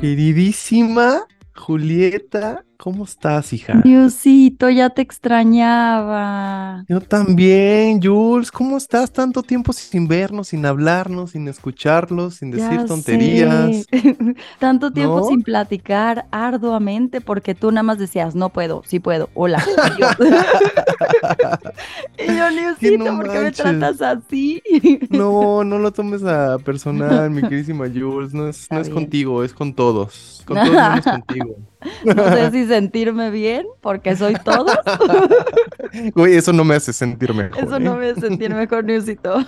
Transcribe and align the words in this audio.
Queridísima 0.00 1.26
Julieta, 1.54 2.62
¿cómo 2.76 3.04
estás, 3.04 3.52
hija? 3.52 3.80
Diosito, 3.84 4.68
ya 4.70 4.90
te 4.90 5.02
extrañaba. 5.02 6.84
Yo 6.88 7.00
también, 7.00 8.00
Jules, 8.02 8.50
¿cómo 8.50 8.76
estás? 8.76 9.12
Tanto 9.12 9.42
tiempo 9.42 9.72
sin 9.72 10.08
vernos, 10.08 10.48
sin 10.48 10.64
hablarnos, 10.66 11.32
sin 11.32 11.48
escucharlos, 11.48 12.36
sin 12.36 12.50
decir 12.50 12.78
Ya 12.78 12.86
tonterías. 12.86 13.86
sé. 13.90 13.90
Tanto 14.58 14.92
tiempo 14.92 15.20
¿No? 15.20 15.26
sin 15.26 15.42
platicar 15.42 16.26
arduamente 16.30 17.20
porque 17.20 17.54
tú 17.54 17.70
nada 17.70 17.82
más 17.82 17.98
decías, 17.98 18.34
no 18.34 18.50
puedo, 18.50 18.82
sí 18.86 19.00
puedo, 19.00 19.28
hola. 19.34 19.62
Y 19.86 20.00
yo, 20.00 20.08
y 22.18 22.36
yo, 22.36 22.50
Diosito, 22.50 23.04
no 23.04 23.16
¿por 23.16 23.30
qué 23.30 23.38
me 23.40 23.52
tratas 23.52 24.00
así? 24.02 24.62
No, 25.10 25.64
no 25.64 25.78
lo 25.78 25.92
tomes 25.92 26.22
a 26.24 26.58
personal, 26.58 27.30
mi 27.30 27.42
queridísima 27.42 27.86
Jules. 27.88 28.32
No 28.34 28.48
es, 28.48 28.70
no 28.70 28.80
es 28.80 28.88
contigo, 28.88 29.44
es 29.44 29.52
con 29.52 29.74
todos. 29.74 30.42
Con 30.46 30.56
todos 30.56 30.70
menos 30.70 31.04
contigo. 31.04 31.56
No 32.04 32.28
sé 32.30 32.50
si 32.50 32.66
sentirme 32.66 33.30
bien 33.30 33.66
porque 33.80 34.16
soy 34.16 34.34
todo. 34.44 34.66
Güey, 36.14 36.34
eso 36.34 36.52
no 36.52 36.64
me 36.64 36.74
hace 36.74 36.92
sentir 36.92 37.32
mejor. 37.32 37.64
Eso 37.64 37.76
¿eh? 37.76 37.80
no 37.80 37.96
me 37.96 38.10
hace 38.10 38.20
sentir 38.20 38.52
mejor, 38.54 38.84
Diosito. 38.84 39.38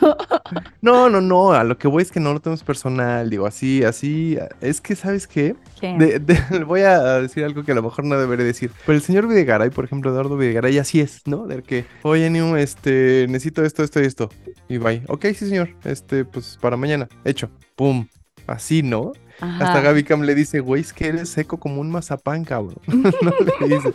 No, 0.80 1.10
no, 1.10 1.20
no, 1.20 1.52
a 1.52 1.64
lo 1.64 1.76
que 1.76 1.88
voy 1.88 2.02
es 2.02 2.10
que 2.12 2.20
no 2.20 2.32
lo 2.32 2.40
tomes 2.40 2.62
personal, 2.62 3.28
digo, 3.28 3.46
así, 3.46 3.82
así, 3.84 4.38
es 4.60 4.80
que, 4.80 4.94
¿sabes 4.96 5.26
qué? 5.26 5.56
¿Qué? 5.80 5.94
De- 5.98 6.18
de- 6.20 6.64
voy 6.64 6.82
a 6.82 7.20
decir 7.20 7.44
algo 7.44 7.64
que 7.64 7.72
a 7.72 7.74
lo 7.74 7.82
mejor 7.82 8.04
no 8.04 8.18
debería 8.18 8.46
decir, 8.46 8.70
pero 8.86 8.96
el 8.96 9.02
señor 9.02 9.26
Videgaray, 9.28 9.70
por 9.70 9.84
ejemplo, 9.84 10.10
Eduardo 10.10 10.36
Videgaray, 10.36 10.78
así 10.78 11.00
es, 11.00 11.22
¿no? 11.26 11.46
De 11.46 11.62
que, 11.62 11.84
oye, 12.02 12.30
New, 12.30 12.56
este, 12.56 13.26
necesito 13.28 13.64
esto, 13.64 13.82
esto 13.82 14.00
y 14.00 14.06
esto, 14.06 14.28
y 14.68 14.78
bye, 14.78 15.02
ok, 15.08 15.26
sí, 15.26 15.48
señor, 15.48 15.70
este, 15.84 16.24
pues, 16.24 16.56
para 16.60 16.76
mañana, 16.76 17.08
hecho, 17.24 17.50
pum, 17.76 18.06
así, 18.46 18.82
¿no? 18.82 19.12
Hasta. 19.40 19.80
Gaby 19.80 20.04
Cam 20.04 20.22
le 20.22 20.34
dice, 20.34 20.60
güey, 20.60 20.82
es 20.82 20.92
que 20.92 21.08
eres 21.08 21.28
seco 21.28 21.58
como 21.58 21.80
un 21.80 21.90
mazapán, 21.90 22.44
cabrón. 22.44 22.80
no 22.86 23.32
le 23.60 23.76
dice. 23.76 23.92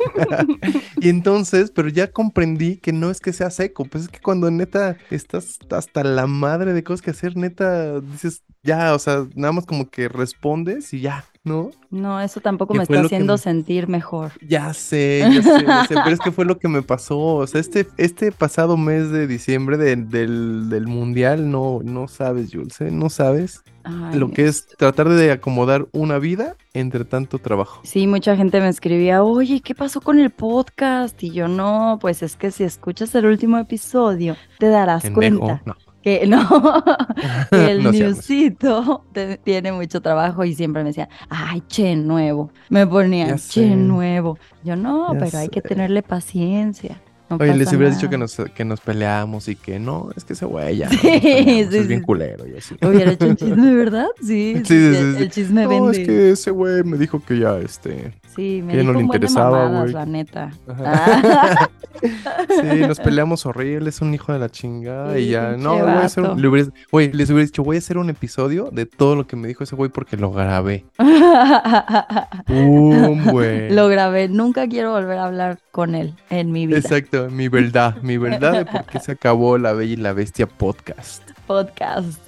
y 1.01 1.09
entonces, 1.09 1.71
pero 1.71 1.89
ya 1.89 2.11
comprendí 2.11 2.77
que 2.77 2.93
no 2.93 3.11
es 3.11 3.19
que 3.19 3.33
sea 3.33 3.49
seco, 3.49 3.85
pues 3.85 4.05
es 4.05 4.09
que 4.09 4.19
cuando 4.19 4.49
neta 4.49 4.97
estás 5.09 5.59
hasta 5.69 6.03
la 6.03 6.27
madre 6.27 6.73
de 6.73 6.83
cosas 6.83 7.01
que 7.01 7.11
hacer, 7.11 7.35
neta, 7.35 7.99
dices, 7.99 8.43
ya, 8.63 8.93
o 8.93 8.99
sea, 8.99 9.27
nada 9.35 9.51
más 9.51 9.65
como 9.65 9.89
que 9.89 10.07
respondes 10.07 10.93
y 10.93 11.01
ya, 11.01 11.25
¿no? 11.43 11.71
No, 11.89 12.21
eso 12.21 12.39
tampoco 12.39 12.73
me 12.73 12.83
está 12.83 13.01
haciendo 13.01 13.33
me- 13.33 13.37
sentir 13.37 13.87
mejor. 13.87 14.31
Ya 14.47 14.73
sé, 14.73 15.19
ya 15.31 15.41
sé, 15.41 15.65
ya 15.65 15.85
sé, 15.85 15.95
pero 15.95 16.09
es 16.09 16.19
que 16.19 16.31
fue 16.31 16.45
lo 16.45 16.57
que 16.57 16.67
me 16.69 16.81
pasó. 16.81 17.19
O 17.19 17.47
sea, 17.47 17.59
este, 17.59 17.87
este 17.97 18.31
pasado 18.31 18.77
mes 18.77 19.11
de 19.11 19.27
diciembre 19.27 19.77
de- 19.77 19.95
del, 19.97 20.69
del 20.69 20.87
mundial, 20.87 21.51
no, 21.51 21.81
no 21.83 22.07
sabes, 22.07 22.49
Jules, 22.53 22.79
¿eh? 22.81 22.91
No 22.91 23.09
sabes 23.09 23.63
Ay, 23.83 24.17
lo 24.17 24.31
que 24.31 24.45
es 24.47 24.65
tratar 24.77 25.09
de 25.09 25.31
acomodar 25.31 25.87
una 25.91 26.17
vida 26.17 26.55
entre 26.73 27.03
tanto 27.03 27.37
trabajo. 27.39 27.81
Sí, 27.83 28.07
mucha 28.07 28.35
gente 28.37 28.61
me 28.61 28.69
escribía, 28.69 29.21
oye, 29.23 29.59
¿qué 29.61 29.75
pasó 29.75 29.99
con 29.99 30.19
el 30.19 30.29
podcast? 30.29 31.21
Y 31.21 31.31
yo, 31.31 31.49
no, 31.49 31.97
pues 31.99 32.23
es 32.23 32.37
que 32.37 32.51
si 32.51 32.63
escuchas 32.63 33.13
el 33.15 33.25
último 33.25 33.57
episodio, 33.57 34.37
te 34.59 34.69
darás 34.69 35.09
cuenta 35.11 35.61
No. 35.65 35.75
Que 36.03 36.27
no, 36.27 36.45
que 37.49 37.71
el 37.71 37.83
No 37.83 37.91
newsito 37.91 39.05
te- 39.13 39.37
tiene 39.37 39.71
mucho 39.71 40.01
trabajo 40.01 40.43
y 40.43 40.53
siempre 40.53 40.83
me 40.83 40.89
decía, 40.89 41.09
ay, 41.29 41.61
che, 41.67 41.95
nuevo. 41.95 42.51
Me 42.69 42.85
ponía, 42.85 43.27
Ya 43.27 43.37
che, 43.37 43.75
nuevo. 43.75 44.37
Yo, 44.63 44.75
no, 44.75 45.13
Ya 45.13 45.19
pero 45.19 45.37
hay 45.39 45.49
que 45.49 45.61
tenerle 45.61 46.03
paciencia. 46.03 47.01
No 47.37 47.43
Oye, 47.43 47.55
les 47.55 47.71
hubieras 47.73 47.95
dicho 47.97 48.09
que 48.09 48.17
nada". 48.17 48.27
nos, 48.37 48.51
que 48.53 48.65
nos 48.65 48.79
peleamos 48.81 49.47
y 49.47 49.55
que 49.55 49.79
no, 49.79 50.09
es 50.15 50.23
que 50.23 50.33
ese 50.33 50.45
güey 50.45 50.77
ya. 50.77 50.89
Sí, 50.93 50.97
peleamos, 51.07 51.71
sí, 51.71 51.77
es 51.77 51.87
bien 51.87 52.01
culero 52.01 52.45
y 52.47 52.57
así. 52.57 52.75
Hubiera 52.81 53.11
hecho 53.11 53.27
un 53.27 53.35
chisme, 53.35 53.73
¿verdad? 53.75 54.07
Sí, 54.21 54.55
sí, 54.57 54.63
Sí, 54.63 54.63
sí, 54.65 54.93
sí, 54.93 54.97
el, 54.97 55.15
el 55.17 55.31
chisme 55.31 55.63
No, 55.63 55.69
vende. 55.69 55.91
es 56.01 56.07
que 56.07 56.31
ese 56.31 56.51
güey 56.51 56.83
me 56.83 56.97
dijo 56.97 57.19
que 57.23 57.39
ya, 57.39 57.57
este. 57.57 58.13
Sí, 58.35 58.61
me 58.65 58.73
que 58.73 58.83
no 58.83 58.93
le 58.93 59.01
interesaba, 59.01 59.65
mamadas, 59.65 59.81
güey. 59.83 59.93
la 59.93 60.05
neta. 60.05 60.51
Ah. 60.67 61.69
Sí, 62.01 62.79
nos 62.87 62.99
peleamos 62.99 63.45
horrible, 63.45 63.89
es 63.89 64.01
un 64.01 64.13
hijo 64.13 64.33
de 64.33 64.39
la 64.39 64.49
chingada 64.49 65.17
y 65.19 65.29
ya. 65.29 65.55
No, 65.57 65.73
voy 65.77 65.81
a 65.87 66.01
hacer 66.01 66.23
vato. 66.23 66.35
un, 66.35 66.41
le 66.41 66.47
hubieras- 66.47 66.71
güey, 66.91 67.11
les 67.13 67.29
hubiera 67.29 67.45
dicho, 67.45 67.63
voy 67.63 67.75
a 67.75 67.79
hacer 67.79 67.97
un 67.99 68.09
episodio 68.09 68.69
de 68.71 68.85
todo 68.87 69.15
lo 69.15 69.27
que 69.27 69.35
me 69.35 69.47
dijo 69.47 69.63
ese 69.63 69.75
güey 69.75 69.89
porque 69.91 70.17
lo 70.17 70.31
grabé. 70.31 70.85
¡Pum, 72.47 73.23
güey! 73.31 73.69
Lo 73.71 73.87
grabé, 73.87 74.27
nunca 74.27 74.67
quiero 74.67 74.91
volver 74.91 75.17
a 75.17 75.25
hablar 75.25 75.59
con 75.71 75.95
él 75.95 76.15
en 76.29 76.51
mi 76.51 76.67
vida. 76.67 76.77
Exacto, 76.79 77.22
mi 77.31 77.47
verdad, 77.47 77.95
mi 78.01 78.17
verdad 78.17 78.53
de 78.53 78.65
por 78.65 78.85
qué 78.85 78.99
se 78.99 79.13
acabó 79.13 79.57
La 79.57 79.73
Bella 79.73 79.93
y 79.93 79.97
la 79.97 80.13
Bestia 80.13 80.47
podcast. 80.47 81.23
Podcast. 81.47 82.19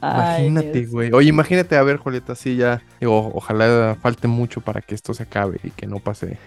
Ay, 0.00 0.46
Imagínate, 0.46 0.86
güey. 0.86 1.12
Oye, 1.12 1.28
imagínate, 1.28 1.76
a 1.76 1.82
ver, 1.82 1.98
Julieta, 1.98 2.32
así 2.32 2.56
ya. 2.56 2.82
Digo, 3.00 3.30
ojalá 3.34 3.96
falte 4.00 4.26
mucho 4.26 4.60
para 4.62 4.80
que 4.80 4.94
esto 4.94 5.12
se 5.12 5.24
acabe 5.24 5.58
y 5.62 5.70
que 5.70 5.86
no 5.86 5.98
pase. 5.98 6.38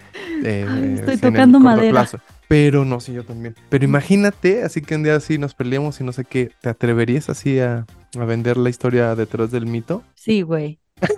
eh, 0.44 0.66
Ay, 0.68 0.94
estoy 0.98 1.14
en 1.14 1.20
tocando 1.20 1.60
madera. 1.60 1.90
plazo. 1.90 2.18
Pero 2.48 2.84
no, 2.84 2.98
sí, 2.98 3.12
yo 3.12 3.24
también. 3.24 3.54
Pero 3.68 3.84
imagínate, 3.84 4.62
así 4.64 4.80
que 4.82 4.96
un 4.96 5.02
día 5.04 5.14
así 5.16 5.38
nos 5.38 5.54
peleamos 5.54 6.00
y 6.00 6.04
no 6.04 6.12
sé 6.12 6.24
qué. 6.24 6.50
¿Te 6.60 6.68
atreverías 6.70 7.28
así 7.28 7.60
a, 7.60 7.84
a 8.18 8.24
vender 8.24 8.56
la 8.56 8.70
historia 8.70 9.14
detrás 9.14 9.50
del 9.52 9.66
mito? 9.66 10.02
Sí, 10.14 10.42
güey. 10.42 10.80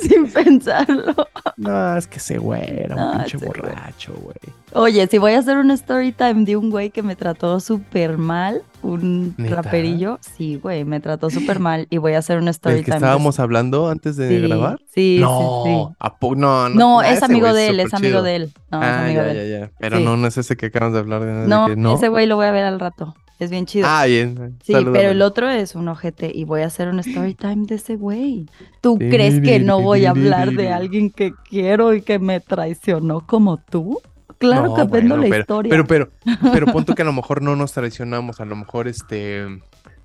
Sin 0.08 0.30
pensarlo. 0.30 1.14
No, 1.56 1.96
es 1.96 2.06
que 2.06 2.18
ese 2.18 2.38
güey 2.38 2.62
era 2.64 2.96
un 2.96 3.18
pinche 3.18 3.36
borracho, 3.38 4.12
güey. 4.14 4.36
Oye, 4.72 5.06
si 5.08 5.18
voy 5.18 5.32
a 5.32 5.38
hacer 5.40 5.56
un 5.56 5.70
story 5.72 6.12
time 6.12 6.44
de 6.44 6.56
un 6.56 6.70
güey 6.70 6.90
que 6.90 7.02
me 7.02 7.16
trató 7.16 7.58
súper 7.60 8.18
mal, 8.18 8.62
un 8.82 9.34
raperillo, 9.36 10.18
sí, 10.22 10.56
güey, 10.62 10.84
me 10.84 11.00
trató 11.00 11.28
súper 11.28 11.58
mal 11.58 11.86
y 11.90 11.98
voy 11.98 12.14
a 12.14 12.18
hacer 12.18 12.38
un 12.38 12.48
story 12.48 12.76
¿Del 12.76 12.84
que 12.84 12.90
time. 12.92 13.00
de 13.00 13.06
estábamos 13.06 13.40
hablando 13.40 13.88
antes 13.88 14.16
de 14.16 14.28
Sí, 14.28 14.40
grabar? 14.46 14.78
Sí, 14.94 15.18
no, 15.20 15.62
sí, 15.64 15.70
sí. 15.70 15.96
¿a 15.98 16.16
po- 16.18 16.34
no, 16.36 16.68
no, 16.68 16.74
No, 16.74 17.02
es 17.02 17.22
amigo 17.22 17.52
de 17.52 17.68
él, 17.68 17.80
es 17.80 17.92
amigo 17.92 18.12
chido. 18.12 18.22
de 18.22 18.36
él. 18.36 18.52
No, 18.70 18.80
es 18.82 18.88
ah, 18.88 19.04
amigo 19.04 19.20
ya, 19.22 19.26
de 19.26 19.54
él. 19.56 19.60
ya. 19.60 19.70
Pero 19.78 20.00
no, 20.00 20.16
no 20.16 20.26
es 20.28 20.38
ese 20.38 20.56
que 20.56 20.66
acabamos 20.66 20.94
de 20.94 21.00
hablar 21.00 21.24
de, 21.24 21.32
de 21.34 21.46
No, 21.48 21.66
que 21.66 21.76
no. 21.76 21.94
ese 21.94 22.08
güey 22.08 22.26
lo 22.26 22.36
voy 22.36 22.46
a 22.46 22.52
ver 22.52 22.64
al 22.64 22.78
rato. 22.80 23.14
Es 23.40 23.50
bien 23.50 23.64
chido. 23.64 23.86
Ah, 23.88 24.04
bien. 24.04 24.58
Sí, 24.62 24.74
pero 24.74 25.10
el 25.10 25.22
otro 25.22 25.48
es 25.48 25.74
un 25.74 25.88
ojete 25.88 26.30
y 26.32 26.44
voy 26.44 26.60
a 26.60 26.66
hacer 26.66 26.88
un 26.88 27.00
story 27.00 27.34
time 27.34 27.64
de 27.66 27.76
ese 27.76 27.96
güey. 27.96 28.46
¿Tú 28.82 28.98
crees 28.98 29.40
que 29.40 29.58
no 29.58 29.80
voy 29.80 30.04
a 30.04 30.10
hablar 30.10 30.52
de 30.52 30.68
alguien 30.68 31.10
que 31.10 31.32
quiero 31.48 31.94
y 31.94 32.02
que 32.02 32.18
me 32.18 32.40
traicionó 32.40 33.26
como 33.26 33.56
tú? 33.56 33.98
Claro 34.36 34.68
No, 34.68 34.74
que 34.74 34.82
bueno, 34.82 35.16
la 35.16 35.22
pero, 35.22 35.40
historia. 35.40 35.70
Pero, 35.70 35.86
pero, 35.86 36.10
pero 36.52 36.66
punto 36.72 36.94
que 36.94 37.00
a 37.00 37.06
lo 37.06 37.14
mejor 37.14 37.40
no 37.40 37.56
nos 37.56 37.72
traicionamos, 37.72 38.40
a 38.40 38.44
lo 38.44 38.56
mejor 38.56 38.88
este. 38.88 39.46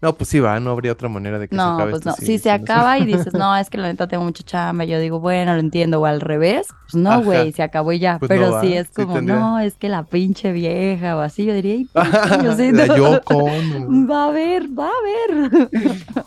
No, 0.06 0.14
pues 0.16 0.30
sí, 0.30 0.40
va, 0.40 0.60
no 0.60 0.70
habría 0.70 0.92
otra 0.92 1.10
manera 1.10 1.40
de 1.40 1.48
que 1.48 1.56
se 1.56 1.58
no, 1.58 1.74
acabe 1.74 1.90
pues 1.90 2.06
esto 2.06 2.10
no. 2.12 2.16
Si 2.28 2.38
se 2.38 2.52
acaba 2.52 3.00
y 3.00 3.06
dices, 3.08 3.34
no, 3.34 3.58
es 3.58 3.72
que 3.72 3.80
la 3.80 3.88
neta 3.88 4.08
tengo 4.08 4.24
mucha 4.24 4.44
chamba, 4.44 4.86
yo 4.86 5.00
digo, 5.00 5.20
bueno, 5.20 5.54
lo 5.56 5.60
entiendo, 5.60 6.00
o 6.00 6.06
al 6.06 6.22
revés, 6.22 6.68
pues 6.84 6.94
no, 6.94 7.24
güey, 7.24 7.52
se 7.54 7.64
acabó 7.64 7.92
y 7.92 7.98
ya. 7.98 8.20
Pues 8.20 8.30
pero 8.30 8.52
no, 8.52 8.62
si 8.62 8.74
es 8.74 8.88
como, 8.92 9.20
no, 9.22 9.60
es 9.60 9.74
que 9.78 9.90
la 9.90 10.04
pinche 10.04 10.52
vieja 10.52 11.18
o 11.18 11.22
así, 11.22 11.44
yo 11.46 11.56
diría, 11.56 11.88
"Ay, 11.96 12.40
yo 12.44 12.56
La 12.56 12.86
no". 12.86 12.96
Yoko 12.96 13.34
Ono. 13.46 14.08
va 14.08 14.28
a 14.28 14.32
ver, 14.32 14.68
va 14.78 14.90
a 14.90 15.28
ver. 15.28 15.70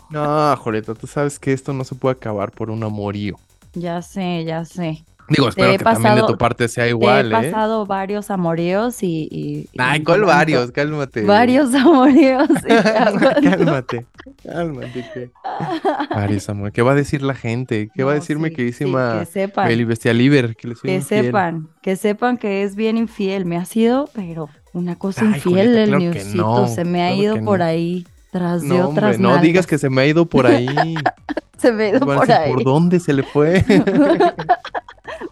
No, 0.09 0.57
Julieta, 0.57 0.93
tú 0.93 1.07
sabes 1.07 1.39
que 1.39 1.53
esto 1.53 1.71
no 1.71 1.85
se 1.85 1.95
puede 1.95 2.15
acabar 2.15 2.51
por 2.51 2.69
un 2.69 2.83
amorío. 2.83 3.37
ya 3.73 4.01
sé, 4.01 4.43
ya 4.45 4.65
sé. 4.65 5.05
Digo, 5.29 5.49
espero 5.49 5.71
que 5.71 5.77
también 5.83 6.03
de 6.03 6.09
pasado- 6.21 6.27
tu 6.27 6.37
parte 6.37 6.67
sea 6.67 6.83
Te 6.85 6.89
igual, 6.89 7.25
he 7.31 7.35
¿eh? 7.35 7.51
pasado 7.51 7.85
varios 7.85 8.29
amoríos 8.31 9.03
y... 9.03 9.27
y- 9.31 9.69
y 9.71 9.77
Ay, 9.77 10.03
¿cuál 10.03 10.23
varios? 10.25 10.71
Cálmate. 10.71 11.21
Varios 11.23 11.71
y 11.73 11.77
aguanto. 11.77 13.29
cálmate, 13.43 14.05
cálmate. 14.43 15.05
¿qué? 15.13 15.29
Varios, 16.15 16.49
amor. 16.49 16.71
¿Qué 16.71 16.81
va 16.81 16.91
a 16.93 16.95
decir 16.95 17.21
la 17.21 17.35
gente? 17.35 17.89
¿Qué 17.93 18.03
va 18.03 18.11
a 18.11 18.15
No, 18.15 18.19
decir 18.21 18.37
mi 18.39 18.49
sí, 18.49 18.55
queridísima 18.55 19.13
sí, 19.13 19.19
que 19.19 19.25
sepan, 19.25 19.87
Bestia 19.87 20.13
Liber? 20.13 20.55
Que, 20.55 20.67
le 20.69 20.75
soy 20.75 20.89
que 20.89 20.95
infiel? 20.95 21.25
sepan, 21.25 21.67
que 21.81 21.95
sepan 21.95 22.37
que 22.37 22.63
es 22.63 22.75
bien 22.75 22.97
infiel. 22.97 23.45
Me 23.45 23.57
ha 23.57 23.65
sido, 23.65 24.09
pero 24.13 24.49
una 24.73 24.95
cosa 24.97 25.21
Ay, 25.21 25.27
infiel 25.35 25.43
Julieta, 25.67 25.83
el 25.83 25.89
claro 25.89 25.99
que 26.13 26.19
newsito. 26.23 26.43
no, 26.43 26.67
se 26.67 26.85
me 26.85 27.03
ha 27.03 27.07
claro 27.09 27.21
ido 27.23 27.35
que 27.35 27.41
por 27.41 27.59
no. 27.59 27.65
ahí, 27.65 28.07
tras 28.31 28.61
de 28.61 28.67
No, 28.67 28.89
otras 28.89 29.15
hombre, 29.15 29.17
no 29.35 29.37
digas 29.41 29.65
que 29.67 29.77
se 29.77 29.89
me 29.89 30.01
ha 30.01 30.05
ido 30.07 30.25
por 30.25 30.45
ahí. 30.47 30.95
Se 31.57 31.71
me 31.71 31.85
ha 31.85 31.89
ido 31.89 31.99
por 32.01 32.31
ahí. 32.31 32.53
¿Por 32.53 32.63
dónde 32.63 32.99
se 32.99 33.11
le 33.13 33.23
fue? 33.23 33.65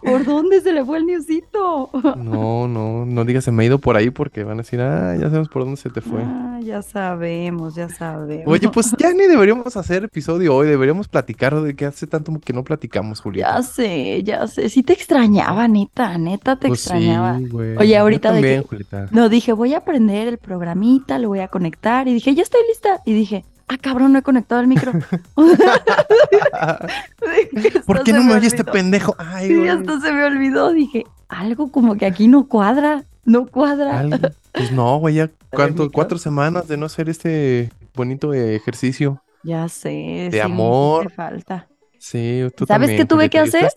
¿Por 0.04 0.25
dónde 0.25 0.62
se 0.62 0.72
le 0.74 0.84
fue 0.86 0.98
el 0.98 1.06
newsito? 1.06 1.89
No, 2.18 2.68
no, 2.68 3.06
no 3.06 3.25
digas 3.25 3.44
se 3.44 3.51
me 3.51 3.63
ha 3.63 3.66
ido 3.68 3.80
por 3.80 3.95
ahí 3.98 4.10
porque 4.10 4.44
van 4.44 4.56
a 4.60 4.63
decir, 4.63 4.81
ah, 4.81 5.16
ya 5.16 5.25
sabemos 5.28 5.50
por 5.50 5.63
dónde 5.63 5.78
se 5.78 5.89
te 5.89 6.01
fue. 6.01 6.22
Ah, 6.24 6.60
ya 6.63 6.81
sabemos, 6.81 7.75
ya 7.75 7.89
sabemos. 7.89 8.45
Oye, 8.48 8.69
pues 8.69 8.94
ya 8.98 9.12
ni 9.13 9.24
deberíamos 9.28 9.75
hacer 9.78 10.04
episodio 10.06 10.56
hoy, 10.56 10.68
deberíamos 10.68 11.07
platicar 11.07 11.60
de 11.62 11.75
que 11.75 11.86
hace 11.86 12.07
tanto 12.07 12.31
que 12.44 12.54
no 12.54 12.63
platicamos, 12.63 13.22
Julieta. 13.22 13.56
Ya 13.57 13.63
sé, 13.63 14.24
ya 14.24 14.48
sé. 14.48 14.69
Sí 14.69 14.84
te 14.84 14.94
extrañaba, 14.94 15.68
neta, 15.68 16.18
neta 16.18 16.57
te 16.57 16.68
Pues 16.68 16.81
sí, 16.81 16.89
extrañaba. 16.89 17.39
güey. 17.50 17.78
Oye, 17.78 17.94
Yo 17.94 18.00
ahorita 18.01 18.30
de 18.31 18.36
también, 18.42 18.62
que- 18.63 18.68
Julieta. 18.68 19.07
No, 19.12 19.30
dije, 19.30 19.54
voy 19.54 19.74
a 19.74 19.86
prender 19.86 20.28
el 20.28 20.38
programita, 20.38 21.19
lo 21.19 21.30
voy 21.30 21.39
a 21.39 21.48
conectar. 21.48 22.07
Y 22.07 22.13
dije, 22.13 22.34
ya 22.36 22.44
estoy 22.44 22.62
lista. 22.68 23.01
Y 23.06 23.13
dije, 23.13 23.45
ah, 23.67 23.77
cabrón, 23.77 24.13
no 24.13 24.19
he 24.19 24.23
conectado 24.23 24.61
el 24.61 24.67
micro. 24.67 24.93
¿Por 27.85 27.97
"Esto 27.97 28.03
qué 28.03 28.13
no 28.13 28.23
me 28.23 28.33
oye 28.33 28.47
olvidó". 28.47 28.47
este 28.47 28.63
pendejo? 28.63 29.15
Ay, 29.17 29.47
Sí, 29.47 29.53
esto 29.67 29.99
se 29.99 30.11
me 30.11 30.23
olvidó. 30.25 30.71
Dije, 30.73 31.05
algo 31.29 31.71
como 31.71 31.95
que 31.95 32.05
aquí 32.05 32.27
no 32.27 32.47
cuadra, 32.47 33.03
no 33.25 33.47
cuadra. 33.47 33.99
Algo. 33.99 34.17
Pues 34.53 34.71
no, 34.71 34.97
güey, 34.99 35.15
ya 35.15 35.29
cuánto, 35.51 35.91
cuatro 35.91 36.17
semanas 36.17 36.67
de 36.67 36.77
no 36.77 36.85
hacer 36.85 37.09
este 37.09 37.71
bonito 37.93 38.33
ejercicio. 38.33 39.21
Ya 39.43 39.67
sé. 39.69 39.89
De 39.89 40.29
sí 40.31 40.37
me 40.37 40.41
amor. 40.41 41.03
hiciste 41.05 41.15
falta. 41.15 41.67
Sí, 41.99 42.41
tú 42.55 42.65
¿Sabes 42.65 42.87
también, 42.89 42.97
qué 43.01 43.05
tuve 43.05 43.29
que 43.29 43.39
hacer? 43.39 43.69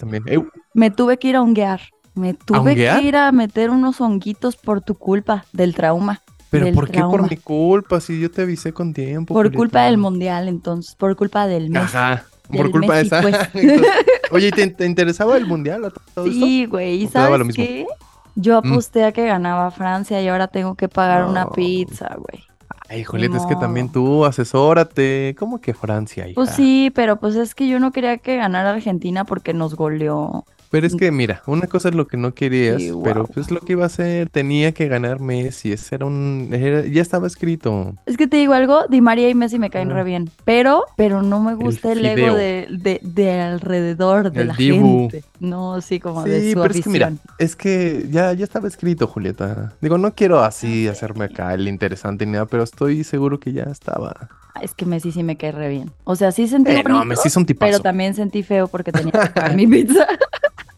Me 0.75 0.91
tuve 0.91 1.19
que 1.19 1.29
ir 1.29 1.37
a 1.37 1.43
honguear. 1.43 1.81
Me 2.15 2.35
tuve 2.35 2.59
honguear? 2.59 3.01
que 3.01 3.07
ir 3.07 3.17
a 3.17 3.33
meter 3.33 3.71
unos 3.71 4.01
honguitos 4.01 4.57
por 4.57 4.81
tu 4.83 4.95
culpa, 4.95 5.45
del 5.53 5.75
trauma. 5.75 6.21
Pero 6.51 6.73
¿por 6.73 6.91
qué 6.91 7.01
por 7.01 7.29
mi 7.31 7.37
culpa? 7.37 8.01
Si 8.01 8.21
yo 8.21 8.31
te 8.31 8.43
avisé 8.43 8.73
con 8.73 8.93
tiempo. 8.93 9.35
Por 9.35 9.53
culpa 9.53 9.83
del 9.85 9.99
mundial, 9.99 10.49
entonces, 10.49 10.95
por 10.97 11.15
culpa 11.17 11.47
del 11.47 11.71
mes. 11.71 11.83
Ajá. 11.83 12.25
Por 12.51 12.71
culpa 12.73 12.97
de 12.97 13.03
esa. 13.03 13.21
pues. 13.23 13.37
Entonces, 13.55 13.93
Oye, 14.33 14.49
¿y 14.49 14.53
¿te, 14.53 14.67
te 14.69 14.87
interesaba 14.87 15.37
el 15.37 15.47
mundial 15.47 15.85
a 15.85 15.91
todo? 15.91 16.27
Sí, 16.27 16.67
güey. 16.67 17.03
¿Y 17.03 17.07
¿O 17.07 17.09
te 17.09 17.19
daba 17.19 17.39
lo 17.39 17.45
sabes 17.45 17.47
mismo? 17.59 17.65
qué? 17.65 17.87
Yo 18.37 18.61
Mm. 18.63 18.73
aposté 18.73 19.05
a 19.05 19.13
que 19.13 19.27
ganaba 19.27 19.71
Francia 19.71 20.21
y 20.23 20.29
ahora 20.29 20.49
tengo 20.49 20.75
que 20.75 20.89
pagar 20.89 21.25
una 21.25 21.49
pizza, 21.51 22.17
güey. 22.17 22.45
Ay, 22.89 23.05
Julieta, 23.05 23.37
es 23.37 23.47
que 23.47 23.55
también 23.55 23.91
tú 23.93 24.25
asesórate. 24.25 25.37
¿Cómo 25.39 25.61
que 25.61 25.75
Francia, 25.75 26.27
hija? 26.27 26.35
Pues 26.35 26.51
sí, 26.51 26.91
pero 26.95 27.21
pues 27.21 27.37
es 27.37 27.55
que 27.55 27.69
yo 27.69 27.79
no 27.79 27.93
quería 27.93 28.19
que 28.19 28.37
ganara 28.37 28.71
Argentina 28.73 29.25
porque 29.25 29.55
nos 29.55 29.75
goleó. 29.77 30.45
Pero 30.71 30.87
es 30.87 30.95
que, 30.95 31.11
mira, 31.11 31.43
una 31.47 31.67
cosa 31.67 31.89
es 31.89 31.95
lo 31.97 32.07
que 32.07 32.17
no 32.17 32.33
querías, 32.33 32.81
Sí, 32.81 32.93
pero 33.03 33.27
pues 33.27 33.51
lo 33.51 33.61
que 33.61 33.73
iba 33.73 33.83
a 33.83 33.87
hacer, 33.87 34.29
tenía 34.31 34.71
que 34.73 34.87
ganar 34.87 35.19
Messi, 35.21 35.73
ese 35.73 35.97
era 35.97 36.07
un, 36.07 36.49
era- 36.53 36.87
ya 36.87 37.03
estaba 37.03 37.27
escrito. 37.27 37.95
Es 38.07 38.17
que 38.17 38.29
te 38.29 38.37
digo 38.37 38.53
algo, 38.53 38.87
Di 38.89 39.01
María 39.01 39.29
y 39.29 39.35
Messi 39.35 39.59
me 39.59 39.69
caen 39.71 39.91
Ah. 39.91 39.95
re 39.95 40.05
bien, 40.05 40.31
pero, 40.45 40.85
pero 40.97 41.23
no 41.23 41.41
me 41.41 41.55
gusta 41.57 41.91
el, 41.93 42.07
ego 42.07 42.37
de, 42.37 42.69
de, 42.71 43.01
de 43.03 43.41
alrededor 43.41 44.31
de 44.31 44.43
El 44.43 44.49
la 44.49 44.55
dibu. 44.55 45.09
gente. 45.11 45.25
No, 45.41 45.81
sí, 45.81 45.99
como 46.01 46.23
de 46.23 46.53
su 46.53 46.61
pero 46.61 46.73
es 46.75 46.81
que 46.85 46.91
mira, 46.91 47.13
es 47.39 47.57
que 47.57 48.07
ya, 48.11 48.33
ya 48.33 48.45
estaba 48.45 48.69
escrito, 48.69 49.07
Julieta. 49.09 49.73
Digo, 49.81 49.99
no 49.99 50.15
quiero 50.15 50.41
así 50.41 50.87
hacerme 50.87 51.25
acá 51.25 51.53
el 51.55 51.67
interesante 51.67 52.27
ni 52.27 52.33
nada, 52.33 52.47
pero 52.47 52.63
estoy 52.63 53.03
seguro 53.05 53.41
que 53.41 53.53
ya 53.53 53.65
estaba. 53.65 54.15
Ah, 54.55 54.61
Es 54.63 54.75
que 54.75 54.85
Messi 54.85 55.13
sí 55.13 55.23
me 55.23 55.37
cae 55.37 55.53
re 55.53 55.69
bien. 55.69 55.91
O 56.05 56.17
sea, 56.17 56.33
sí 56.33 56.47
sentí 56.49 56.73
Eh, 56.73 56.85
no, 56.87 57.05
Messi 57.05 57.29
es 57.29 57.37
un 57.37 57.45
pero 57.45 57.59
tipazo. 57.71 57.83
también 57.83 58.15
sentí 58.15 58.43
feo 58.43 58.67
porque 58.69 58.91
tenía 58.93 59.13
que 59.13 59.31
pagar 59.31 59.57
mi 59.57 59.67
pizza. 59.67 60.07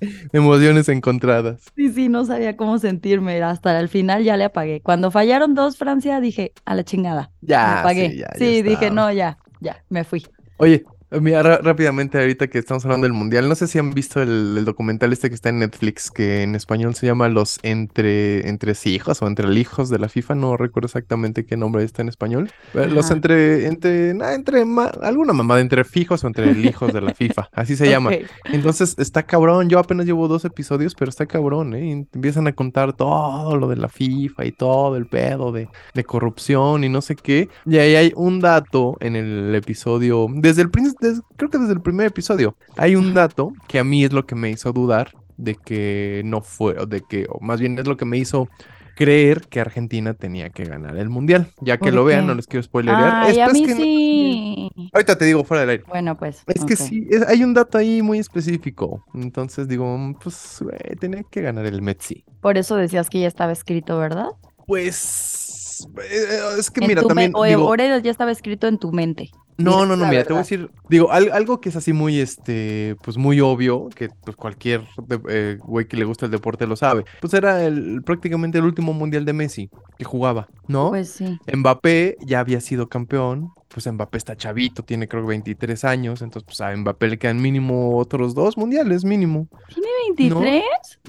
Emociones 0.33 0.89
encontradas. 0.89 1.63
Sí, 1.77 1.91
sí, 1.91 2.09
no 2.09 2.25
sabía 2.25 2.57
cómo 2.57 2.79
sentirme. 2.79 3.43
Hasta 3.43 3.79
el 3.79 3.89
final 3.89 4.25
ya 4.25 4.37
le 4.37 4.45
apagué. 4.45 4.81
Cuando 4.83 5.11
fallaron 5.11 5.55
dos 5.55 5.77
Francia, 5.77 6.21
dije, 6.21 6.53
a 6.65 6.75
la 6.75 6.85
chingada. 6.85 7.31
Ya, 7.41 7.67
me 7.67 7.81
apagué. 7.81 8.11
sí, 8.11 8.17
ya, 8.19 8.29
ya 8.33 8.39
sí, 8.39 8.63
dije, 8.63 8.91
no, 8.91 9.13
ya, 9.13 9.39
ya, 9.61 9.85
me 9.89 10.05
fui. 10.05 10.27
Oye, 10.59 10.85
mira, 11.21 11.43
ra- 11.43 11.59
rápidamente 11.63 12.19
ahorita 12.19 12.49
que 12.49 12.59
estamos 12.59 12.85
hablando 12.85 13.05
del 13.05 13.13
mundial, 13.13 13.49
no 13.49 13.55
sé 13.55 13.67
si 13.67 13.79
han 13.79 13.93
visto 13.93 14.23
el, 14.23 14.57
el 14.59 14.65
documental 14.65 15.13
este 15.13 15.29
que 15.29 15.35
está 15.35 15.49
en 15.51 15.59
Netflix, 15.59 16.11
que 16.11 16.43
en 16.43 16.55
español 16.55 16.95
se 16.95 17.07
llama 17.07 17.29
Los 17.29 17.59
entre, 17.63 18.49
entre 18.49 18.73
hijos 18.85 19.21
o 19.23 19.27
entre 19.27 19.53
hijos 19.55 19.91
de 19.91 19.99
la 19.99 20.09
FIFA, 20.09 20.35
no 20.37 20.57
recuerdo 20.57 20.87
exactamente 20.87 21.45
qué 21.45 21.57
nombre 21.57 21.85
está 21.85 22.03
en 22.03 22.09
español. 22.09 22.51
Eh, 22.75 22.87
Los 22.89 23.07
Ajá. 23.07 23.15
entre, 23.15 23.67
entre, 23.67 24.15
nah, 24.15 24.33
entre 24.33 24.65
ma- 24.65 24.93
alguna 25.03 25.33
mamada, 25.33 25.61
entre 25.61 25.85
fijos 25.85 26.25
o 26.25 26.27
entre 26.27 26.51
hijos 26.53 26.93
de 26.93 27.01
la 27.01 27.15
FIFA, 27.15 27.49
así 27.53 27.77
se 27.77 27.89
llama. 27.89 28.11
Entonces 28.45 28.95
está 28.99 29.25
cabrón, 29.25 29.69
yo 29.69 29.79
apenas 29.79 30.07
llevo 30.07 30.29
dos 30.29 30.45
episodios, 30.45 30.95
pero 30.95 31.09
está 31.09 31.27
cabrón, 31.27 31.75
¿eh? 31.75 31.87
Y 31.87 31.91
empiezan 31.93 32.47
a 32.47 32.53
contar 32.53 32.93
todo 32.95 33.57
lo 33.57 33.69
de 33.69 33.77
la 33.77 33.89
FIFA 33.89 34.45
y 34.47 34.53
todo 34.53 34.97
el 34.97 35.07
pedo 35.07 35.53
de, 35.53 35.69
de 35.95 36.05
corrupción 36.05 36.85
y 36.85 36.89
no 36.89 37.01
sé 37.03 37.17
qué. 37.17 37.49
Y 37.67 37.79
ahí 37.79 37.95
hay 37.97 38.13
un 38.17 38.41
dato 38.41 38.97
en 39.01 39.17
el 39.17 39.55
episodio, 39.55 40.27
desde 40.31 40.63
el 40.63 40.71
prin- 40.71 40.95
creo 41.37 41.51
que 41.51 41.59
desde 41.59 41.73
el 41.75 41.83
primer 41.83 42.07
episodio, 42.07 42.57
hay 42.77 42.97
un 42.97 43.15
dato 43.15 43.53
que 43.69 43.79
a 43.79 43.85
mí 43.85 44.05
es 44.05 44.13
lo 44.13 44.27
que 44.27 44.35
me 44.35 44.51
hizo 44.51 44.73
dudar 44.73 45.13
de 45.37 45.55
que 45.57 46.23
no 46.25 46.41
fue, 46.41 46.79
o 46.79 46.87
de 46.87 47.03
que, 47.03 47.27
o 47.29 47.41
más 47.41 47.61
bien 47.61 47.79
es 47.79 47.87
lo 47.87 47.97
que 47.97 48.05
me 48.05 48.19
hizo 48.19 48.49
creer 48.95 49.43
que 49.49 49.61
Argentina 49.61 50.15
tenía 50.15 50.51
que 50.51 50.65
ganar 50.65 50.97
el 50.97 51.09
mundial. 51.09 51.49
Ya 51.61 51.77
que 51.77 51.87
¿Por 51.87 51.95
lo 51.95 52.05
vean, 52.05 52.27
no 52.27 52.35
les 52.35 52.47
quiero 52.47 52.63
spoilerear. 52.63 53.25
Ay, 53.27 53.41
a 53.41 53.49
mí 53.49 53.65
que 53.65 53.75
no- 53.75 53.81
sí. 53.81 54.71
Ahorita 54.93 55.17
te 55.17 55.25
digo 55.25 55.45
fuera 55.45 55.63
del 55.63 55.71
aire. 55.71 55.85
Bueno, 55.89 56.17
pues. 56.17 56.43
Es 56.47 56.65
que 56.65 56.77
sí, 56.77 57.07
es- 57.11 57.27
hay 57.27 57.43
un 57.43 57.55
dato 57.55 57.79
ahí 57.79 58.03
muy 58.03 58.19
específico. 58.19 59.05
Entonces 59.15 59.67
digo, 59.69 59.97
mm, 59.97 60.15
pues, 60.23 60.59
güey, 60.61 60.79
tenía 61.01 61.23
que 61.25 61.41
ganar 61.41 61.67
el 61.67 61.83
Messi. 61.83 62.25
Por 62.41 62.59
eso 62.59 62.77
decías 62.77 63.09
que 63.09 63.21
ya 63.21 63.29
estaba 63.29 63.53
escrito, 63.53 63.99
¿verdad? 63.99 64.29
Pues, 64.67 65.89
eh, 65.99 66.39
es 66.59 66.71
que 66.71 66.87
mira, 66.87 67.03
también 67.03 67.33
o 67.35 67.45
digo, 67.45 67.75
ya 67.75 68.11
estaba 68.11 68.31
escrito 68.31 68.69
en 68.69 68.79
tu 68.79 68.93
mente. 68.93 69.31
No, 69.59 69.87
no, 69.87 69.97
no, 69.97 70.07
mira, 70.09 70.25
te 70.25 70.31
voy 70.33 70.39
a 70.39 70.43
decir, 70.43 70.71
digo, 70.89 71.11
al- 71.13 71.31
algo 71.33 71.61
que 71.61 71.69
es 71.69 71.77
así 71.77 71.93
muy, 71.93 72.19
este, 72.21 72.97
pues 73.03 73.17
muy 73.19 73.41
obvio, 73.41 73.89
que 73.95 74.09
pues 74.25 74.37
cualquier 74.37 74.83
eh, 75.29 75.59
güey 75.63 75.87
que 75.87 75.97
le 75.97 76.05
gusta 76.05 76.27
el 76.27 76.33
deporte 76.33 76.67
lo 76.67 76.77
sabe. 76.77 77.05
Pues 77.21 77.35
era 77.35 77.65
el, 77.65 78.03
prácticamente 78.05 78.59
el 78.59 78.65
último 78.65 78.93
mundial 78.93 79.25
de 79.25 79.33
Messi 79.33 79.71
que 79.99 80.05
jugaba, 80.05 80.49
¿no? 80.69 80.91
Pues 80.91 81.11
sí. 81.11 81.39
Mbappé 81.55 82.17
ya 82.27 82.41
había 82.41 82.61
sido 82.61 82.89
campeón, 82.89 83.51
pues 83.69 83.87
Mbappé 83.91 84.19
está 84.19 84.37
chavito, 84.37 84.83
tiene 84.83 85.07
creo 85.09 85.23
que 85.23 85.29
23 85.29 85.85
años, 85.85 86.23
entonces 86.23 86.45
pues 86.47 86.61
a 86.61 86.75
Mbappé 86.77 87.09
le 87.09 87.19
quedan 87.19 87.41
mínimo 87.41 87.97
otros 87.99 88.35
dos 88.35 88.57
mundiales, 88.57 89.05
mínimo. 89.05 89.49
¿Tiene 89.73 89.89
23? 90.09 90.63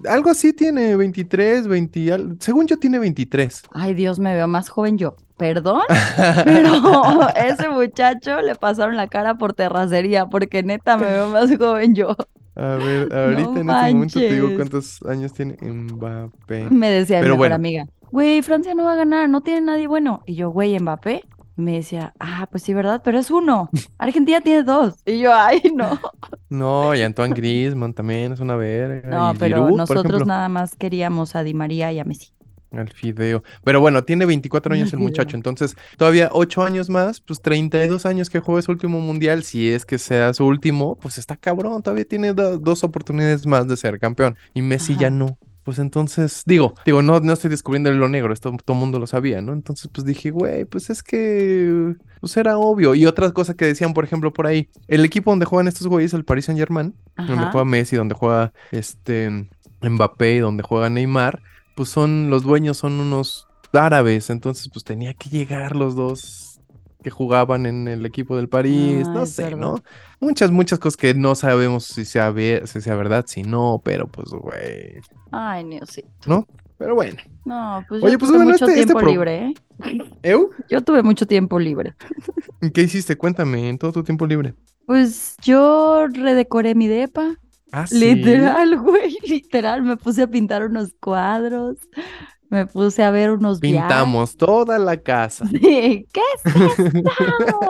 Algo 0.10 0.30
así 0.30 0.54
tiene 0.54 0.96
23, 0.96 1.68
20, 1.68 2.14
al- 2.14 2.38
según 2.40 2.68
yo 2.68 2.78
tiene 2.78 3.00
23. 3.00 3.64
Ay, 3.72 3.94
Dios, 3.94 4.20
me 4.20 4.34
veo 4.34 4.48
más 4.48 4.70
joven 4.70 4.98
yo. 4.98 5.16
Perdón, 5.44 5.82
pero 6.46 6.72
ese 7.36 7.68
muchacho 7.68 8.40
le 8.42 8.56
pasaron 8.56 8.96
la 8.96 9.08
cara 9.08 9.36
por 9.36 9.52
terracería, 9.52 10.28
porque 10.28 10.64
neta 10.64 10.96
me 10.96 11.08
veo 11.08 11.28
más 11.28 11.54
joven 11.58 11.94
yo. 11.94 12.16
A 12.56 12.76
ver, 12.76 13.14
ahorita 13.14 13.60
en 13.60 13.70
este 13.70 13.94
momento 13.94 14.20
te 14.20 14.34
digo 14.34 14.56
cuántos 14.56 15.02
años 15.02 15.34
tiene 15.34 15.58
Mbappé. 15.62 16.70
Me 16.70 16.90
decía 16.90 17.18
mi 17.18 17.24
Pero 17.24 17.34
mejor 17.34 17.38
bueno. 17.40 17.56
amiga, 17.56 17.88
güey, 18.10 18.42
Francia 18.42 18.74
no 18.74 18.86
va 18.86 18.94
a 18.94 18.96
ganar, 18.96 19.28
no 19.28 19.42
tiene 19.42 19.60
nadie 19.60 19.88
bueno. 19.88 20.22
Y 20.26 20.36
yo, 20.36 20.50
güey, 20.50 20.80
Mbappé. 20.80 21.24
Y 21.58 21.62
me 21.62 21.74
decía, 21.74 22.14
ah, 22.22 22.48
pues 22.50 22.64
sí, 22.64 22.74
¿verdad? 22.74 23.02
Pero 23.04 23.20
es 23.20 23.30
uno. 23.30 23.70
Argentina 23.98 24.40
tiene 24.40 24.64
dos. 24.64 24.96
Y 25.06 25.20
yo, 25.20 25.34
ay, 25.36 25.62
no. 25.76 26.00
No, 26.48 26.96
y 26.96 27.02
Antoine 27.02 27.34
Griezmann 27.34 27.94
también 27.94 28.32
es 28.32 28.40
una 28.40 28.56
verga. 28.56 29.10
No, 29.10 29.34
y 29.34 29.38
pero 29.38 29.58
Giroud, 29.58 29.78
nosotros 29.78 30.26
nada 30.26 30.48
más 30.48 30.78
queríamos 30.78 31.36
a 31.36 31.44
Di 31.44 31.54
María 31.54 31.92
y 31.92 32.00
a 32.00 32.06
Messi. 32.06 32.34
Al 32.74 32.90
fideo. 32.90 33.44
Pero 33.64 33.80
bueno, 33.82 34.04
tiene 34.04 34.26
24 34.26 34.74
años 34.74 34.92
el 34.94 35.00
muchacho, 35.00 35.36
entonces 35.38 35.76
todavía 35.98 36.30
8 36.32 36.64
años 36.64 36.90
más, 36.90 37.22
pues 37.22 37.40
32 37.42 38.06
años 38.06 38.30
que 38.32 38.40
juegue 38.40 38.64
su 38.64 38.72
último 38.72 39.00
mundial, 39.00 39.44
si 39.44 39.70
es 39.70 39.86
que 39.86 40.00
sea 40.00 40.34
su 40.34 40.46
último, 40.46 40.98
pues 41.00 41.18
está 41.20 41.38
cabrón, 41.38 41.84
todavía 41.84 42.06
tiene 42.06 42.34
do- 42.34 42.58
dos 42.58 42.84
oportunidades 42.84 43.46
más 43.46 43.68
de 43.68 43.78
ser 43.78 44.00
campeón. 44.00 44.36
Y 44.56 44.62
Messi 44.64 44.98
ya 44.98 45.10
no. 45.12 45.38
Pues 45.64 45.80
entonces, 45.80 46.44
digo, 46.46 46.74
digo, 46.86 47.02
no, 47.02 47.22
no 47.22 47.32
estoy 47.32 47.50
descubriendo 47.50 47.90
hilo 47.90 48.10
negro, 48.10 48.34
esto 48.34 48.52
todo 48.66 48.76
el 48.76 48.80
mundo 48.82 49.00
lo 49.00 49.08
sabía, 49.08 49.40
¿no? 49.42 49.54
Entonces, 49.54 49.90
pues 49.94 50.04
dije, 50.06 50.30
güey, 50.30 50.66
pues 50.66 50.90
es 50.90 51.02
que, 51.04 51.96
pues 52.20 52.36
era 52.36 52.58
obvio. 52.58 52.96
Y 52.96 53.06
otra 53.06 53.32
cosa 53.32 53.54
que 53.54 53.64
decían, 53.66 53.94
por 53.94 54.04
ejemplo, 54.04 54.34
por 54.34 54.46
ahí, 54.46 54.68
el 54.90 55.06
equipo 55.06 55.32
donde 55.32 55.46
juegan 55.46 55.70
estos 55.70 55.88
güeyes, 55.88 56.14
el 56.14 56.26
Paris 56.26 56.46
Saint-Germain, 56.46 56.94
donde 57.16 57.34
Ajá. 57.44 57.52
juega 57.52 57.64
Messi, 57.66 57.96
donde 57.96 58.14
juega 58.14 58.52
este 58.72 59.48
Mbappé, 59.82 60.40
donde 60.42 60.64
juega 60.64 60.90
Neymar, 60.90 61.42
pues 61.76 61.90
son 61.90 62.30
los 62.30 62.44
dueños 62.44 62.78
son 62.78 63.00
unos 63.00 63.48
árabes, 63.74 64.30
entonces 64.30 64.70
pues 64.72 64.84
tenía 64.84 65.14
que 65.14 65.30
llegar 65.30 65.76
los 65.76 65.96
dos 65.96 66.60
que 67.04 67.10
jugaban 67.10 67.66
en 67.66 67.88
el 67.88 68.06
equipo 68.06 68.38
del 68.38 68.48
París, 68.48 69.06
Ah, 69.10 69.14
no 69.14 69.24
es 69.24 69.32
sé, 69.32 69.44
verdad. 69.44 69.58
¿no? 69.58 69.84
Muchas, 70.22 70.52
muchas 70.52 70.80
cosas 70.80 70.96
que 70.96 71.14
no 71.14 71.36
sabemos 71.36 71.84
si 71.86 72.06
sea, 72.06 72.34
si 72.66 72.82
sea 72.82 72.96
verdad, 72.96 73.26
si 73.28 73.44
no, 73.44 73.82
pero 73.84 74.08
pues, 74.08 74.30
güey, 74.30 75.02
Ay, 75.32 75.66
Dios, 75.68 75.90
sí. 75.90 76.04
¿no? 76.26 76.48
Pero 76.78 76.96
bueno. 76.96 77.18
No, 77.46 77.84
pues 77.90 78.04
Oye, 78.04 78.14
yo 78.14 78.20
pues, 78.20 78.30
tuve 78.30 78.38
bueno, 78.38 78.52
mucho 78.52 78.66
este- 78.66 78.80
este 78.80 78.86
tiempo 78.94 79.00
pro- 79.00 79.10
libre, 79.10 79.46
¿eh? 79.48 79.54
¿Eu? 80.24 80.50
Yo 80.70 80.82
tuve 80.82 81.04
mucho 81.04 81.26
tiempo 81.28 81.60
libre. 81.60 81.94
¿Y 82.62 82.72
¿Qué 82.72 82.82
hiciste? 82.84 83.18
Cuéntame, 83.18 83.68
en 83.70 83.78
todo 83.78 83.92
tu 83.92 84.04
tiempo 84.04 84.26
libre. 84.26 84.54
Pues 84.86 85.36
yo 85.42 86.08
redecoré 86.08 86.74
mi 86.76 86.88
depa. 86.88 87.36
Ah, 87.76 87.88
sí. 87.88 87.98
Literal, 87.98 88.78
güey, 88.80 89.18
literal. 89.28 89.82
Me 89.82 89.98
puse 89.98 90.22
a 90.22 90.28
pintar 90.28 90.64
unos 90.64 90.94
cuadros. 91.00 91.78
Me 92.50 92.68
puse 92.68 93.04
a 93.04 93.10
ver 93.10 93.32
unos 93.32 93.60
viajes. 93.60 93.82
Pintamos 93.82 94.38
toda 94.38 94.78
la 94.78 94.96
casa. 94.98 95.44
Sí, 95.52 96.06
¿Qué 96.14 96.22
es 96.36 96.56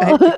esto? 0.05 0.36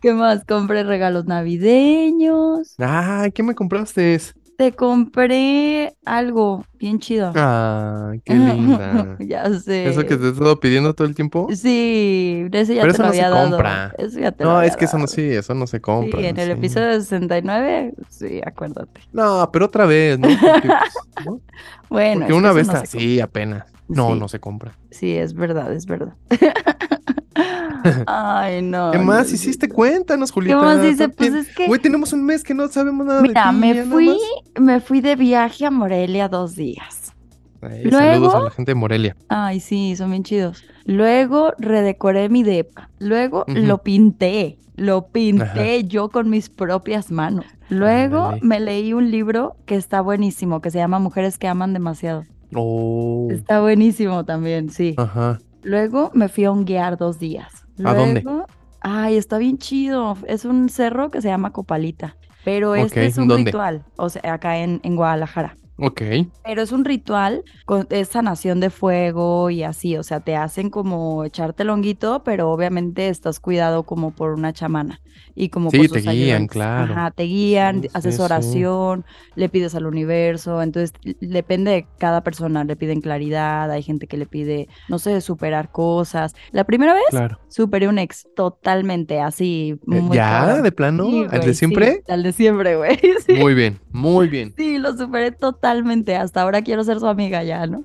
¿Qué 0.00 0.14
más? 0.14 0.46
Compré 0.46 0.82
regalos 0.82 1.26
navideños. 1.26 2.74
Ay, 2.78 3.32
¿qué 3.32 3.42
me 3.42 3.54
compraste? 3.54 4.18
Te 4.56 4.72
compré 4.72 5.96
algo 6.04 6.64
bien 6.78 7.00
chido. 7.00 7.32
Ah, 7.34 8.12
qué 8.24 8.34
linda. 8.38 9.16
Ya 9.18 9.50
sé. 9.58 9.88
¿Eso 9.88 10.06
que 10.06 10.16
te 10.16 10.26
he 10.26 10.30
estado 10.30 10.60
pidiendo 10.60 10.94
todo 10.94 11.08
el 11.08 11.14
tiempo? 11.14 11.48
Sí, 11.52 12.46
ese 12.52 12.74
ya 12.76 12.82
Pero 12.82 12.92
te 12.92 12.96
eso 12.96 13.02
lo 13.02 13.08
no 13.08 13.14
se 13.14 13.22
había 13.22 13.30
dado. 13.30 13.50
compra. 13.50 13.94
Eso 13.98 14.20
ya 14.20 14.30
te 14.32 14.44
lo 14.44 14.50
No, 14.50 14.56
había 14.58 14.68
es 14.68 14.76
que 14.76 14.84
eso 14.84 14.96
no 14.98 15.06
sí, 15.08 15.22
eso 15.22 15.54
no 15.54 15.66
se 15.66 15.80
compra. 15.80 16.20
Sí, 16.20 16.26
en 16.26 16.38
el 16.38 16.46
sí. 16.46 16.52
episodio 16.52 17.00
69, 17.00 17.94
sí, 18.08 18.40
acuérdate. 18.46 19.00
No, 19.12 19.50
pero 19.52 19.66
otra 19.66 19.86
vez, 19.86 20.18
¿no? 20.18 20.28
Porque, 20.28 20.68
pues, 20.68 20.92
¿no? 21.18 21.40
Bueno, 21.88 22.20
Porque 22.20 22.32
una 22.34 22.52
vez 22.52 22.66
no 22.68 22.74
así 22.74 23.20
apenas. 23.20 23.73
No, 23.88 24.12
Sí. 24.14 24.18
no 24.20 24.28
se 24.28 24.40
compra. 24.40 24.78
Sí, 24.90 25.12
es 25.12 25.34
verdad, 25.34 25.72
es 25.72 25.86
verdad. 25.86 26.14
Ay, 28.06 28.62
no. 28.62 28.92
¿Qué 28.92 28.98
más 28.98 29.28
no, 29.28 29.34
hiciste? 29.34 29.66
sí. 29.66 29.72
Cuéntanos, 29.72 30.30
¿Qué 30.30 30.34
Julieta. 30.34 30.60
más 30.62 30.84
hice? 30.84 31.08
Pues 31.08 31.34
es 31.34 31.54
que, 31.54 31.66
Güey, 31.66 31.80
tenemos 31.80 32.12
un 32.12 32.24
mes 32.24 32.42
que 32.42 32.54
no 32.54 32.68
sabemos 32.68 33.06
nada 33.06 33.20
de 33.20 33.28
mira, 33.28 33.50
ti, 33.50 33.56
me 33.56 33.74
ya 33.74 33.74
nada 33.84 33.90
fui, 33.90 34.18
me 34.58 34.80
fui 34.80 35.00
de 35.00 35.16
viaje 35.16 35.66
a 35.66 35.70
Morelia 35.70 36.28
dos 36.28 36.54
días. 36.56 37.12
Ay, 37.60 37.90
saludos 37.90 38.34
a 38.34 38.40
la 38.40 38.50
gente 38.50 38.70
de 38.72 38.74
Morelia. 38.74 39.16
Ay, 39.28 39.60
sí, 39.60 39.96
son 39.96 40.10
bien 40.10 40.22
chidos. 40.22 40.64
Luego 40.84 41.52
redecoré 41.58 42.28
mi 42.28 42.42
depa. 42.42 42.90
Luego 42.98 43.44
lo 43.48 43.78
pinté. 43.78 44.58
Lo 44.76 45.06
pinté 45.08 45.44
Ajá. 45.78 45.86
yo 45.86 46.08
con 46.10 46.28
mis 46.30 46.50
propias 46.50 47.10
manos. 47.10 47.46
Luego 47.70 48.34
me 48.42 48.60
leí 48.60 48.92
un 48.92 49.10
libro 49.10 49.56
que 49.66 49.76
está 49.76 50.00
buenísimo, 50.00 50.60
que 50.60 50.70
se 50.70 50.78
llama 50.78 50.98
Mujeres 50.98 51.38
que 51.38 51.48
aman 51.48 51.72
demasiado. 51.72 52.24
Oh. 52.54 53.28
Está 53.30 53.60
buenísimo 53.60 54.24
también, 54.24 54.70
sí. 54.70 54.94
Ajá. 54.96 55.38
Luego 55.62 56.10
me 56.14 56.28
fui 56.28 56.44
a 56.44 56.52
honguear 56.52 56.96
dos 56.96 57.18
días. 57.18 57.64
¿A 57.84 57.94
dónde? 57.94 58.22
Luego- 58.22 58.46
Ay, 58.80 59.16
está 59.16 59.38
bien 59.38 59.56
chido. 59.58 60.16
Es 60.26 60.44
un 60.44 60.68
cerro 60.68 61.10
que 61.10 61.22
se 61.22 61.28
llama 61.28 61.52
Copalita. 61.52 62.16
Pero 62.44 62.74
este 62.74 63.06
es 63.06 63.16
un 63.16 63.28
¿dónde? 63.28 63.46
ritual, 63.50 63.84
o 63.96 64.10
sea, 64.10 64.34
acá 64.34 64.58
en, 64.58 64.80
en 64.84 64.96
Guadalajara. 64.96 65.56
Ok. 65.76 66.02
Pero 66.42 66.60
es 66.62 66.72
un 66.72 66.84
ritual 66.84 67.42
con 67.64 67.86
es 67.90 68.08
sanación 68.08 68.60
de 68.60 68.68
fuego 68.70 69.48
y 69.50 69.62
así, 69.62 69.96
o 69.96 70.02
sea, 70.02 70.20
te 70.20 70.36
hacen 70.36 70.68
como 70.70 71.24
echarte 71.24 71.62
el 71.62 71.70
honguito, 71.70 72.22
pero 72.22 72.50
obviamente 72.50 73.08
estás 73.08 73.40
cuidado 73.40 73.84
como 73.86 74.14
por 74.14 74.32
una 74.34 74.52
chamana 74.52 75.00
y 75.34 75.48
como 75.48 75.70
Sí, 75.70 75.78
por 75.78 75.88
te 75.88 76.00
sus 76.00 76.02
guían, 76.02 76.46
ayudantes. 76.46 76.52
claro. 76.52 76.92
Ajá, 76.92 77.10
te 77.12 77.22
guían, 77.24 77.82
Sí, 77.82 77.88
haces 77.94 78.16
sí, 78.16 78.18
sí. 78.18 78.22
oración, 78.22 79.04
le 79.34 79.48
pides 79.48 79.74
al 79.74 79.86
universo, 79.86 80.60
entonces 80.62 80.92
depende 81.20 81.70
de 81.70 81.88
cada 81.98 82.22
persona, 82.22 82.64
le 82.64 82.76
piden 82.76 83.00
claridad, 83.00 83.70
hay 83.70 83.82
gente 83.82 84.06
que 84.06 84.16
le 84.18 84.26
pide, 84.26 84.68
no 84.88 84.98
sé, 84.98 85.20
superar 85.22 85.70
cosas. 85.70 86.34
La 86.52 86.64
primera 86.64 86.92
vez 86.94 87.04
Claro. 87.08 87.38
superé 87.48 87.88
un 87.88 87.98
ex 87.98 88.26
totalmente 88.36 89.20
así, 89.20 89.76
Eh, 89.90 90.00
muy 90.00 90.16
¿Ya? 90.16 90.28
cabrón. 90.40 90.62
¿De 90.62 90.72
plano? 90.72 91.04
Sí, 91.06 91.24
¿Al 91.30 91.40
de 91.40 91.54
siempre? 91.54 92.02
al 92.08 92.22
de 92.22 92.32
siempre, 92.32 92.76
güey. 92.76 92.98
sí. 93.26 93.32
Muy 93.34 93.54
bien, 93.54 93.80
muy 93.92 94.28
bien. 94.28 94.54
Sí, 94.56 94.78
lo 94.78 94.96
superé 94.96 95.32
totalmente. 95.32 95.63
Hasta 95.64 96.42
ahora 96.42 96.62
quiero 96.62 96.84
ser 96.84 97.00
su 97.00 97.06
amiga 97.06 97.42
ya, 97.42 97.66
¿no? 97.66 97.84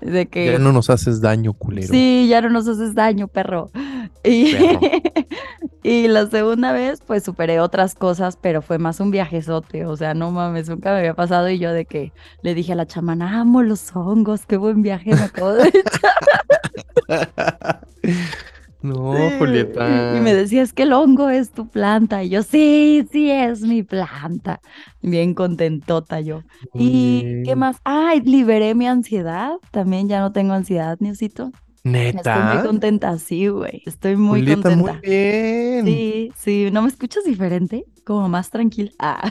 De 0.00 0.26
que 0.26 0.52
Ya 0.52 0.58
no 0.58 0.72
nos 0.72 0.90
haces 0.90 1.20
daño, 1.22 1.54
culero. 1.54 1.88
sí, 1.88 2.26
ya 2.28 2.40
no 2.42 2.50
nos 2.50 2.68
haces 2.68 2.94
daño, 2.94 3.28
perro. 3.28 3.70
Y, 4.22 4.52
Perro. 4.54 4.80
y 5.82 6.08
la 6.08 6.26
segunda 6.26 6.72
vez, 6.72 7.00
pues 7.06 7.24
superé 7.24 7.60
otras 7.60 7.94
cosas, 7.94 8.36
pero 8.36 8.60
fue 8.60 8.78
más 8.78 9.00
un 9.00 9.10
viajezote. 9.10 9.86
O 9.86 9.96
sea, 9.96 10.12
no 10.14 10.30
mames, 10.32 10.68
nunca 10.68 10.92
me 10.92 10.98
había 10.98 11.14
pasado. 11.14 11.48
Y 11.48 11.58
yo 11.58 11.72
de 11.72 11.86
que 11.86 12.12
le 12.42 12.54
dije 12.54 12.72
a 12.72 12.76
la 12.76 12.86
chamana, 12.86 13.40
amo 13.40 13.62
los 13.62 13.94
hongos, 13.96 14.44
qué 14.46 14.56
buen 14.58 14.82
viaje 14.82 15.14
me 15.14 15.20
acabo 15.22 15.52
de 15.54 15.72
No, 18.86 19.30
Sí, 19.30 19.36
Julieta. 19.38 20.16
Y, 20.16 20.20
me 20.20 20.34
decía, 20.34 20.62
es 20.62 20.72
que 20.72 20.84
el 20.84 20.92
hongo 20.92 21.28
es 21.28 21.50
tu 21.50 21.68
planta. 21.68 22.22
Y 22.22 22.30
yo, 22.30 22.42
sí, 22.42 23.06
sí, 23.10 23.30
es 23.30 23.62
mi 23.62 23.82
planta. 23.82 24.60
Bien 25.02 25.34
contentota 25.34 26.20
yo. 26.20 26.42
¿Y 26.74 27.42
qué 27.44 27.56
más? 27.56 27.76
Ay, 27.84 28.20
liberé 28.20 28.74
mi 28.74 28.86
ansiedad. 28.86 29.52
También 29.70 30.08
ya 30.08 30.20
no 30.20 30.32
tengo 30.32 30.52
ansiedad, 30.52 30.96
Niosito. 31.00 31.50
Estoy 31.84 32.42
muy 32.42 32.58
¿Neta? 32.58 32.62
contenta, 32.64 33.18
sí, 33.18 33.48
güey. 33.48 33.82
Estoy 33.86 34.16
muy 34.16 34.40
Julieta, 34.40 34.62
contenta. 34.62 34.92
muy 34.92 35.00
bien. 35.02 35.86
Sí, 35.86 36.32
sí, 36.36 36.68
¿no 36.72 36.82
me 36.82 36.88
escuchas 36.88 37.24
diferente? 37.24 37.84
Como 38.06 38.28
más 38.28 38.50
tranquila. 38.50 38.92
Ah, 39.00 39.30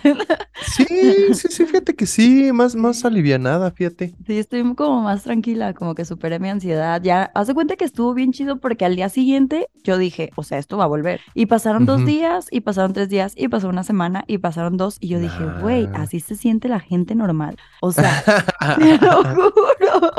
Sí, 0.75 0.85
sí, 1.33 1.47
sí, 1.49 1.65
fíjate 1.65 1.95
que 1.95 2.05
sí, 2.05 2.51
más, 2.51 2.75
más 2.75 3.05
alivianada, 3.05 3.71
fíjate. 3.71 4.13
sí, 4.27 4.37
estoy 4.37 4.75
como 4.75 5.01
más 5.01 5.23
tranquila, 5.23 5.73
como 5.73 5.95
que 5.95 6.03
superé 6.03 6.39
mi 6.39 6.49
ansiedad. 6.49 7.01
Ya, 7.01 7.31
haz 7.35 7.47
de 7.47 7.53
cuenta 7.53 7.77
que 7.77 7.85
estuvo 7.85 8.13
bien 8.13 8.33
chido 8.33 8.59
porque 8.59 8.83
al 8.83 8.95
día 8.97 9.07
siguiente 9.07 9.69
yo 9.83 9.97
dije, 9.97 10.31
o 10.35 10.43
sea, 10.43 10.57
esto 10.57 10.75
va 10.77 10.83
a 10.83 10.87
volver. 10.87 11.21
Y 11.33 11.45
pasaron 11.45 11.85
dos 11.85 12.05
días, 12.05 12.47
y 12.51 12.61
pasaron 12.61 12.91
tres 12.93 13.07
días, 13.09 13.33
y 13.37 13.47
pasó 13.47 13.69
una 13.69 13.83
semana, 13.85 14.25
y 14.27 14.39
pasaron 14.39 14.75
dos, 14.75 14.97
y 14.99 15.07
yo 15.07 15.19
dije, 15.19 15.45
güey, 15.61 15.87
Nah. 15.87 16.01
así 16.03 16.19
se 16.19 16.35
siente 16.35 16.67
la 16.67 16.79
gente 16.81 17.15
normal. 17.15 17.55
O 17.81 17.91
sea, 17.93 18.23
te 18.77 18.97
lo 18.97 19.23
juro. 19.35 20.11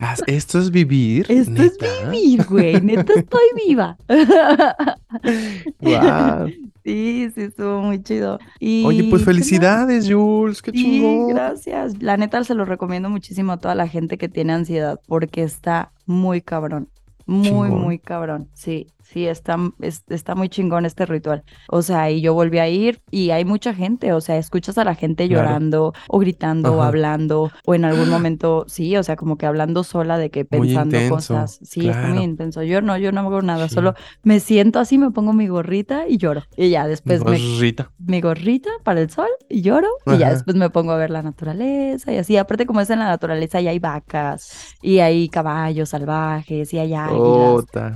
Ah, 0.00 0.14
Esto 0.26 0.58
es 0.60 0.70
vivir, 0.70 1.26
Esto 1.28 1.50
neta. 1.50 1.86
es 1.86 2.10
vivir, 2.10 2.44
güey. 2.44 2.80
Neta 2.80 3.12
estoy 3.16 3.42
viva. 3.66 3.96
Guau. 5.80 6.48
Sí, 6.84 7.30
sí, 7.34 7.42
estuvo 7.42 7.80
muy 7.80 8.02
chido. 8.02 8.38
Y 8.58 8.84
Oye, 8.84 9.04
pues 9.04 9.24
felicidades, 9.24 10.10
Jules, 10.12 10.60
qué 10.62 10.72
Sí, 10.72 10.82
chingón. 10.82 11.28
gracias. 11.28 12.02
La 12.02 12.16
neta 12.16 12.42
se 12.42 12.54
lo 12.54 12.64
recomiendo 12.64 13.08
muchísimo 13.08 13.52
a 13.52 13.58
toda 13.60 13.74
la 13.76 13.86
gente 13.86 14.18
que 14.18 14.28
tiene 14.28 14.52
ansiedad 14.52 15.00
porque 15.06 15.44
está 15.44 15.92
muy 16.06 16.42
cabrón. 16.42 16.90
Muy, 17.32 17.48
Chingón. 17.48 17.80
muy 17.82 17.98
cabrón. 17.98 18.48
Sí, 18.54 18.86
sí, 19.02 19.26
está, 19.26 19.56
es- 19.80 20.04
está 20.08 20.34
muy 20.34 20.48
chingón 20.48 20.86
este 20.86 21.06
ritual. 21.06 21.42
O 21.68 21.82
sea, 21.82 22.10
y 22.10 22.20
yo 22.20 22.34
volví 22.34 22.58
a 22.58 22.68
ir 22.68 23.02
y 23.10 23.30
hay 23.30 23.44
mucha 23.44 23.74
gente. 23.74 24.12
O 24.12 24.20
sea, 24.20 24.36
escuchas 24.36 24.78
a 24.78 24.84
la 24.84 24.94
gente 24.94 25.26
Claro. 25.28 25.42
llorando 25.48 25.92
o 26.08 26.18
gritando 26.18 26.72
o 26.74 26.80
Ajá. 26.80 26.88
hablando 26.88 27.50
o 27.66 27.74
en 27.74 27.84
algún 27.84 28.08
momento, 28.10 28.64
sí, 28.68 28.96
o 28.96 29.02
sea, 29.02 29.16
como 29.16 29.36
que 29.36 29.46
hablando 29.46 29.82
sola 29.84 30.18
de 30.18 30.30
que 30.30 30.44
pensando 30.44 30.96
cosas. 31.08 31.58
Sí, 31.62 31.88
está 31.88 32.00
muy 32.02 32.10
claro. 32.12 32.22
intenso. 32.22 32.62
Yo 32.62 32.80
no, 32.82 32.96
yo 32.96 33.12
no 33.12 33.20
hago 33.20 33.42
nada. 33.42 33.68
Sí. 33.68 33.74
Solo 33.74 33.94
me 34.22 34.40
siento 34.40 34.78
así, 34.78 34.98
me 34.98 35.10
pongo 35.10 35.32
mi 35.32 35.46
gorrita 35.48 36.06
y 36.08 36.16
lloro. 36.18 36.42
Y 36.56 36.70
ya 36.70 36.86
después 36.86 37.24
me 37.24 37.38
Rita. 37.60 37.90
mi 37.98 38.20
gorrita 38.20 38.70
para 38.84 39.00
el 39.00 39.10
sol 39.10 39.28
y 39.48 39.62
lloro 39.62 39.88
y 40.06 40.18
ya 40.18 40.26
Ajá. 40.26 40.34
después 40.34 40.56
me 40.56 40.70
pongo 40.70 40.92
a 40.92 40.96
ver 40.96 41.10
la 41.10 41.22
naturaleza 41.22 42.12
y 42.12 42.16
así. 42.18 42.36
Aparte 42.36 42.66
como 42.66 42.80
es 42.80 42.90
en 42.90 42.98
la 43.00 43.06
naturaleza 43.06 43.60
y 43.60 43.68
hay 43.68 43.78
vacas 43.78 44.74
y 44.82 44.98
hay 45.00 45.28
caballos 45.28 45.90
salvajes 45.90 46.72
y 46.72 46.78
hay 46.78 46.94
águilas. 46.94 47.21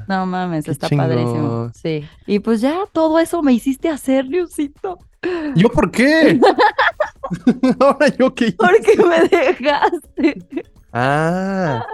No 0.09 0.27
mames, 0.27 0.65
qué 0.65 0.71
está 0.71 0.89
padrísimo. 0.89 1.71
Sí. 1.75 2.05
Y 2.27 2.39
pues 2.39 2.61
ya 2.61 2.81
todo 2.93 3.19
eso 3.19 3.43
me 3.43 3.53
hiciste 3.53 3.89
hacer, 3.89 4.25
Liusito. 4.27 4.99
¿Yo 5.55 5.69
por 5.71 5.91
qué? 5.91 6.39
Ahora 7.81 8.09
yo 8.19 8.35
qué 8.35 8.47
hice? 8.47 8.57
¿Por 8.57 8.81
qué 8.81 8.97
me 9.05 9.29
dejaste? 9.29 10.39
Ah. 10.93 11.85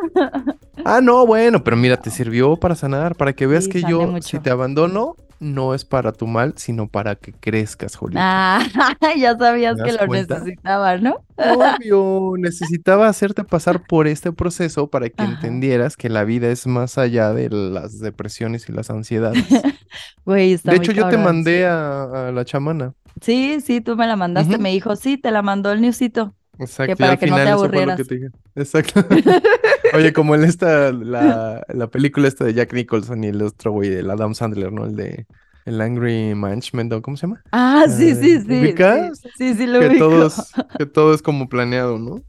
Ah, 0.85 1.01
no, 1.01 1.27
bueno, 1.27 1.65
pero 1.65 1.77
mira, 1.77 1.97
te 1.97 2.11
sirvió 2.11 2.57
para 2.57 2.75
sanar, 2.75 3.17
para 3.17 3.33
que 3.33 3.47
veas 3.47 3.65
Sí, 3.65 3.71
que 3.71 3.83
yo, 3.83 4.03
mucho. 4.07 4.29
si 4.29 4.39
te 4.39 4.51
abandono, 4.51 5.17
no 5.43 5.75
es 5.75 5.85
para 5.85 6.13
tu 6.13 6.27
mal, 6.27 6.55
sino 6.57 6.89
para 6.89 7.17
que 7.17 7.33
crezcas, 7.33 7.97
Julieta. 7.97 8.23
Ah, 8.25 8.63
ya 9.19 9.37
sabías 9.37 9.77
¿Te 9.77 9.83
que 9.83 9.93
lo 9.93 10.07
cuenta? 10.07 10.39
necesitaba, 10.39 10.97
¿no? 10.99 11.17
Obvio, 11.37 12.35
necesitaba 12.39 13.09
hacerte 13.09 13.45
pasar 13.45 13.85
por 13.87 14.07
este 14.07 14.33
proceso 14.33 14.89
para 14.89 15.09
que 15.09 15.23
Ajá. 15.23 15.33
entendieras 15.33 15.97
que 15.97 16.09
la 16.09 16.25
vida 16.25 16.49
es 16.49 16.67
más 16.67 16.99
allá 16.99 17.33
de 17.33 17.51
las 17.51 17.99
depresiones 17.99 18.69
y 18.69 18.73
las 18.73 18.91
ansiedades. 18.91 19.45
Güey, 20.25 20.53
está 20.53 20.71
De 20.71 20.77
hecho, 20.79 20.93
yo 20.93 21.09
te 21.09 21.19
mandé 21.19 21.59
sí. 21.59 21.65
a, 21.65 22.29
a 22.29 22.33
la 22.33 22.45
chamana. 22.45 22.95
Sí, 23.21 23.61
sí, 23.61 23.81
tú 23.81 23.97
me 23.97 24.07
la 24.07 24.17
mandaste. 24.17 24.57
Me 24.59 24.71
dijo, 24.71 24.95
sí, 24.97 25.19
te 25.19 25.31
la 25.33 25.43
mandó 25.43 25.73
el 25.73 25.81
Newsito. 25.81 26.35
Exacto, 26.59 27.05
y 27.05 27.07
para 27.07 27.13
al 27.13 27.19
que 27.19 27.27
no 27.27 27.39
te 27.39 27.45
final 27.45 27.49
eso 27.49 27.71
fue 27.71 27.83
lo 27.83 27.95
que 27.95 28.05
aburrieras. 28.05 28.07
te. 28.07 28.31
Exacto. 28.55 29.05
Oye, 29.95 30.13
como 30.13 30.35
en 30.35 30.45
esta, 30.45 30.93
la, 30.93 31.65
la 31.69 31.87
película 31.91 32.29
esta 32.29 32.45
de 32.45 32.55
Jack 32.55 32.73
Nicholson 32.73 33.25
y 33.25 33.29
el 33.29 33.43
otro 33.43 33.73
güey, 33.73 33.93
el 33.93 34.11
Adam 34.11 34.35
Sandler, 34.35 34.73
¿no? 34.73 34.87
El 34.87 34.97
de 34.97 35.27
el 35.65 35.81
Angry 35.81 36.35
Management, 36.35 36.93
¿o 36.93 37.03
¿cómo 37.03 37.17
se 37.17 37.27
llama? 37.27 37.45
Ah, 37.53 37.87
sí, 37.89 38.11
Eh, 38.11 38.17
sí, 38.17 38.41
sí. 38.41 38.61
¿ubicas? 38.61 39.21
Sí, 39.21 39.29
sí, 39.37 39.55
sí, 39.55 39.67
lo 39.67 39.81
Que 39.81 39.89
ubico. 39.89 40.09
todos, 40.09 40.53
que 40.79 40.87
todo 40.87 41.15
es 41.15 41.23
como 41.23 41.49
planeado, 41.49 41.99
¿no? 41.99 42.25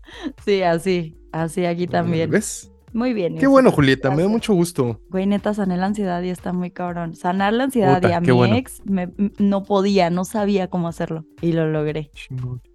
Sí, 0.46 0.62
así, 0.63 1.18
así 1.32 1.65
aquí 1.65 1.88
también. 1.88 2.30
¿Ves? 2.30 2.73
Muy 2.93 3.13
bien. 3.13 3.38
Qué 3.38 3.47
bueno, 3.47 3.71
Julieta, 3.71 4.12
me 4.12 4.21
da 4.21 4.27
mucho 4.27 4.53
gusto. 4.53 5.00
Güey, 5.09 5.25
neta, 5.25 5.53
sané 5.53 5.77
la 5.77 5.88
ansiedad 5.88 6.21
y 6.21 6.29
está 6.29 6.53
muy 6.53 6.71
cabrón. 6.71 7.15
Sanar 7.15 7.53
la 7.53 7.65
ansiedad 7.65 7.95
Puta, 7.95 8.09
y 8.09 8.13
a 8.13 8.21
mi 8.21 8.31
bueno. 8.31 8.55
ex 8.55 8.81
me- 8.85 9.09
no 9.39 9.63
podía, 9.63 10.09
no 10.09 10.25
sabía 10.25 10.67
cómo 10.69 10.88
hacerlo. 10.88 11.25
Y 11.41 11.53
lo 11.53 11.67
logré. 11.69 12.12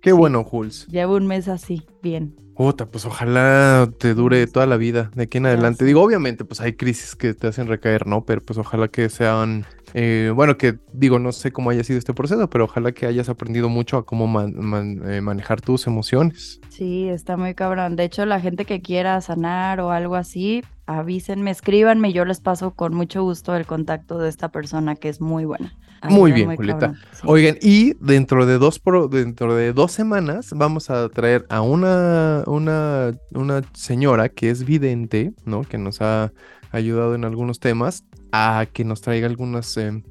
Qué 0.02 0.10
Sí. 0.10 0.16
bueno, 0.16 0.42
Jules. 0.44 0.86
Llevo 0.88 1.16
un 1.16 1.26
mes 1.26 1.48
así, 1.48 1.82
bien. 2.02 2.34
Puta, 2.56 2.86
pues 2.86 3.06
ojalá 3.06 3.88
te 3.98 4.14
dure 4.14 4.44
toda 4.48 4.66
la 4.66 4.76
vida 4.76 5.12
de 5.14 5.22
aquí 5.22 5.38
en 5.38 5.46
adelante. 5.46 5.84
Digo, 5.84 6.02
obviamente, 6.02 6.44
pues 6.44 6.60
hay 6.60 6.72
crisis 6.72 7.14
que 7.14 7.32
te 7.32 7.46
hacen 7.46 7.68
recaer, 7.68 8.08
¿no? 8.08 8.24
Pero 8.24 8.40
pues 8.40 8.58
ojalá 8.58 8.88
que 8.88 9.08
sean, 9.10 9.64
eh, 9.94 10.32
bueno, 10.34 10.56
que 10.58 10.78
digo, 10.92 11.18
no 11.18 11.32
sé 11.32 11.52
cómo 11.52 11.70
haya 11.70 11.84
sido 11.84 11.98
este 11.98 12.14
proceso, 12.14 12.48
pero 12.50 12.64
ojalá 12.64 12.92
que 12.92 13.06
hayas 13.06 13.28
aprendido 13.28 13.68
mucho 13.68 13.96
a 13.96 14.04
cómo 14.06 14.26
man- 14.26 14.54
man- 14.58 15.00
eh, 15.10 15.20
manejar 15.20 15.60
tus 15.60 15.86
emociones. 15.86 16.60
Sí, 16.68 17.08
está 17.08 17.36
muy 17.36 17.54
cabrón. 17.54 17.96
De 17.96 18.04
hecho, 18.04 18.24
la 18.26 18.40
gente 18.40 18.64
que 18.64 18.80
quiera 18.82 19.20
sanar 19.20 19.80
o 19.80 19.90
algo 19.90 20.14
así, 20.16 20.62
avísenme, 20.86 21.50
escríbanme. 21.50 22.12
Yo 22.12 22.24
les 22.24 22.40
paso 22.40 22.72
con 22.74 22.94
mucho 22.94 23.22
gusto 23.22 23.54
el 23.56 23.66
contacto 23.66 24.18
de 24.18 24.28
esta 24.28 24.50
persona 24.50 24.94
que 24.96 25.08
es 25.08 25.20
muy 25.20 25.44
buena. 25.44 25.74
Muy 26.08 26.30
bien, 26.30 26.54
Julieta. 26.54 26.94
sí. 27.12 27.22
Oigan, 27.24 27.56
y 27.60 27.94
dentro 27.98 28.46
de 28.46 28.58
dos 28.58 28.78
pro- 28.78 29.08
dentro 29.08 29.56
de 29.56 29.72
dos 29.72 29.90
semanas 29.90 30.50
vamos 30.54 30.90
a 30.90 31.08
traer 31.08 31.44
a 31.48 31.60
una, 31.60 32.44
una, 32.46 33.10
una 33.32 33.62
señora 33.74 34.28
que 34.28 34.50
es 34.50 34.64
vidente, 34.64 35.32
¿no? 35.44 35.62
Que 35.62 35.76
nos 35.76 36.00
ha 36.00 36.32
ayudado 36.72 37.14
en 37.14 37.24
algunos 37.24 37.60
temas, 37.60 38.04
a 38.32 38.66
que 38.72 38.84
nos 38.84 39.00
traiga 39.00 39.26
algunas, 39.26 39.76
em, 39.76 40.02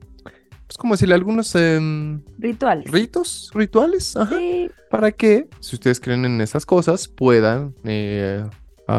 pues 0.65 0.77
como 0.77 0.93
decirle, 0.95 1.15
algunos 1.15 1.53
em, 1.55 2.21
Rituales. 2.39 2.91
ritos, 2.91 3.51
rituales, 3.53 4.15
ajá, 4.17 4.35
Sí, 4.37 4.69
para 4.89 5.11
que, 5.11 5.47
si 5.59 5.75
ustedes 5.75 5.99
creen 5.99 6.25
en 6.25 6.41
esas 6.41 6.65
cosas, 6.65 7.07
puedan 7.07 7.73
eh, 7.83 8.43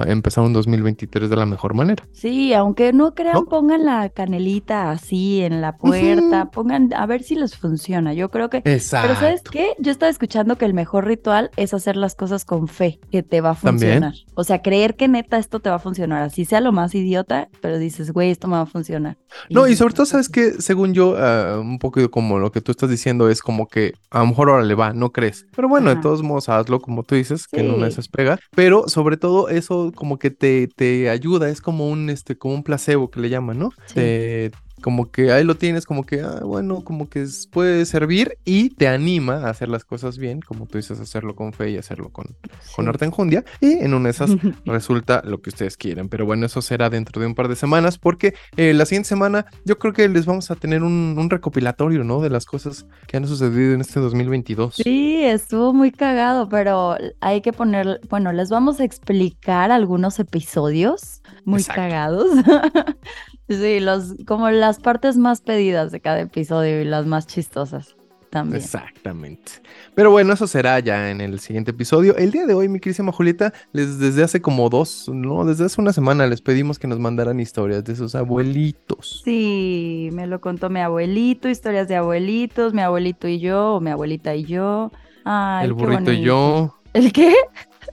empezar 0.07 0.45
un 0.45 0.53
2023 0.53 1.31
de 1.31 1.37
la 1.37 1.47
mejor 1.47 1.75
manera. 1.75 2.05
Sí, 2.13 2.53
aunque 2.53 2.93
no 2.93 3.15
crean, 3.15 3.35
¿No? 3.35 3.45
pongan 3.47 3.85
la 3.85 4.09
canelita 4.11 4.91
así 4.91 5.41
en 5.41 5.61
la 5.61 5.77
puerta, 5.77 6.51
pongan 6.51 6.93
a 6.95 7.07
ver 7.07 7.23
si 7.23 7.35
les 7.35 7.57
funciona. 7.57 8.13
Yo 8.15 8.31
creo 8.31 8.51
que 8.51 8.59
Exacto. 8.65 9.09
Pero 9.09 9.21
¿sabes 9.21 9.43
qué? 9.43 9.73
Yo 9.79 9.91
estaba 9.91 10.11
escuchando 10.11 10.57
que 10.57 10.65
el 10.65 10.75
mejor 10.75 11.07
ritual 11.07 11.51
es 11.57 11.75
hacer 11.75 11.97
las 11.97 12.15
cosas 12.15 12.45
con 12.45 12.69
fe, 12.69 13.01
que 13.11 13.23
te 13.23 13.41
va 13.41 13.51
a 13.51 13.55
También. 13.55 13.93
funcionar. 14.03 14.15
O 14.35 14.45
sea, 14.45 14.63
creer 14.63 14.97
que 14.97 15.09
neta 15.09 15.39
esto 15.39 15.61
te 15.61 15.71
va 15.71 15.77
a 15.77 15.81
funcionar, 15.81 16.23
así 16.23 16.45
sea 16.45 16.61
lo 16.61 16.73
más 16.73 16.95
idiota, 16.95 17.49
pero 17.61 17.79
dices, 17.79 18.13
güey, 18.13 18.31
esto 18.31 18.49
me 18.49 18.55
va 18.57 18.63
a 18.63 18.67
funcionar. 18.67 19.17
No, 19.51 19.67
y 19.67 19.77
sobre 19.77 19.95
todo, 19.95 20.07
¿sabes 20.07 20.29
qué? 20.29 20.53
Según 20.61 20.95
yo, 20.95 21.15
ah, 21.19 21.59
un 21.61 21.79
poco 21.79 22.11
como 22.11 22.39
lo 22.39 22.53
que 22.53 22.61
tú 22.61 22.73
estás 22.73 22.91
diciendo 22.91 23.29
es 23.29 23.43
como 23.43 23.67
que 23.69 23.93
a 24.11 24.21
lo 24.21 24.27
mejor 24.27 24.51
ahora 24.51 24.63
le 24.65 24.75
va, 24.75 24.93
no 24.93 25.11
crees. 25.13 25.47
Pero 25.55 25.69
bueno, 25.69 25.91
de 25.91 25.97
todos 26.01 26.23
modos, 26.23 26.49
hazlo 26.49 26.81
como 26.81 27.03
tú 27.03 27.15
dices, 27.15 27.47
que 27.47 27.61
en 27.61 27.71
una 27.71 27.85
de 27.87 27.91
Sí. 27.91 27.95
esas 27.95 28.09
pega. 28.09 28.39
Pero 28.55 28.89
sobre 28.89 29.17
todo, 29.17 29.49
eso 29.49 29.78
como 29.95 30.19
que 30.19 30.31
te, 30.31 30.69
te 30.69 31.09
ayuda, 31.11 31.49
es 31.49 31.61
como 31.61 31.89
un, 31.89 32.11
este, 32.11 32.37
como 32.37 32.55
un 32.55 32.63
placebo 32.63 33.11
que 33.11 33.21
le 33.21 33.31
llaman, 33.31 33.59
¿no? 33.59 33.71
Sí. 33.87 33.95
Te- 33.95 34.51
como 34.83 35.11
que 35.11 35.33
ahí 35.33 35.45
lo 35.45 35.57
tienes, 35.57 35.85
como 35.87 36.05
que, 36.05 36.21
ah, 36.23 36.41
bueno, 36.45 36.83
como 36.85 37.09
que 37.09 37.27
puede 37.51 37.85
servir 37.87 38.39
y 38.45 38.71
te 38.71 38.89
anima 38.89 39.47
a 39.47 39.51
hacer 39.51 39.69
las 39.69 39.85
cosas 39.85 40.19
bien, 40.19 40.41
como 40.41 40.67
tú 40.67 40.79
dices, 40.79 41.01
hacerlo 41.01 41.35
con 41.35 41.53
fe 41.53 41.71
y 41.71 41.77
hacerlo 41.77 42.11
con, 42.11 42.27
con 42.75 42.85
Sí. 42.85 42.89
arte 42.89 43.05
enjundia. 43.05 43.45
Y 43.61 43.73
en 43.73 43.95
una 43.95 44.05
de 44.05 44.11
esas 44.11 44.31
resulta 44.65 45.23
lo 45.25 45.41
que 45.41 45.51
ustedes 45.51 45.77
quieren. 45.77 46.09
Pero 46.09 46.27
bueno, 46.27 46.47
eso 46.47 46.63
será 46.63 46.91
dentro 46.91 47.21
de 47.21 47.27
un 47.27 47.35
par 47.35 47.49
de 47.49 47.57
semanas 47.57 47.99
porque 47.99 48.35
eh, 48.57 48.73
la 48.75 48.87
siguiente 48.87 49.09
semana 49.09 49.47
yo 49.65 49.79
creo 49.79 49.93
que 49.93 50.09
les 50.09 50.27
vamos 50.27 50.51
a 50.51 50.55
tener 50.57 50.83
un, 50.83 51.15
un 51.19 51.31
recopilatorio, 51.31 52.05
¿no? 52.05 52.21
De 52.21 52.31
las 52.31 52.47
cosas 52.47 52.87
que 53.07 53.17
han 53.17 53.27
sucedido 53.27 53.75
en 53.75 53.81
este 53.81 54.01
2022. 54.01 54.77
Sí, 54.77 55.23
estuvo 55.25 55.73
muy 55.73 55.91
cagado, 55.93 56.49
pero 56.49 56.97
hay 57.21 57.41
que 57.41 57.53
poner, 57.53 58.01
bueno, 58.09 58.33
les 58.33 58.49
vamos 58.51 58.81
a 58.81 58.85
explicar 58.85 59.71
algunos 59.71 60.19
episodios 60.19 61.23
muy 61.45 61.61
Exacto. 61.61 61.81
cagados. 61.83 62.31
Sí, 63.49 63.81
los, 63.81 64.15
como 64.27 64.51
las 64.51 64.79
partes 64.79 65.17
más 65.17 65.41
pedidas 65.41 65.91
de 65.91 66.01
cada 66.01 66.21
episodio 66.21 66.83
y 66.83 66.85
las 66.85 67.07
más 67.07 67.27
chistosas 67.27 67.97
también. 68.29 68.63
Exactamente. 68.63 69.53
Pero 69.95 70.11
bueno, 70.11 70.35
eso 70.35 70.47
será 70.47 70.79
ya 70.81 71.11
en 71.11 71.21
el 71.21 71.41
siguiente 71.41 71.71
episodio. 71.71 72.17
El 72.17 72.31
día 72.31 72.47
de 72.47 72.55
hoy, 72.55 72.69
mi 72.69 72.79
querísima 72.79 73.11
Julieta, 73.11 73.53
les, 73.73 73.99
desde 73.99 74.23
hace 74.23 74.43
como 74.43 74.69
dos, 74.69 75.09
no, 75.09 75.45
desde 75.47 75.65
hace 75.65 75.81
una 75.81 75.93
semana 75.93 76.27
les 76.27 76.43
pedimos 76.43 76.79
que 76.79 76.87
nos 76.87 76.99
mandaran 76.99 77.41
historias 77.41 77.85
de 77.85 77.97
sus 77.97 78.15
abuelitos. 78.15 79.23
Sí, 79.25 80.11
me 80.13 80.27
lo 80.27 80.41
contó 80.41 80.69
mi 80.69 80.81
abuelito, 80.81 81.49
historias 81.49 81.89
de 81.89 81.97
abuelitos, 81.97 82.75
mi 82.75 82.83
abuelito 82.83 83.29
y 83.29 83.39
yo, 83.41 83.77
o 83.77 83.81
mi 83.81 83.91
abuelita 83.91 84.35
y 84.35 84.45
yo. 84.45 84.93
Ay, 85.25 85.67
el 85.67 85.77
qué 85.77 85.83
burrito 85.83 86.13
y 86.13 86.17
bonito. 86.17 86.23
yo. 86.23 86.75
¿El 86.93 87.13
qué? 87.13 87.35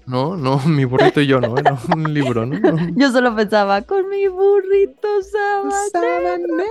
No, 0.08 0.38
no, 0.38 0.60
mi 0.68 0.86
burrito 0.86 1.22
y 1.22 1.28
yo, 1.28 1.40
no, 1.42 1.58
era 1.58 1.78
un 1.96 2.14
libro, 2.14 2.46
¿no? 2.46 2.60
No. 2.60 2.90
Yo 2.96 3.12
solo 3.12 3.36
pensaba, 3.36 3.82
con 3.82 4.08
mi 4.10 4.28
burrito 4.28 5.08
sabanero. 5.32 6.64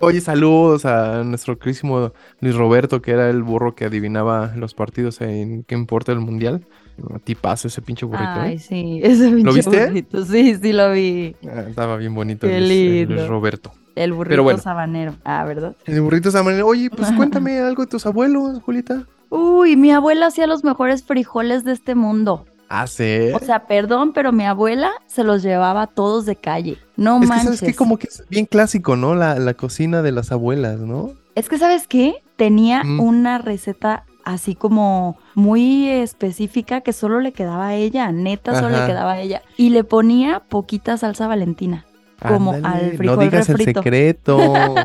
Oye, 0.00 0.20
saludos 0.20 0.84
a 0.84 1.22
nuestro 1.24 1.58
querísimo 1.58 2.12
Luis 2.40 2.54
Roberto, 2.56 3.02
que 3.02 3.12
era 3.12 3.28
el 3.30 3.42
burro 3.42 3.74
que 3.74 3.84
adivinaba 3.84 4.52
los 4.56 4.74
partidos 4.74 5.20
en 5.20 5.62
qué 5.64 5.74
importa 5.74 6.12
el 6.12 6.20
mundial. 6.20 6.66
A 7.14 7.18
ti 7.18 7.34
pasa 7.34 7.68
ese 7.68 7.80
pinche 7.80 8.04
burrito, 8.04 8.28
Ay, 8.28 8.54
¿eh? 8.54 8.58
sí, 8.58 9.00
ese 9.02 9.30
pinche 9.30 9.52
viste? 9.52 9.86
burrito. 9.86 10.24
Sí, 10.24 10.56
sí 10.56 10.72
lo 10.72 10.92
vi. 10.92 11.34
Ah, 11.48 11.64
estaba 11.68 11.96
bien 11.96 12.14
bonito 12.14 12.46
Qué 12.46 12.60
Luis. 12.60 13.08
Luis 13.08 13.26
Roberto. 13.28 13.72
El 13.94 14.12
burrito 14.12 14.42
bueno. 14.42 14.58
sabanero. 14.58 15.14
Ah, 15.24 15.44
¿verdad? 15.44 15.76
El 15.86 16.00
burrito 16.00 16.28
esa 16.28 16.42
manera. 16.42 16.64
Oye, 16.64 16.90
pues 16.90 17.10
cuéntame 17.16 17.58
algo 17.58 17.84
de 17.84 17.88
tus 17.90 18.04
abuelos, 18.06 18.62
Julieta. 18.62 19.06
Uy, 19.30 19.76
mi 19.76 19.90
abuela 19.92 20.26
hacía 20.26 20.46
los 20.46 20.64
mejores 20.64 21.02
frijoles 21.04 21.64
de 21.64 21.72
este 21.72 21.94
mundo. 21.94 22.44
Ah, 22.68 22.86
sí. 22.86 23.30
O 23.34 23.38
sea, 23.40 23.66
perdón, 23.66 24.12
pero 24.12 24.30
mi 24.32 24.44
abuela 24.44 24.90
se 25.06 25.24
los 25.24 25.42
llevaba 25.42 25.86
todos 25.88 26.24
de 26.26 26.36
calle. 26.36 26.78
No 26.96 27.16
es 27.16 27.22
que 27.22 27.26
manches. 27.28 27.44
sabes 27.58 27.60
que 27.62 27.74
como 27.74 27.96
que 27.98 28.06
es 28.08 28.24
bien 28.28 28.46
clásico, 28.46 28.94
¿no? 28.96 29.14
La, 29.14 29.38
la 29.40 29.54
cocina 29.54 30.02
de 30.02 30.12
las 30.12 30.30
abuelas, 30.30 30.78
¿no? 30.78 31.10
Es 31.34 31.48
que, 31.48 31.58
¿sabes 31.58 31.86
qué? 31.88 32.22
Tenía 32.36 32.84
Mm. 32.84 33.00
una 33.00 33.38
receta 33.38 34.04
así 34.24 34.54
como 34.54 35.16
muy 35.34 35.88
específica 35.88 36.80
que 36.82 36.92
solo 36.92 37.20
le 37.20 37.32
quedaba 37.32 37.68
a 37.68 37.74
ella, 37.74 38.12
neta, 38.12 38.54
solo 38.54 38.76
Ajá. 38.76 38.80
le 38.86 38.92
quedaba 38.92 39.12
a 39.12 39.20
ella. 39.20 39.42
Y 39.56 39.70
le 39.70 39.82
ponía 39.82 40.40
poquita 40.48 40.96
salsa 40.96 41.26
valentina. 41.26 41.84
Como 42.26 42.52
al 42.52 42.92
frijol 42.96 43.06
no 43.06 43.16
digas 43.16 43.48
refrito. 43.48 43.80
el 43.80 43.84
secreto. 43.84 44.54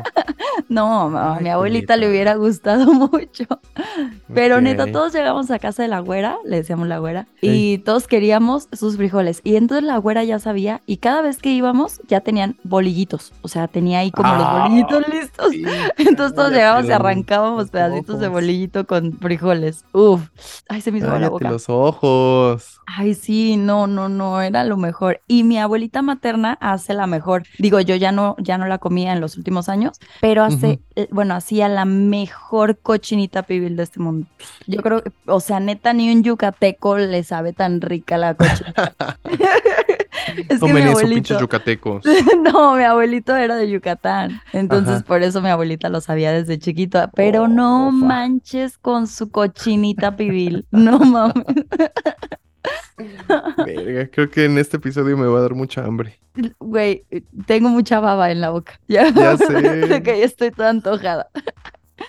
No, 0.68 1.16
a 1.16 1.36
Ay, 1.36 1.44
mi 1.44 1.50
abuelita 1.50 1.96
le 1.96 2.08
hubiera 2.10 2.34
gustado 2.34 2.92
mucho. 2.92 3.44
Pero 4.34 4.60
neta, 4.60 4.84
Ok. 4.84 4.90
todos 4.92 5.12
llegamos 5.12 5.50
a 5.50 5.58
casa 5.58 5.82
de 5.82 5.88
la 5.88 6.00
güera, 6.00 6.38
le 6.44 6.56
decíamos 6.56 6.88
la 6.88 6.98
güera, 6.98 7.26
y 7.40 7.78
todos 7.78 8.08
queríamos 8.08 8.68
sus 8.72 8.96
frijoles. 8.96 9.42
Y 9.44 9.56
entonces 9.56 9.84
la 9.84 9.98
güera 9.98 10.24
ya 10.24 10.38
sabía, 10.38 10.80
y 10.86 10.96
cada 10.96 11.22
vez 11.22 11.38
que 11.38 11.50
íbamos 11.50 12.00
ya 12.08 12.20
tenían 12.20 12.56
bolillitos. 12.64 13.32
O 13.42 13.48
sea, 13.48 13.68
tenía 13.68 14.00
ahí 14.00 14.10
como 14.10 14.28
Ah, 14.28 14.38
los 14.38 14.62
bolillitos 14.70 15.08
listos. 15.14 15.50
Sí, 15.50 15.64
Entonces 15.98 16.34
todos 16.34 16.50
llegábamos 16.50 16.86
y 16.86 16.88
los 16.88 16.96
arrancábamos 16.96 17.70
pedacitos 17.70 18.18
de 18.18 18.28
bolillito 18.28 18.86
con 18.86 19.12
frijoles. 19.18 19.84
Uf, 19.92 20.22
ay, 20.68 20.80
se 20.80 20.90
me 20.90 20.98
hizo 20.98 21.16
la 21.18 21.28
boca. 21.28 21.50
los 21.50 21.68
ojos. 21.68 22.80
Ay, 22.86 23.14
sí, 23.14 23.56
no, 23.56 23.86
no, 23.86 24.08
no, 24.08 24.40
era 24.40 24.64
lo 24.64 24.76
mejor. 24.76 25.20
Y 25.28 25.44
mi 25.44 25.58
abuelita 25.58 26.02
materna 26.02 26.56
hace 26.60 26.94
la 26.94 27.06
mejor. 27.06 27.25
Digo, 27.58 27.80
yo 27.80 27.96
ya 27.96 28.12
no, 28.12 28.36
ya 28.38 28.58
no 28.58 28.66
la 28.66 28.78
comía 28.78 29.12
en 29.12 29.20
los 29.20 29.36
últimos 29.36 29.68
años, 29.68 29.98
pero 30.20 30.44
hace, 30.44 30.80
eh, 30.94 31.08
bueno, 31.10 31.34
hacía 31.34 31.68
la 31.68 31.84
mejor 31.84 32.78
cochinita 32.78 33.42
pibil 33.42 33.76
de 33.76 33.82
este 33.82 34.00
mundo. 34.00 34.26
Yo 34.66 34.82
creo, 34.82 35.02
que, 35.02 35.12
o 35.26 35.40
sea, 35.40 35.60
neta, 35.60 35.92
ni 35.92 36.10
un 36.12 36.22
yucateco 36.22 36.96
le 36.98 37.22
sabe 37.24 37.52
tan 37.52 37.80
rica 37.80 38.16
la 38.18 38.34
cochinita. 38.34 38.94
es 40.36 40.46
que 40.46 40.54
mi 40.54 40.58
Tomen 40.58 40.76
eso, 40.78 40.90
abuelito, 40.90 41.14
pinches 41.14 41.40
yucatecos. 41.40 42.04
no, 42.42 42.74
mi 42.76 42.82
abuelito 42.84 43.36
era 43.36 43.56
de 43.56 43.70
Yucatán, 43.70 44.40
entonces 44.52 44.96
Ajá. 44.96 45.04
por 45.04 45.22
eso 45.22 45.40
mi 45.42 45.48
abuelita 45.48 45.88
lo 45.88 46.00
sabía 46.00 46.32
desde 46.32 46.58
chiquito, 46.58 47.10
pero 47.14 47.48
no 47.48 47.88
Oh, 47.88 47.90
fa. 47.90 48.06
manches 48.06 48.78
con 48.78 49.06
su 49.06 49.30
cochinita 49.30 50.16
pibil, 50.16 50.66
no 50.70 50.98
mames. 50.98 51.44
Verga, 53.64 54.08
creo 54.10 54.30
que 54.30 54.44
en 54.44 54.58
este 54.58 54.76
episodio 54.78 55.16
me 55.16 55.26
va 55.26 55.38
a 55.38 55.42
dar 55.42 55.54
mucha 55.54 55.84
hambre. 55.84 56.18
Güey, 56.58 57.04
tengo 57.46 57.68
mucha 57.68 58.00
baba 58.00 58.30
en 58.30 58.40
la 58.40 58.50
boca. 58.50 58.78
Ya, 58.88 59.08
Ya 59.14 59.36
sé. 59.36 60.02
que 60.02 60.18
ya 60.18 60.24
estoy 60.24 60.50
toda 60.50 60.70
antojada. 60.70 61.28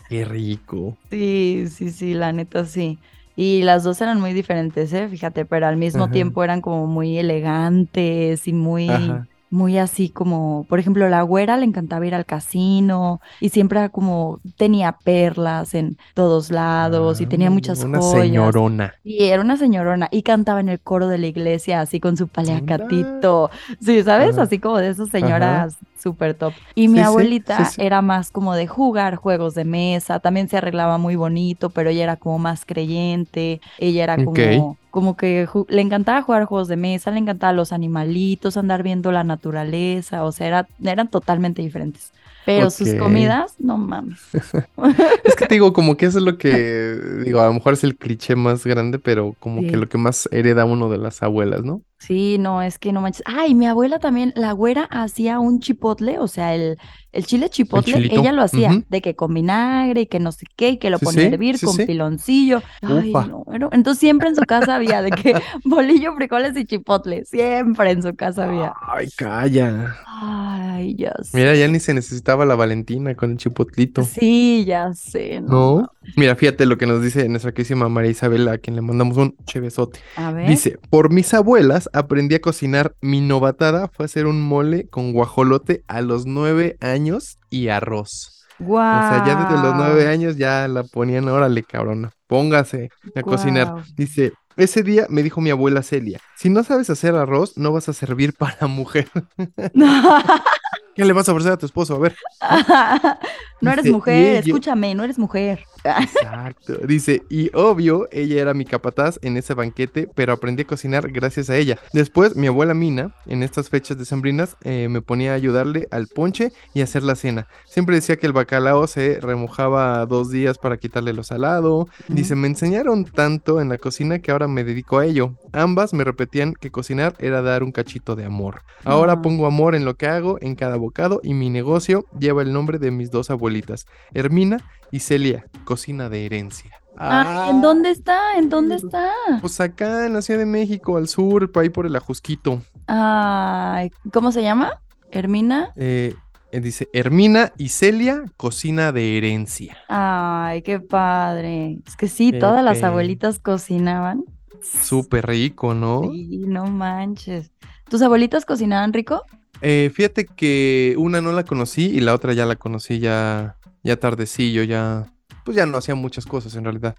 Qué 0.10 0.26
rico. 0.26 0.98
Sí, 1.10 1.66
sí, 1.70 1.92
sí, 1.92 2.14
la 2.14 2.32
neta 2.34 2.66
sí. 2.66 3.00
Y 3.36 3.62
las 3.64 3.84
dos 3.84 4.02
eran 4.02 4.20
muy 4.20 4.34
diferentes, 4.34 4.92
¿eh? 4.94 5.08
Fíjate, 5.10 5.46
pero 5.46 5.68
al 5.68 5.78
mismo 5.78 6.06
Ajá. 6.06 6.12
tiempo 6.14 6.44
eran 6.44 6.60
como 6.62 6.88
muy 6.88 7.18
elegantes 7.18 8.48
y 8.48 8.54
muy, 8.54 8.90
Ajá. 8.90 9.28
Muy 9.50 9.78
así 9.78 10.10
como, 10.10 10.66
por 10.70 10.80
ejemplo, 10.80 11.08
la 11.10 11.22
güera 11.22 11.58
le 11.58 11.66
encantaba 11.66 12.06
ir 12.06 12.14
al 12.16 12.26
casino 12.26 13.22
y 13.40 13.50
siempre 13.50 13.90
como 13.92 14.40
tenía 14.58 14.92
perlas 15.04 15.74
en 15.74 15.98
todos 16.14 16.52
lados 16.52 17.22
y 17.22 17.26
tenía 17.28 17.48
Ah, 17.48 17.52
muchas 17.52 17.84
Una 17.84 18.00
joyas. 18.00 18.24
señorona. 18.24 18.94
Y 19.04 19.26
era 19.26 19.42
una 19.42 19.56
señorona 19.58 20.10
y 20.12 20.24
cantaba 20.24 20.60
en 20.60 20.70
el 20.70 20.80
coro 20.80 21.08
de 21.08 21.18
la 21.18 21.28
iglesia 21.28 21.80
así 21.82 22.00
con 22.00 22.18
su 22.18 22.28
paliacatito. 22.28 23.50
Sí, 23.80 24.04
¿sabes? 24.04 24.38
Ajá. 24.38 24.44
Así 24.44 24.60
como 24.60 24.78
de 24.78 24.90
esas 24.90 25.10
señoras 25.10 25.78
súper 26.02 26.34
top. 26.36 26.54
Y 26.76 26.88
mi 26.90 27.00
Sí, 27.00 27.04
abuelita 27.06 27.58
sí, 27.66 27.66
sí. 27.76 27.82
era 27.82 28.02
más 28.02 28.32
como 28.32 28.54
de 28.56 28.68
jugar 28.68 29.16
juegos 29.16 29.56
de 29.56 29.66
mesa, 29.66 30.20
también 30.20 30.48
se 30.50 30.58
arreglaba 30.58 30.98
muy 30.98 31.16
bonito, 31.16 31.70
pero 31.70 31.90
ella 31.90 32.04
era 32.04 32.16
como 32.18 32.38
más 32.40 32.66
creyente, 32.66 33.62
ella 33.78 34.04
era 34.04 34.16
como... 34.24 34.78
Como 34.98 35.16
que 35.16 35.48
le 35.70 35.82
encantaba 35.82 36.24
jugar 36.24 36.46
juegos 36.46 36.68
de 36.68 36.76
mesa, 36.76 37.12
le 37.12 37.20
encantaba 37.20 37.54
los 37.54 37.72
animalitos, 37.72 38.58
andar 38.58 38.82
viendo 38.82 39.12
la 39.12 39.24
naturaleza, 39.24 40.24
o 40.24 40.32
sea, 40.32 40.48
era, 40.48 40.68
eran 40.84 41.08
totalmente 41.08 41.62
diferentes. 41.62 42.12
Pero 42.48 42.72
sus 42.72 42.96
comidas, 42.96 43.54
no 43.60 43.78
mames. 43.78 44.20
Es 45.24 45.36
que 45.36 45.46
te 45.46 45.54
digo, 45.56 45.72
como 45.74 45.98
que 45.98 46.08
eso 46.08 46.18
es 46.18 46.24
lo 46.24 46.40
que, 46.40 46.96
digo, 47.26 47.42
a 47.42 47.46
lo 47.46 47.54
mejor 47.54 47.74
es 47.74 47.84
el 47.84 47.96
cliché 47.96 48.36
más 48.36 48.66
grande, 48.66 48.98
pero 48.98 49.36
como 49.40 49.62
Sí. 49.62 49.68
que 49.68 49.78
lo 49.78 49.88
que 49.88 50.00
más 50.00 50.28
hereda 50.32 50.66
uno 50.66 50.90
de 50.90 50.98
las 50.98 51.22
abuelas, 51.22 51.64
¿no? 51.64 51.84
Sí, 52.00 52.38
no, 52.38 52.62
es 52.62 52.78
que 52.78 52.92
no 52.94 53.02
manches. 53.02 53.24
Ay, 53.26 53.56
mi 53.56 53.66
abuela 53.66 53.98
también, 54.00 54.32
la 54.36 54.52
güera 54.52 54.84
hacía 54.92 55.40
un 55.40 55.60
chipotle, 55.60 56.20
o 56.20 56.28
sea, 56.28 56.54
el, 56.54 56.78
el 57.12 57.26
chile 57.26 57.50
chipotle, 57.50 58.08
ella 58.12 58.32
lo 58.32 58.44
hacía, 58.44 58.84
de 58.88 59.02
que 59.02 59.16
con 59.16 59.34
vinagre 59.34 60.02
y 60.02 60.06
que 60.08 60.20
no 60.20 60.32
sé 60.32 60.46
qué, 60.56 60.70
y 60.70 60.78
que 60.78 60.92
lo 60.92 61.00
Sí, 61.00 61.06
ponía 61.06 61.26
a 61.26 61.28
hervir 61.30 61.58
sí, 61.58 61.66
con 61.66 61.76
sí. 61.76 61.86
piloncillo. 61.86 62.62
Ay, 62.82 63.20
no, 63.20 63.44
era- 63.52 63.70
entonces 63.72 64.00
siempre 64.00 64.30
en 64.30 64.36
su 64.36 64.46
casa 64.46 64.76
había 64.76 65.02
de 65.02 65.12
que 65.12 65.34
bolillo, 65.66 66.14
frijoles 66.16 66.56
y 66.56 66.66
chipotle, 66.66 67.26
siempre 67.26 67.92
en 67.92 68.04
su 68.04 68.16
casa 68.16 68.44
había. 68.46 68.74
Ay, 68.80 69.10
calla. 69.16 69.98
Ay, 70.06 70.96
ya 70.96 71.14
sé. 71.24 71.38
Mira, 71.38 71.56
ya 71.56 71.68
ni 71.68 71.80
se 71.80 71.94
necesitaba 71.94 72.46
la 72.46 72.56
Valentina 72.56 73.16
con 73.16 73.32
el 73.32 73.38
chipotlito. 73.38 74.04
Sí, 74.04 74.64
ya 74.66 74.94
sé, 74.94 75.42
no. 75.42 75.82
¿No? 75.82 75.92
Mira, 76.16 76.36
fíjate 76.36 76.66
lo 76.66 76.78
que 76.78 76.86
nos 76.86 77.02
dice 77.02 77.28
nuestra 77.30 77.52
querísima 77.52 77.90
María 77.90 78.12
Isabela, 78.12 78.54
a 78.54 78.58
quien 78.58 78.76
le 78.76 78.82
mandamos 78.82 79.18
un 79.18 79.36
chevesote. 79.46 80.00
A 80.16 80.32
ver. 80.32 80.50
Dice, 80.50 80.80
por 80.90 81.12
mis 81.12 81.34
abuelas 81.34 81.90
aprendí 81.94 82.36
a 82.36 82.42
cocinar. 82.42 82.96
Mi 83.02 83.22
novatada 83.22 83.88
fue 83.88 84.06
hacer 84.06 84.26
un 84.26 84.42
mole 84.42 84.88
con 84.88 85.14
guajolote 85.14 85.84
a 85.88 86.02
los 86.02 86.26
nueve 86.26 86.78
años 86.80 87.38
y 87.50 87.68
arroz. 87.68 88.46
O 88.60 88.76
sea, 88.76 89.24
ya 89.26 89.36
desde 89.36 89.62
los 89.62 89.76
nueve 89.76 90.08
años 90.08 90.38
ya 90.38 90.68
la 90.68 90.84
ponían, 90.84 91.28
órale, 91.28 91.64
cabrona, 91.64 92.12
póngase 92.26 92.90
a 93.16 93.22
cocinar. 93.22 93.84
Dice, 93.96 94.34
ese 94.56 94.82
día 94.82 95.06
me 95.10 95.22
dijo 95.22 95.42
mi 95.42 95.52
abuela 95.52 95.84
Celia, 95.84 96.20
si 96.36 96.50
no 96.50 96.64
sabes 96.64 96.90
hacer 96.90 97.14
arroz, 97.14 97.56
no 97.58 97.72
vas 97.72 97.88
a 97.90 97.94
servir 97.94 98.34
para 98.34 98.66
mujer. 98.66 99.08
¿Qué 100.98 101.06
le 101.06 101.14
vas 101.14 101.30
a 101.30 101.32
ofrecer 101.32 101.54
a 101.54 101.58
tu 101.58 101.68
esposo? 101.68 101.96
A 101.96 102.00
ver. 102.00 102.16
no 103.62 103.72
eres 103.72 103.84
Dice, 103.86 103.94
mujer, 103.96 104.44
escúchame, 104.48 104.96
no 104.96 105.04
eres 105.04 105.20
mujer. 105.20 105.64
Exacto. 105.84 106.74
Dice, 106.88 107.22
y 107.30 107.50
obvio, 107.54 108.08
ella 108.12 108.42
era 108.42 108.54
mi 108.56 108.66
capataz 108.66 109.20
en 109.22 109.38
ese 109.38 109.54
banquete, 109.54 110.10
pero 110.16 110.34
aprendí 110.34 110.64
a 110.64 110.68
cocinar 110.68 111.12
gracias 111.12 111.50
a 111.52 111.56
ella. 111.56 111.78
Después, 111.94 112.36
mi 112.36 112.48
abuela 112.48 112.74
Mina, 112.74 113.14
en 113.28 113.44
estas 113.44 113.70
fechas 113.70 113.98
decembrinas, 113.98 114.58
eh, 114.64 114.88
me 114.90 115.02
ponía 115.02 115.34
a 115.34 115.36
ayudarle 115.36 115.88
al 115.92 116.08
ponche 116.08 116.52
y 116.74 116.82
a 116.82 116.86
hacer 116.86 117.04
la 117.04 117.16
cena. 117.16 117.48
Siempre 117.68 117.96
decía 117.96 118.18
que 118.18 118.26
el 118.26 118.34
bacalao 118.34 118.88
se 118.88 119.20
remojaba 119.22 120.06
dos 120.08 120.32
días 120.32 120.58
para 120.58 120.78
quitarle 120.78 121.14
lo 121.14 121.24
salado. 121.24 121.88
Dice, 122.08 122.36
me 122.36 122.48
enseñaron 122.48 123.06
tanto 123.06 123.62
en 123.62 123.70
la 123.70 123.78
cocina 123.78 124.20
que 124.20 124.32
ahora 124.32 124.48
me 124.48 124.64
dedico 124.64 124.98
a 124.98 125.06
ello. 125.06 125.36
Ambas 125.54 125.94
me 125.94 126.04
repetían 126.04 126.54
que 126.54 126.72
cocinar 126.72 127.14
era 127.20 127.44
dar 127.44 127.64
un 127.64 127.72
cachito 127.72 128.16
de 128.16 128.26
amor. 128.26 128.64
Ahora 128.84 129.14
Ah. 129.14 129.22
pongo 129.22 129.46
amor 129.46 129.76
en 129.76 129.86
lo 129.86 129.96
que 129.96 130.08
hago, 130.08 130.38
en 130.42 130.56
cada 130.56 130.76
y 131.24 131.34
mi 131.34 131.50
negocio 131.50 132.06
lleva 132.20 132.42
el 132.42 132.54
nombre 132.54 132.80
de 132.80 132.92
mis 132.92 133.12
dos 133.12 133.30
abuelitas, 133.30 133.86
Hermina 134.14 134.58
y 134.92 135.00
Celia, 135.00 135.46
cocina 135.66 136.10
de 136.10 136.26
herencia. 136.26 136.72
Ay, 136.98 137.52
¿en 137.52 137.62
dónde 137.62 137.92
está? 137.92 138.38
¿En 138.38 138.50
dónde 138.50 138.76
está? 138.76 139.12
Pues 139.40 139.60
acá 139.62 140.06
en 140.08 140.14
la 140.14 140.22
Ciudad 140.22 140.40
de 140.40 140.48
México, 140.48 140.98
al 140.98 141.08
sur, 141.08 141.52
por 141.52 141.64
ahí 141.64 141.70
por 141.70 141.86
el 141.86 141.96
Ajusquito. 141.96 142.62
Ay, 142.88 143.92
¿cómo 144.12 144.32
se 144.32 144.42
llama? 144.42 144.82
Hermina. 145.12 145.74
Eh, 145.76 146.16
eh, 146.52 146.60
dice, 146.60 146.90
Hermina 146.94 147.54
y 147.58 147.70
Celia, 147.70 148.24
cocina 148.36 148.92
de 148.92 149.18
herencia. 149.18 149.78
Ay, 149.90 150.64
qué 150.64 150.80
padre. 150.80 151.80
Es 151.86 151.96
que 151.96 152.08
sí, 152.08 152.32
todas 152.32 152.64
las 152.64 152.82
abuelitas 152.82 153.38
cocinaban. 153.38 154.24
Súper 154.62 155.28
rico, 155.28 155.74
¿no? 155.76 156.02
Sí, 156.12 156.46
no 156.48 156.66
manches. 156.66 157.52
¿Tus 157.90 158.02
abuelitas 158.02 158.46
cocinaban 158.46 158.92
rico? 158.92 159.24
Eh, 159.62 159.92
fíjate 159.94 160.26
que 160.26 160.96
una 160.98 161.22
no 161.22 161.32
la 161.32 161.44
conocí 161.44 161.86
y 161.86 162.00
la 162.00 162.14
otra 162.14 162.34
ya 162.34 162.46
la 162.46 162.56
conocí 162.56 163.00
ya, 163.00 163.58
ya 163.84 163.98
tardecillo, 163.98 164.64
ya... 164.64 165.06
Pues 165.44 165.56
ya 165.56 165.66
no 165.66 165.78
hacía 165.78 165.96
muchas 165.96 166.26
cosas 166.26 166.56
en 166.56 166.66
realidad. 166.66 166.98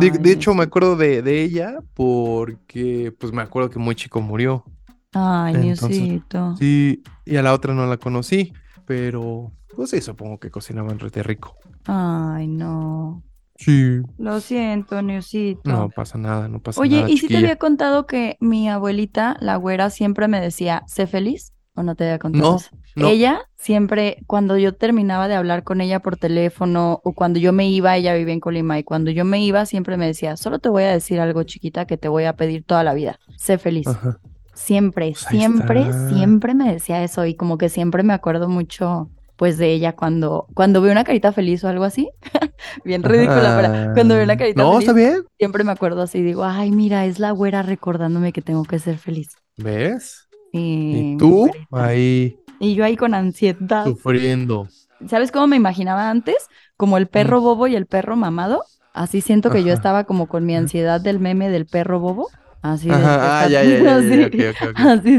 De, 0.00 0.32
hecho, 0.32 0.52
me 0.52 0.64
acuerdo 0.64 0.96
de, 0.96 1.22
de 1.22 1.42
ella 1.42 1.78
porque, 1.94 3.14
pues 3.18 3.32
me 3.32 3.42
acuerdo 3.42 3.70
que 3.70 3.78
muy 3.78 3.94
chico 3.94 4.20
murió. 4.20 4.64
Ay, 5.12 5.54
Niusito. 5.54 6.56
Sí, 6.56 7.02
y 7.24 7.36
a 7.36 7.42
la 7.42 7.52
otra 7.52 7.74
no 7.74 7.86
la 7.86 7.98
conocí, 7.98 8.52
pero 8.86 9.52
pues 9.76 9.90
sí, 9.90 10.00
supongo 10.00 10.38
que 10.38 10.50
cocinaban 10.50 10.98
rete 10.98 11.22
rico. 11.22 11.56
Ay, 11.86 12.48
no. 12.48 13.22
Sí. 13.56 14.00
Lo 14.18 14.40
siento, 14.40 15.00
Niusito. 15.02 15.70
No 15.70 15.90
pasa 15.90 16.18
nada, 16.18 16.48
no 16.48 16.60
pasa 16.60 16.80
Oye, 16.80 16.96
nada, 16.96 17.10
¿y 17.10 17.18
si 17.18 17.28
te 17.28 17.36
había 17.36 17.56
contado 17.56 18.06
que 18.06 18.36
mi 18.40 18.68
abuelita, 18.68 19.36
la 19.40 19.56
güera, 19.56 19.90
siempre 19.90 20.28
me 20.28 20.40
decía, 20.40 20.82
sé 20.86 21.06
feliz? 21.06 21.52
¿O 21.74 21.82
no 21.82 21.94
te 21.96 22.04
había 22.04 22.18
contado 22.18 22.50
No, 22.50 22.56
eso? 22.56 22.70
no. 22.96 23.08
Ella 23.08 23.40
siempre, 23.56 24.18
cuando 24.26 24.58
yo 24.58 24.74
terminaba 24.74 25.28
de 25.28 25.34
hablar 25.34 25.64
con 25.64 25.80
ella 25.80 26.00
por 26.00 26.16
teléfono 26.18 27.00
o 27.04 27.14
cuando 27.14 27.38
yo 27.38 27.52
me 27.52 27.68
iba, 27.68 27.96
ella 27.96 28.14
vivía 28.14 28.34
en 28.34 28.40
Colima, 28.40 28.78
y 28.78 28.84
cuando 28.84 29.10
yo 29.10 29.24
me 29.24 29.42
iba 29.44 29.64
siempre 29.66 29.96
me 29.96 30.06
decía, 30.06 30.36
solo 30.36 30.58
te 30.58 30.68
voy 30.68 30.84
a 30.84 30.92
decir 30.92 31.20
algo 31.20 31.42
chiquita 31.44 31.86
que 31.86 31.96
te 31.96 32.08
voy 32.08 32.24
a 32.24 32.36
pedir 32.36 32.64
toda 32.64 32.84
la 32.84 32.94
vida, 32.94 33.18
sé 33.36 33.58
feliz. 33.58 33.86
Ajá. 33.86 34.18
Siempre, 34.54 35.14
Pues 35.24 35.48
siempre, 35.48 35.48
está. 35.48 35.94
siempre 35.94 36.54
me 36.54 36.72
decía 36.72 37.02
eso 37.04 37.24
y 37.26 37.34
como 37.36 37.56
que 37.58 37.68
siempre 37.70 38.02
me 38.02 38.12
acuerdo 38.12 38.48
mucho 38.48 39.10
pues 39.36 39.58
de 39.58 39.72
ella 39.72 39.96
cuando, 39.96 40.46
cuando 40.54 40.82
veo 40.82 40.92
una 40.92 41.04
carita 41.04 41.32
feliz 41.32 41.64
o 41.64 41.68
algo 41.68 41.84
así. 41.84 42.10
Bien 42.84 43.02
ridícula, 43.02 43.54
pero 43.54 43.70
cuando 43.94 44.14
veo 44.14 44.24
una 44.24 44.36
carita 44.36 44.62
No, 44.62 44.68
feliz, 44.68 44.90
está 44.90 44.92
bien. 44.92 45.24
siempre 45.38 45.64
me 45.64 45.72
acuerdo 45.72 46.02
así, 46.02 46.22
digo, 46.22 46.44
ay, 46.44 46.70
mira, 46.70 47.06
es 47.06 47.18
la 47.18 47.30
güera 47.32 47.62
recordándome 47.62 48.32
que 48.32 48.42
tengo 48.42 48.64
que 48.64 48.78
ser 48.78 48.98
feliz. 48.98 49.30
¿Ves? 49.56 50.28
Y, 50.52 51.16
tú 51.16 51.50
ahí 51.70 52.38
Y 52.60 52.74
yo 52.74 52.84
ahí 52.84 52.96
con 52.96 53.14
ansiedad. 53.14 53.84
sufriendo. 53.84 54.68
¿Sabes 55.08 55.32
cómo 55.32 55.46
me 55.46 55.56
imaginaba 55.56 56.10
antes? 56.10 56.48
Como 56.76 56.98
el 56.98 57.06
perro 57.06 57.40
bobo 57.40 57.66
y 57.66 57.74
el 57.74 57.86
perro 57.86 58.16
mamado. 58.16 58.62
Así 58.92 59.20
siento 59.20 59.50
que 59.50 59.64
yo 59.64 59.72
estaba 59.72 60.04
como 60.04 60.26
con 60.26 60.44
mi 60.44 60.54
ansiedad 60.54 61.00
del 61.00 61.18
meme 61.18 61.48
del 61.48 61.66
perro 61.66 61.98
bobo. 61.98 62.28
Así 62.60 62.88
así. 62.90 64.30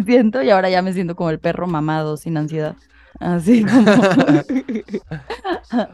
siento 0.05 0.41
y 0.43 0.49
ahora 0.49 0.69
ya 0.69 0.81
me 0.81 0.93
siento 0.93 1.15
como 1.15 1.29
el 1.29 1.39
perro 1.39 1.67
mamado 1.67 2.15
sin 2.15 2.37
ansiedad. 2.37 2.75
Así 3.19 3.65
como... 3.65 3.91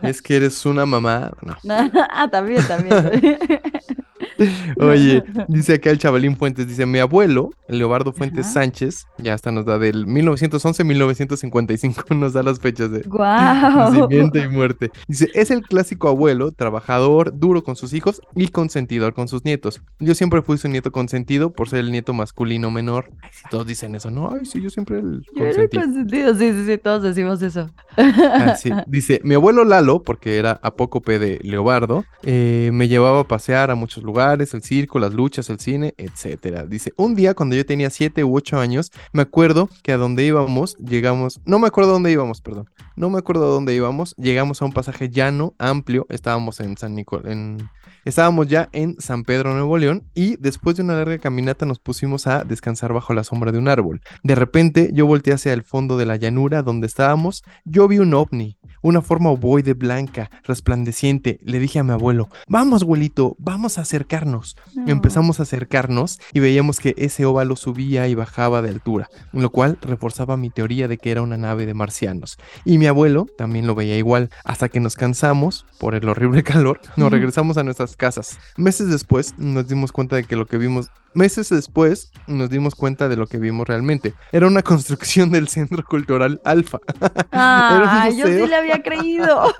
Es 0.01 0.21
que 0.21 0.35
eres 0.37 0.65
una 0.65 0.85
mamá. 0.85 1.31
No. 1.41 1.55
ah, 2.11 2.27
también, 2.29 2.67
también. 2.67 3.39
Oye, 4.79 5.23
dice 5.47 5.75
acá 5.75 5.91
el 5.91 5.97
chavalín 5.97 6.35
Fuentes, 6.37 6.67
dice, 6.67 6.85
mi 6.85 6.99
abuelo, 6.99 7.51
Leobardo 7.67 8.13
Fuentes 8.13 8.45
Ajá. 8.45 8.53
Sánchez, 8.53 9.07
ya 9.17 9.33
hasta 9.33 9.51
nos 9.51 9.65
da 9.65 9.77
del 9.79 10.05
1911-1955, 10.07 12.09
nos 12.15 12.33
da 12.33 12.43
las 12.43 12.59
fechas 12.59 12.91
de 12.91 13.01
Guau. 13.01 13.75
nacimiento 13.75 14.39
y 14.39 14.47
muerte. 14.47 14.91
Dice, 15.07 15.29
es 15.33 15.51
el 15.51 15.61
clásico 15.63 16.09
abuelo, 16.09 16.51
trabajador, 16.51 17.37
duro 17.37 17.63
con 17.63 17.75
sus 17.75 17.93
hijos 17.93 18.21
y 18.35 18.49
consentidor 18.49 19.13
con 19.13 19.27
sus 19.27 19.45
nietos. 19.45 19.81
Yo 19.99 20.15
siempre 20.15 20.41
fui 20.41 20.57
su 20.57 20.67
nieto 20.67 20.91
consentido 20.91 21.51
por 21.51 21.69
ser 21.69 21.79
el 21.79 21.91
nieto 21.91 22.13
masculino 22.13 22.71
menor. 22.71 23.11
Todos 23.49 23.67
dicen 23.67 23.95
eso, 23.95 24.11
¿no? 24.11 24.31
Ay, 24.31 24.45
sí, 24.45 24.61
yo 24.61 24.69
siempre 24.69 24.99
el 24.99 25.25
consentido, 25.35 26.35
sí, 26.35 26.51
sí, 26.53 26.65
sí, 26.65 26.77
todos 26.77 27.03
decimos 27.03 27.41
eso. 27.41 27.69
Ah, 27.97 28.55
sí. 28.55 28.71
Dice, 28.87 29.21
mi 29.23 29.35
abuelo 29.35 29.63
Lalo, 29.63 30.03
porque 30.03 30.37
era 30.37 30.59
apócope 30.63 31.19
de 31.19 31.39
Leobardo, 31.43 32.05
eh, 32.23 32.69
me 32.73 32.87
llevaba 32.87 33.21
a 33.21 33.27
pasear 33.27 33.71
a 33.71 33.75
muchos 33.75 34.03
lugares, 34.03 34.18
el 34.19 34.61
circo, 34.61 34.99
las 34.99 35.13
luchas, 35.13 35.49
el 35.49 35.59
cine, 35.59 35.93
etcétera. 35.97 36.65
Dice, 36.65 36.93
un 36.97 37.15
día 37.15 37.33
cuando 37.33 37.55
yo 37.55 37.65
tenía 37.65 37.89
7 37.89 38.23
u 38.23 38.35
8 38.35 38.59
años, 38.59 38.91
me 39.13 39.21
acuerdo 39.21 39.69
que 39.81 39.93
a 39.93 39.97
donde 39.97 40.25
íbamos, 40.25 40.75
llegamos, 40.77 41.39
no 41.45 41.57
me 41.57 41.67
acuerdo 41.67 41.91
a 41.91 41.93
dónde 41.93 42.11
íbamos, 42.11 42.41
perdón, 42.41 42.69
no 42.95 43.09
me 43.09 43.17
acuerdo 43.17 43.45
a 43.45 43.49
dónde 43.49 43.73
íbamos, 43.73 44.15
llegamos 44.17 44.61
a 44.61 44.65
un 44.65 44.73
pasaje 44.73 45.09
llano, 45.09 45.55
amplio, 45.57 46.05
estábamos 46.09 46.59
en 46.59 46.77
San 46.77 46.95
Nicolás, 46.95 47.31
en... 47.31 47.69
Estábamos 48.05 48.47
ya 48.47 48.69
en 48.71 48.95
San 48.99 49.23
Pedro, 49.23 49.53
Nuevo 49.53 49.77
León, 49.77 50.03
y 50.15 50.37
después 50.37 50.77
de 50.77 50.83
una 50.83 50.95
larga 50.95 51.17
caminata 51.17 51.65
nos 51.65 51.79
pusimos 51.79 52.27
a 52.27 52.45
descansar 52.45 52.93
bajo 52.93 53.13
la 53.13 53.25
sombra 53.25 53.51
de 53.51 53.57
un 53.57 53.67
árbol. 53.67 54.01
De 54.23 54.35
repente 54.35 54.89
yo 54.93 55.05
volteé 55.05 55.33
hacia 55.33 55.51
el 55.51 55.63
fondo 55.63 55.97
de 55.97 56.05
la 56.05 56.15
llanura 56.15 56.63
donde 56.63 56.87
estábamos, 56.87 57.43
yo 57.65 57.87
vi 57.89 57.99
un 57.99 58.13
ovni, 58.13 58.57
una 58.81 59.01
forma 59.01 59.29
ovoide 59.29 59.73
blanca, 59.73 60.29
resplandeciente. 60.43 61.39
Le 61.43 61.59
dije 61.59 61.79
a 61.79 61.83
mi 61.83 61.91
abuelo, 61.91 62.29
vamos 62.47 62.83
abuelito, 62.83 63.35
vamos 63.39 63.77
a 63.77 63.81
acercarnos. 63.81 64.57
Empezamos 64.87 65.39
a 65.39 65.43
acercarnos 65.43 66.19
y 66.33 66.39
veíamos 66.39 66.79
que 66.79 66.95
ese 66.97 67.25
óvalo 67.25 67.55
subía 67.55 68.07
y 68.07 68.15
bajaba 68.15 68.61
de 68.61 68.69
altura, 68.69 69.09
lo 69.31 69.49
cual 69.49 69.77
reforzaba 69.81 70.37
mi 70.37 70.49
teoría 70.49 70.87
de 70.87 70.97
que 70.97 71.11
era 71.11 71.21
una 71.21 71.37
nave 71.37 71.65
de 71.65 71.73
marcianos. 71.73 72.37
Y 72.65 72.77
mi 72.77 72.87
abuelo 72.87 73.27
también 73.37 73.67
lo 73.67 73.75
veía 73.75 73.97
igual, 73.97 74.29
hasta 74.43 74.69
que 74.69 74.79
nos 74.79 74.95
cansamos 74.95 75.65
por 75.79 75.95
el 75.95 76.07
horrible 76.07 76.43
calor, 76.49 76.81
nos 76.95 77.11
regresamos 77.11 77.57
a 77.57 77.63
nuestras 77.63 77.95
casas. 77.95 78.39
Meses 78.57 78.89
después 78.89 79.33
nos 79.37 79.67
dimos 79.67 79.91
cuenta 79.91 80.15
de 80.15 80.23
que 80.23 80.35
lo 80.35 80.45
que 80.45 80.57
vimos 80.57 80.89
Meses 81.13 81.49
después 81.49 82.11
nos 82.27 82.49
dimos 82.49 82.75
cuenta 82.75 83.09
de 83.09 83.15
lo 83.17 83.27
que 83.27 83.37
vimos 83.37 83.67
realmente. 83.67 84.13
Era 84.31 84.47
una 84.47 84.61
construcción 84.61 85.31
del 85.31 85.47
Centro 85.47 85.83
Cultural 85.83 86.39
Alfa. 86.43 86.79
Ah, 87.31 88.09
yo 88.15 88.25
sí 88.25 88.47
le 88.47 88.55
había 88.55 88.81
creído. 88.81 89.53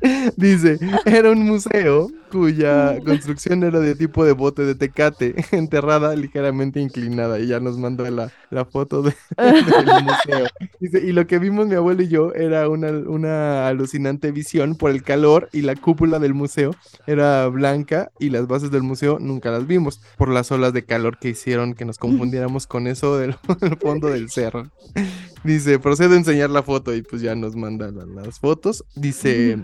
Dice, 0.36 0.78
era 1.04 1.30
un 1.30 1.44
museo 1.44 2.08
cuya 2.32 2.98
construcción 3.04 3.62
era 3.64 3.80
de 3.80 3.94
tipo 3.94 4.24
de 4.24 4.32
bote 4.32 4.62
de 4.64 4.74
tecate, 4.74 5.34
enterrada 5.52 6.14
ligeramente 6.16 6.80
inclinada. 6.80 7.38
Y 7.38 7.48
ya 7.48 7.60
nos 7.60 7.76
mandó 7.76 8.08
la, 8.10 8.30
la 8.50 8.64
foto 8.64 9.02
de- 9.02 9.14
del 9.36 10.04
museo. 10.04 10.46
Dice, 10.78 11.00
y 11.04 11.12
lo 11.12 11.26
que 11.26 11.38
vimos 11.38 11.66
mi 11.66 11.74
abuelo 11.74 12.02
y 12.02 12.08
yo 12.08 12.32
era 12.34 12.68
una, 12.68 12.88
una 12.90 13.68
alucinante 13.68 14.32
visión 14.32 14.76
por 14.76 14.90
el 14.90 15.02
calor 15.02 15.48
y 15.52 15.62
la 15.62 15.74
cúpula 15.76 16.18
del 16.18 16.34
museo 16.34 16.74
era 17.06 17.46
blanca 17.48 18.10
y 18.18 18.30
las 18.30 18.46
bases 18.46 18.70
del 18.70 18.82
museo 18.82 19.18
nunca 19.20 19.50
las 19.50 19.66
vimos 19.66 20.00
por 20.16 20.28
las 20.30 20.50
olas 20.60 20.72
de 20.72 20.84
calor 20.84 21.18
que 21.18 21.30
hicieron 21.30 21.74
que 21.74 21.84
nos 21.84 21.98
confundiéramos 21.98 22.66
con 22.66 22.86
eso 22.86 23.16
del, 23.18 23.34
del 23.60 23.76
fondo 23.76 24.08
del 24.08 24.30
cerro. 24.30 24.70
Dice, 25.42 25.78
procedo 25.78 26.14
a 26.14 26.18
enseñar 26.18 26.50
la 26.50 26.62
foto 26.62 26.94
y 26.94 27.02
pues 27.02 27.22
ya 27.22 27.34
nos 27.34 27.56
manda 27.56 27.90
la- 27.90 28.04
las 28.06 28.38
fotos. 28.38 28.84
Dice, 28.94 29.58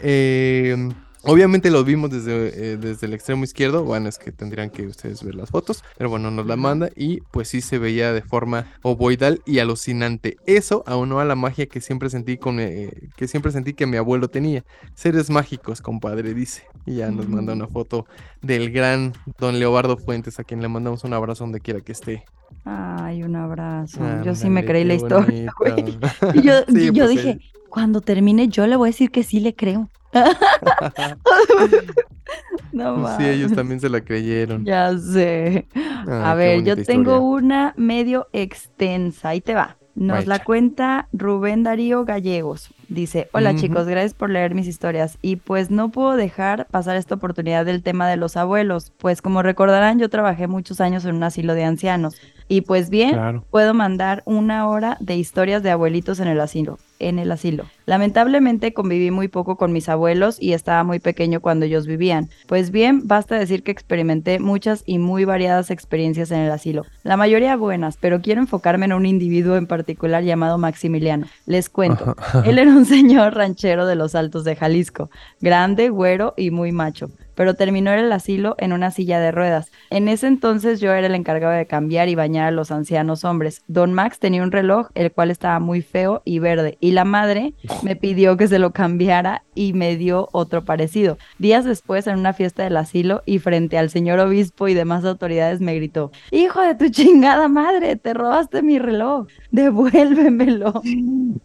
eh, 0.00 0.88
obviamente 1.22 1.70
lo 1.70 1.84
vimos 1.84 2.10
desde, 2.10 2.72
eh, 2.72 2.76
desde 2.76 3.06
el 3.06 3.14
extremo 3.14 3.44
izquierdo. 3.44 3.84
Bueno, 3.84 4.08
es 4.08 4.18
que 4.18 4.32
tendrían 4.32 4.70
que 4.70 4.86
ustedes 4.86 5.22
ver 5.22 5.34
las 5.34 5.50
fotos. 5.50 5.84
Pero 5.96 6.10
bueno, 6.10 6.30
nos 6.30 6.46
la 6.46 6.56
manda 6.56 6.90
y 6.96 7.20
pues 7.32 7.48
sí 7.48 7.60
se 7.60 7.78
veía 7.78 8.12
de 8.12 8.22
forma 8.22 8.66
ovoidal 8.82 9.40
y 9.46 9.58
alucinante. 9.58 10.36
Eso 10.46 10.82
aunó 10.86 11.20
a 11.20 11.24
la 11.24 11.34
magia 11.34 11.66
que 11.66 11.80
siempre 11.80 12.10
sentí 12.10 12.36
con 12.38 12.60
eh, 12.60 12.90
que 13.16 13.28
siempre 13.28 13.52
sentí 13.52 13.74
que 13.74 13.86
mi 13.86 13.96
abuelo 13.96 14.28
tenía. 14.28 14.64
Seres 14.94 15.30
mágicos, 15.30 15.80
compadre, 15.80 16.34
dice. 16.34 16.62
Y 16.86 16.96
ya 16.96 17.10
nos 17.10 17.28
manda 17.28 17.52
una 17.52 17.66
foto 17.66 18.06
del 18.42 18.70
gran 18.70 19.12
don 19.38 19.58
Leobardo 19.58 19.96
Fuentes, 19.96 20.38
a 20.40 20.44
quien 20.44 20.62
le 20.62 20.68
mandamos 20.68 21.04
un 21.04 21.12
abrazo 21.12 21.44
donde 21.44 21.60
quiera 21.60 21.80
que 21.80 21.92
esté. 21.92 22.24
Ay, 22.64 23.22
un 23.22 23.36
abrazo. 23.36 24.00
Yo 24.24 24.34
sí 24.34 24.48
me 24.48 24.64
creí 24.64 24.84
la 24.84 24.94
historia, 24.94 25.52
güey. 25.58 25.98
Y 26.34 26.42
yo, 26.42 26.52
Sí, 26.68 26.86
yo 26.86 27.04
pues, 27.04 27.10
dije, 27.10 27.30
él- 27.32 27.42
cuando 27.68 28.00
termine 28.00 28.48
yo 28.48 28.66
le 28.66 28.76
voy 28.76 28.88
a 28.88 28.92
decir 28.92 29.10
que 29.10 29.22
sí 29.22 29.40
le 29.40 29.54
creo. 29.54 29.90
no 32.72 33.02
Pues 33.02 33.12
sí, 33.18 33.26
ellos 33.28 33.52
también 33.52 33.80
se 33.80 33.88
la 33.88 34.00
creyeron. 34.00 34.64
Ya 34.64 34.96
sé. 34.98 35.66
Ah, 36.06 36.32
A 36.32 36.34
ver, 36.34 36.62
yo 36.64 36.76
tengo 36.76 37.12
historia. 37.12 37.18
una 37.20 37.74
medio 37.76 38.28
extensa. 38.32 39.30
Ahí 39.30 39.40
te 39.40 39.54
va. 39.54 39.76
Nos 39.94 40.26
la 40.26 40.36
Echa. 40.36 40.38
cuenta 40.38 41.08
Rubén 41.12 41.64
Darío 41.64 42.04
Gallegos. 42.04 42.70
Dice, 42.88 43.28
hola 43.32 43.54
chicos, 43.56 43.86
gracias 43.88 44.14
por 44.14 44.30
leer 44.30 44.54
mis 44.54 44.68
historias. 44.68 45.18
Y 45.22 45.36
pues 45.36 45.70
no 45.70 45.90
puedo 45.90 46.14
dejar 46.16 46.66
pasar 46.70 46.96
esta 46.96 47.16
oportunidad 47.16 47.66
del 47.66 47.82
tema 47.82 48.08
de 48.08 48.16
los 48.16 48.36
abuelos, 48.36 48.92
pues 48.96 49.20
como 49.20 49.42
recordarán, 49.42 49.98
yo 49.98 50.08
trabajé 50.08 50.46
muchos 50.46 50.80
años 50.80 51.04
en 51.04 51.16
un 51.16 51.24
asilo 51.24 51.54
de 51.54 51.64
ancianos. 51.64 52.14
Y 52.48 52.62
pues 52.62 52.88
bien, 52.90 53.10
Claro. 53.12 53.44
puedo 53.50 53.74
mandar 53.74 54.22
una 54.24 54.66
hora 54.68 54.96
de 55.00 55.16
historias 55.16 55.62
de 55.62 55.70
abuelitos 55.70 56.18
en 56.20 56.28
el 56.28 56.40
asilo. 56.40 56.78
En 57.00 57.18
el 57.20 57.30
asilo. 57.30 57.64
Lamentablemente 57.86 58.72
conviví 58.72 59.10
muy 59.10 59.28
poco 59.28 59.56
con 59.56 59.72
mis 59.72 59.88
abuelos 59.88 60.36
y 60.40 60.52
estaba 60.52 60.82
muy 60.82 60.98
pequeño 60.98 61.40
cuando 61.40 61.66
ellos 61.66 61.86
vivían. 61.86 62.28
Pues 62.46 62.70
bien, 62.70 63.06
basta 63.06 63.36
decir 63.38 63.62
que 63.62 63.70
experimenté 63.70 64.40
muchas 64.40 64.82
y 64.86 64.98
muy 64.98 65.24
variadas 65.24 65.70
experiencias 65.70 66.30
en 66.30 66.40
el 66.40 66.50
asilo. 66.50 66.86
La 67.02 67.16
mayoría 67.16 67.56
buenas, 67.56 67.96
pero 68.00 68.20
quiero 68.20 68.40
enfocarme 68.40 68.86
en 68.86 68.94
un 68.94 69.06
individuo 69.06 69.56
en 69.56 69.66
particular 69.66 70.24
llamado 70.24 70.58
Maximiliano. 70.58 71.26
Les 71.46 71.68
cuento. 71.68 72.16
Él 72.44 72.58
era 72.58 72.70
un 72.70 72.84
señor 72.86 73.34
ranchero 73.34 73.86
de 73.86 73.94
los 73.94 74.14
Altos 74.14 74.44
de 74.44 74.56
Jalisco, 74.56 75.10
grande, 75.40 75.90
güero 75.90 76.34
y 76.36 76.50
muy 76.50 76.72
macho, 76.72 77.10
pero 77.38 77.54
terminó 77.54 77.92
en 77.92 78.00
el 78.00 78.10
asilo 78.10 78.56
en 78.58 78.72
una 78.72 78.90
silla 78.90 79.20
de 79.20 79.30
ruedas. 79.30 79.70
En 79.90 80.08
ese 80.08 80.26
entonces 80.26 80.80
yo 80.80 80.92
era 80.92 81.06
el 81.06 81.14
encargado 81.14 81.52
de 81.52 81.66
cambiar 81.66 82.08
y 82.08 82.16
bañar 82.16 82.48
a 82.48 82.50
los 82.50 82.72
ancianos 82.72 83.24
hombres. 83.24 83.62
Don 83.68 83.94
Max 83.94 84.18
tenía 84.18 84.42
un 84.42 84.50
reloj, 84.50 84.88
el 84.96 85.12
cual 85.12 85.30
estaba 85.30 85.60
muy 85.60 85.80
feo 85.80 86.20
y 86.24 86.40
verde, 86.40 86.78
y 86.80 86.90
la 86.90 87.04
madre 87.04 87.54
me 87.84 87.94
pidió 87.94 88.36
que 88.36 88.48
se 88.48 88.58
lo 88.58 88.72
cambiara 88.72 89.44
y 89.54 89.72
me 89.72 89.96
dio 89.96 90.28
otro 90.32 90.64
parecido. 90.64 91.16
Días 91.38 91.64
después, 91.64 92.08
en 92.08 92.18
una 92.18 92.32
fiesta 92.32 92.64
del 92.64 92.76
asilo 92.76 93.22
y 93.24 93.38
frente 93.38 93.78
al 93.78 93.88
señor 93.88 94.18
obispo 94.18 94.66
y 94.66 94.74
demás 94.74 95.04
autoridades, 95.04 95.60
me 95.60 95.76
gritó, 95.76 96.10
Hijo 96.32 96.60
de 96.60 96.74
tu 96.74 96.88
chingada 96.88 97.46
madre, 97.46 97.94
te 97.94 98.14
robaste 98.14 98.62
mi 98.62 98.80
reloj, 98.80 99.28
devuélvemelo. 99.52 100.82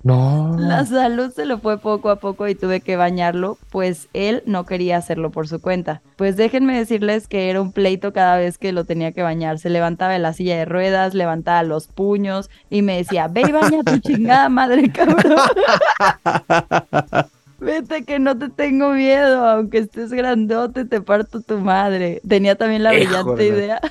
No. 0.01 0.55
La 0.57 0.85
salud 0.87 1.31
se 1.31 1.45
lo 1.45 1.59
fue 1.59 1.77
poco 1.77 2.09
a 2.09 2.15
poco 2.15 2.47
y 2.47 2.55
tuve 2.55 2.81
que 2.81 2.95
bañarlo, 2.95 3.59
pues 3.69 4.09
él 4.13 4.41
no 4.47 4.65
quería 4.65 4.97
hacerlo 4.97 5.29
por 5.29 5.47
su 5.47 5.61
cuenta. 5.61 5.82
Pues 6.15 6.35
déjenme 6.37 6.77
decirles 6.77 7.27
que 7.27 7.49
era 7.49 7.61
un 7.61 7.71
pleito 7.71 8.13
cada 8.13 8.37
vez 8.37 8.57
que 8.57 8.71
lo 8.71 8.85
tenía 8.85 9.11
que 9.11 9.21
bañar. 9.23 9.59
Se 9.59 9.69
levantaba 9.69 10.13
de 10.13 10.19
la 10.19 10.33
silla 10.33 10.57
de 10.57 10.65
ruedas, 10.65 11.13
levantaba 11.13 11.63
los 11.63 11.87
puños 11.87 12.49
y 12.69 12.81
me 12.81 12.97
decía, 12.97 13.27
ve 13.27 13.41
y 13.47 13.51
baña 13.51 13.83
tu 13.83 13.97
chingada 13.99 14.49
madre, 14.49 14.91
cabrón. 14.91 15.37
Vete 17.59 18.03
que 18.03 18.19
no 18.19 18.37
te 18.37 18.49
tengo 18.49 18.89
miedo, 18.91 19.45
aunque 19.47 19.77
estés 19.77 20.11
grandote, 20.11 20.83
te 20.83 20.99
parto 20.99 21.39
tu 21.39 21.59
madre. 21.59 22.19
Tenía 22.27 22.55
también 22.55 22.83
la 22.83 22.89
brillante 22.91 23.35
de 23.43 23.49
la- 23.51 23.55
idea 23.57 23.81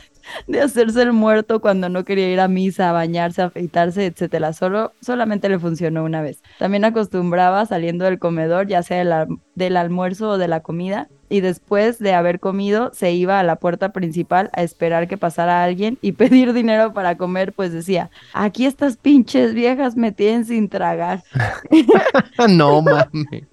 de 0.46 0.61
hacerse 0.61 1.00
el 1.02 1.12
muerto 1.12 1.61
cuando 1.61 1.88
no 1.88 2.05
quería 2.05 2.31
ir 2.31 2.38
a 2.40 2.48
misa, 2.48 2.90
a 2.90 2.92
bañarse, 2.92 3.40
a 3.40 3.46
afeitarse, 3.46 4.05
etcétera. 4.07 4.52
Solo, 4.52 4.92
solamente 5.00 5.48
le 5.48 5.59
funcionó 5.59 6.05
una 6.05 6.20
vez. 6.20 6.42
También 6.59 6.85
acostumbraba 6.85 7.64
saliendo 7.64 8.05
del 8.05 8.18
comedor, 8.18 8.66
ya 8.66 8.83
sea 8.83 9.26
del 9.55 9.76
almuerzo 9.78 10.31
o 10.31 10.38
de 10.38 10.48
la 10.48 10.61
comida, 10.61 11.09
y 11.33 11.40
después 11.40 11.99
de 11.99 12.12
haber 12.12 12.40
comido 12.40 12.90
se 12.92 13.12
iba 13.12 13.40
a 13.40 13.42
la 13.42 13.57
puerta 13.57 13.92
principal 13.92 14.51
a 14.53 14.62
esperar 14.62 15.09
que 15.09 15.16
pasara 15.16 15.64
alguien 15.64 15.97
y 16.03 16.12
pedir 16.12 16.53
dinero 16.53 16.92
para 16.92 17.16
comer, 17.16 17.55
pues 17.55 17.73
decía, 17.73 18.11
aquí 18.35 18.66
estas 18.66 18.99
pinches 18.99 19.55
viejas 19.55 19.97
me 19.97 20.12
tienen 20.12 20.45
sin 20.45 20.68
tragar. 20.68 21.23
no 22.49 22.83
mames. 22.83 23.45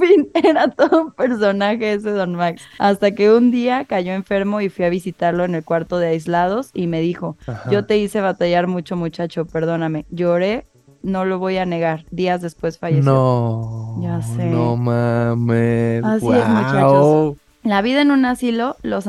En 0.00 0.08
fin, 0.08 0.30
era 0.32 0.68
todo 0.68 1.02
un 1.02 1.12
personaje 1.12 1.92
ese 1.92 2.12
Don 2.12 2.34
Max. 2.34 2.62
Hasta 2.78 3.10
que 3.10 3.30
un 3.30 3.50
día 3.50 3.84
cayó 3.84 4.14
enfermo 4.14 4.62
y 4.62 4.70
fui 4.70 4.86
a 4.86 4.88
visitarlo 4.88 5.44
en 5.44 5.54
el 5.54 5.62
cuarto 5.62 5.98
de 5.98 6.06
aislados 6.08 6.70
y 6.72 6.86
me 6.86 7.02
dijo, 7.02 7.36
Ajá. 7.46 7.70
yo 7.70 7.84
te 7.84 7.98
hice 7.98 8.22
batallar 8.22 8.66
mucho 8.66 8.96
muchacho, 8.96 9.44
perdóname. 9.44 10.06
Lloré, 10.08 10.69
no 11.02 11.24
lo 11.24 11.38
voy 11.38 11.56
a 11.58 11.66
negar. 11.66 12.04
Días 12.10 12.40
después 12.40 12.78
falleció. 12.78 13.10
No. 13.10 13.98
Ya 14.02 14.22
sé. 14.22 14.44
No 14.46 14.76
mames. 14.76 16.04
Así 16.04 16.26
es, 16.26 16.48
muchachos. 16.48 17.36
La 17.62 17.82
vida 17.82 18.00
en 18.00 18.10
un 18.10 18.24
asilo 18.24 18.76
los 18.82 19.06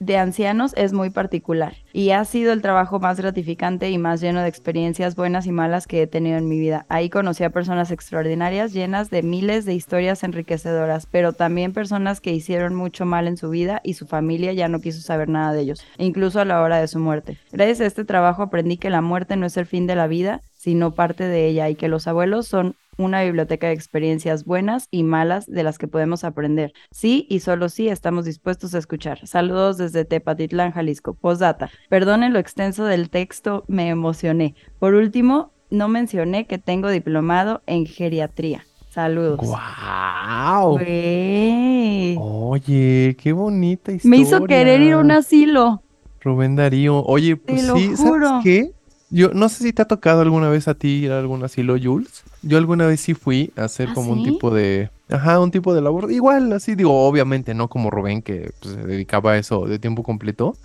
de 0.00 0.18
ancianos 0.18 0.74
es 0.76 0.92
muy 0.92 1.10
particular 1.10 1.74
y 1.92 2.10
ha 2.10 2.24
sido 2.24 2.52
el 2.52 2.60
trabajo 2.60 2.98
más 2.98 3.18
gratificante 3.18 3.90
y 3.90 3.98
más 3.98 4.20
lleno 4.20 4.42
de 4.42 4.48
experiencias 4.48 5.14
buenas 5.14 5.46
y 5.46 5.52
malas 5.52 5.86
que 5.86 6.02
he 6.02 6.06
tenido 6.06 6.36
en 6.36 6.48
mi 6.48 6.58
vida. 6.58 6.84
Ahí 6.88 7.08
conocí 7.08 7.44
a 7.44 7.50
personas 7.50 7.90
extraordinarias 7.90 8.72
llenas 8.72 9.10
de 9.10 9.22
miles 9.22 9.64
de 9.64 9.74
historias 9.74 10.24
enriquecedoras, 10.24 11.06
pero 11.06 11.32
también 11.32 11.72
personas 11.72 12.20
que 12.20 12.32
hicieron 12.32 12.74
mucho 12.74 13.06
mal 13.06 13.28
en 13.28 13.36
su 13.36 13.48
vida 13.48 13.80
y 13.84 13.94
su 13.94 14.06
familia 14.06 14.52
ya 14.52 14.68
no 14.68 14.80
quiso 14.80 15.00
saber 15.00 15.28
nada 15.28 15.52
de 15.52 15.62
ellos, 15.62 15.84
incluso 15.98 16.40
a 16.40 16.44
la 16.44 16.60
hora 16.60 16.78
de 16.78 16.88
su 16.88 16.98
muerte. 16.98 17.38
Gracias 17.52 17.80
a 17.80 17.86
este 17.86 18.04
trabajo 18.04 18.42
aprendí 18.42 18.76
que 18.76 18.90
la 18.90 19.00
muerte 19.00 19.36
no 19.36 19.46
es 19.46 19.56
el 19.56 19.66
fin 19.66 19.86
de 19.86 19.94
la 19.94 20.08
vida, 20.08 20.42
sino 20.64 20.94
parte 20.94 21.28
de 21.28 21.46
ella 21.46 21.68
y 21.68 21.74
que 21.74 21.88
los 21.88 22.06
abuelos 22.06 22.46
son 22.48 22.74
una 22.96 23.22
biblioteca 23.22 23.66
de 23.66 23.74
experiencias 23.74 24.46
buenas 24.46 24.88
y 24.90 25.02
malas 25.02 25.44
de 25.44 25.62
las 25.62 25.76
que 25.76 25.88
podemos 25.88 26.24
aprender. 26.24 26.72
Sí 26.90 27.26
y 27.28 27.40
solo 27.40 27.68
sí 27.68 27.88
estamos 27.90 28.24
dispuestos 28.24 28.74
a 28.74 28.78
escuchar. 28.78 29.26
Saludos 29.26 29.76
desde 29.76 30.06
Tepatitlán, 30.06 30.72
Jalisco. 30.72 31.12
Postdata. 31.12 31.68
Perdonen 31.90 32.32
lo 32.32 32.38
extenso 32.38 32.86
del 32.86 33.10
texto, 33.10 33.64
me 33.68 33.90
emocioné. 33.90 34.54
Por 34.78 34.94
último, 34.94 35.52
no 35.68 35.88
mencioné 35.88 36.46
que 36.46 36.56
tengo 36.56 36.88
diplomado 36.88 37.62
en 37.66 37.84
geriatría. 37.84 38.64
Saludos. 38.88 39.40
Guau. 39.40 40.78
Güey. 40.78 42.16
Oye, 42.18 43.16
qué 43.22 43.34
bonita 43.34 43.92
historia. 43.92 44.10
Me 44.10 44.16
hizo 44.16 44.46
querer 44.46 44.80
ir 44.80 44.94
a 44.94 44.98
un 44.98 45.10
asilo. 45.10 45.82
Rubén 46.22 46.56
Darío. 46.56 47.02
Oye, 47.04 47.36
Te 47.36 47.52
pues 47.52 47.66
lo 47.66 47.76
sí, 47.76 47.94
juro. 47.96 48.28
¿sabes 48.28 48.44
qué? 48.44 48.73
Yo 49.14 49.30
no 49.32 49.48
sé 49.48 49.62
si 49.62 49.72
te 49.72 49.80
ha 49.80 49.84
tocado 49.84 50.22
alguna 50.22 50.48
vez 50.48 50.66
a 50.66 50.74
ti 50.74 51.04
ir 51.04 51.12
a 51.12 51.20
algún 51.20 51.44
asilo, 51.44 51.76
Jules. 51.80 52.24
Yo 52.42 52.58
alguna 52.58 52.84
vez 52.86 53.00
sí 53.00 53.14
fui 53.14 53.52
a 53.56 53.62
hacer 53.62 53.90
¿Ah, 53.90 53.94
como 53.94 54.12
un 54.12 54.24
tipo 54.24 54.50
de... 54.50 54.90
Ajá, 55.08 55.38
un 55.38 55.52
tipo 55.52 55.72
de 55.72 55.80
labor. 55.80 56.10
Igual, 56.10 56.52
así 56.52 56.74
digo, 56.74 57.06
obviamente 57.06 57.54
no 57.54 57.68
como 57.68 57.90
Rubén 57.90 58.22
que 58.22 58.50
pues, 58.60 58.74
se 58.74 58.82
dedicaba 58.82 59.32
a 59.32 59.38
eso 59.38 59.66
de 59.66 59.78
tiempo 59.78 60.02
completo. 60.02 60.56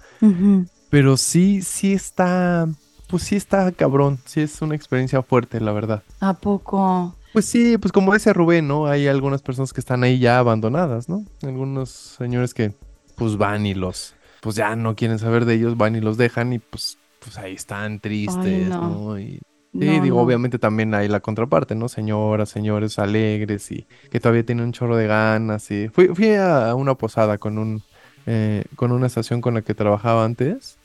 Pero 0.89 1.15
sí, 1.15 1.61
sí 1.61 1.93
está... 1.93 2.67
Pues 3.07 3.23
sí 3.23 3.35
está 3.35 3.71
cabrón. 3.71 4.17
Sí 4.25 4.41
es 4.41 4.61
una 4.63 4.73
experiencia 4.75 5.21
fuerte, 5.21 5.59
la 5.59 5.71
verdad. 5.71 6.01
¿A 6.19 6.33
poco? 6.33 7.15
Pues 7.33 7.45
sí, 7.45 7.77
pues 7.77 7.91
como 7.91 8.13
dice 8.13 8.33
Rubén, 8.33 8.67
¿no? 8.67 8.87
Hay 8.87 9.07
algunas 9.07 9.43
personas 9.43 9.73
que 9.73 9.79
están 9.79 10.03
ahí 10.03 10.17
ya 10.17 10.39
abandonadas, 10.39 11.07
¿no? 11.07 11.23
Algunos 11.43 11.89
señores 11.89 12.55
que 12.55 12.73
pues 13.15 13.37
van 13.37 13.65
y 13.65 13.73
los, 13.73 14.15
pues 14.41 14.55
ya 14.55 14.75
no 14.75 14.95
quieren 14.95 15.19
saber 15.19 15.45
de 15.45 15.55
ellos, 15.55 15.77
van 15.77 15.95
y 15.95 16.01
los 16.01 16.17
dejan 16.17 16.53
y 16.53 16.59
pues, 16.59 16.98
pues 17.19 17.37
ahí 17.37 17.53
están 17.53 17.99
tristes, 17.99 18.67
no. 18.69 18.89
¿no? 18.89 19.19
Y, 19.19 19.39
sí, 19.79 19.99
No, 19.99 19.99
digo, 20.01 20.17
no. 20.17 20.23
obviamente 20.23 20.59
también 20.59 20.93
hay 20.93 21.07
la 21.07 21.19
contraparte, 21.19 21.75
¿no? 21.75 21.89
Señoras, 21.89 22.49
señores 22.49 22.99
alegres 22.99 23.71
y 23.71 23.87
que 24.11 24.19
todavía 24.19 24.45
tienen 24.45 24.65
un 24.65 24.71
chorro 24.73 24.95
de 24.97 25.07
ganas 25.07 25.69
y... 25.71 25.89
Fui, 25.89 26.07
fui 26.09 26.33
a 26.35 26.73
una 26.75 26.95
posada 26.95 27.37
con 27.37 27.57
un, 27.57 27.83
eh, 28.25 28.65
con 28.75 28.91
una 28.91 29.07
estación 29.07 29.41
con 29.41 29.53
la 29.55 29.61
que 29.61 29.73
trabajaba 29.75 30.25
antes. 30.25 30.79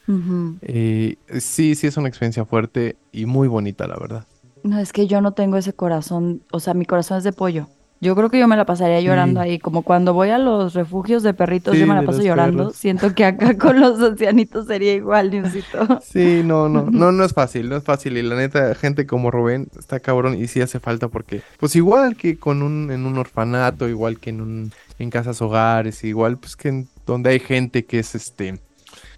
Y 0.62 1.18
sí, 1.40 1.74
sí 1.74 1.86
es 1.86 1.96
una 1.96 2.08
experiencia 2.08 2.44
fuerte 2.44 2.96
y 3.12 3.26
muy 3.26 3.48
bonita, 3.48 3.86
la 3.86 3.96
verdad. 3.96 4.26
No, 4.62 4.78
es 4.78 4.92
que 4.92 5.06
yo 5.06 5.20
no 5.20 5.32
tengo 5.32 5.56
ese 5.58 5.74
corazón, 5.74 6.42
o 6.50 6.58
sea, 6.60 6.74
mi 6.74 6.86
corazón 6.86 7.18
es 7.18 7.24
de 7.24 7.32
pollo. 7.32 7.68
Yo 8.04 8.14
creo 8.14 8.28
que 8.28 8.38
yo 8.38 8.46
me 8.46 8.56
la 8.56 8.66
pasaría 8.66 9.00
llorando 9.00 9.40
Sí. 9.42 9.48
ahí, 9.48 9.58
como 9.58 9.82
cuando 9.82 10.12
voy 10.12 10.28
a 10.28 10.38
los 10.38 10.74
refugios 10.74 11.22
de 11.22 11.32
perritos, 11.32 11.74
Sí, 11.74 11.80
yo 11.80 11.86
me 11.86 11.94
la 11.94 12.02
paso 12.02 12.22
llorando. 12.22 12.64
perros. 12.64 12.76
Siento 12.76 13.14
que 13.14 13.24
acá 13.24 13.56
con 13.58 13.80
los 13.80 13.98
ancianitos 14.00 14.66
sería 14.66 14.92
igual, 14.92 15.30
Diosito. 15.30 16.00
Sí, 16.02 16.42
no, 16.44 16.68
no, 16.68 16.82
no, 16.90 17.10
no 17.12 17.24
es 17.24 17.32
fácil, 17.32 17.68
no 17.70 17.76
es 17.76 17.82
fácil. 17.82 18.16
Y 18.18 18.22
la 18.22 18.36
neta, 18.36 18.74
gente 18.74 19.06
como 19.06 19.30
Rubén 19.30 19.68
está 19.78 19.98
cabrón 20.00 20.40
y 20.40 20.46
sí 20.46 20.60
hace 20.60 20.78
falta 20.80 21.08
porque, 21.08 21.40
pues 21.58 21.74
igual 21.76 22.16
que 22.16 22.36
con 22.38 22.62
un, 22.62 22.90
en 22.90 23.06
un 23.06 23.16
orfanato, 23.16 23.88
igual 23.88 24.20
que 24.20 24.30
en 24.30 24.40
un, 24.42 24.72
en 24.98 25.10
casas 25.10 25.40
hogares, 25.40 26.04
igual 26.04 26.36
pues 26.38 26.56
que 26.56 26.68
en 26.68 26.88
donde 27.06 27.30
hay 27.30 27.40
gente 27.40 27.84
que 27.86 27.98
es 28.00 28.14
este, 28.14 28.58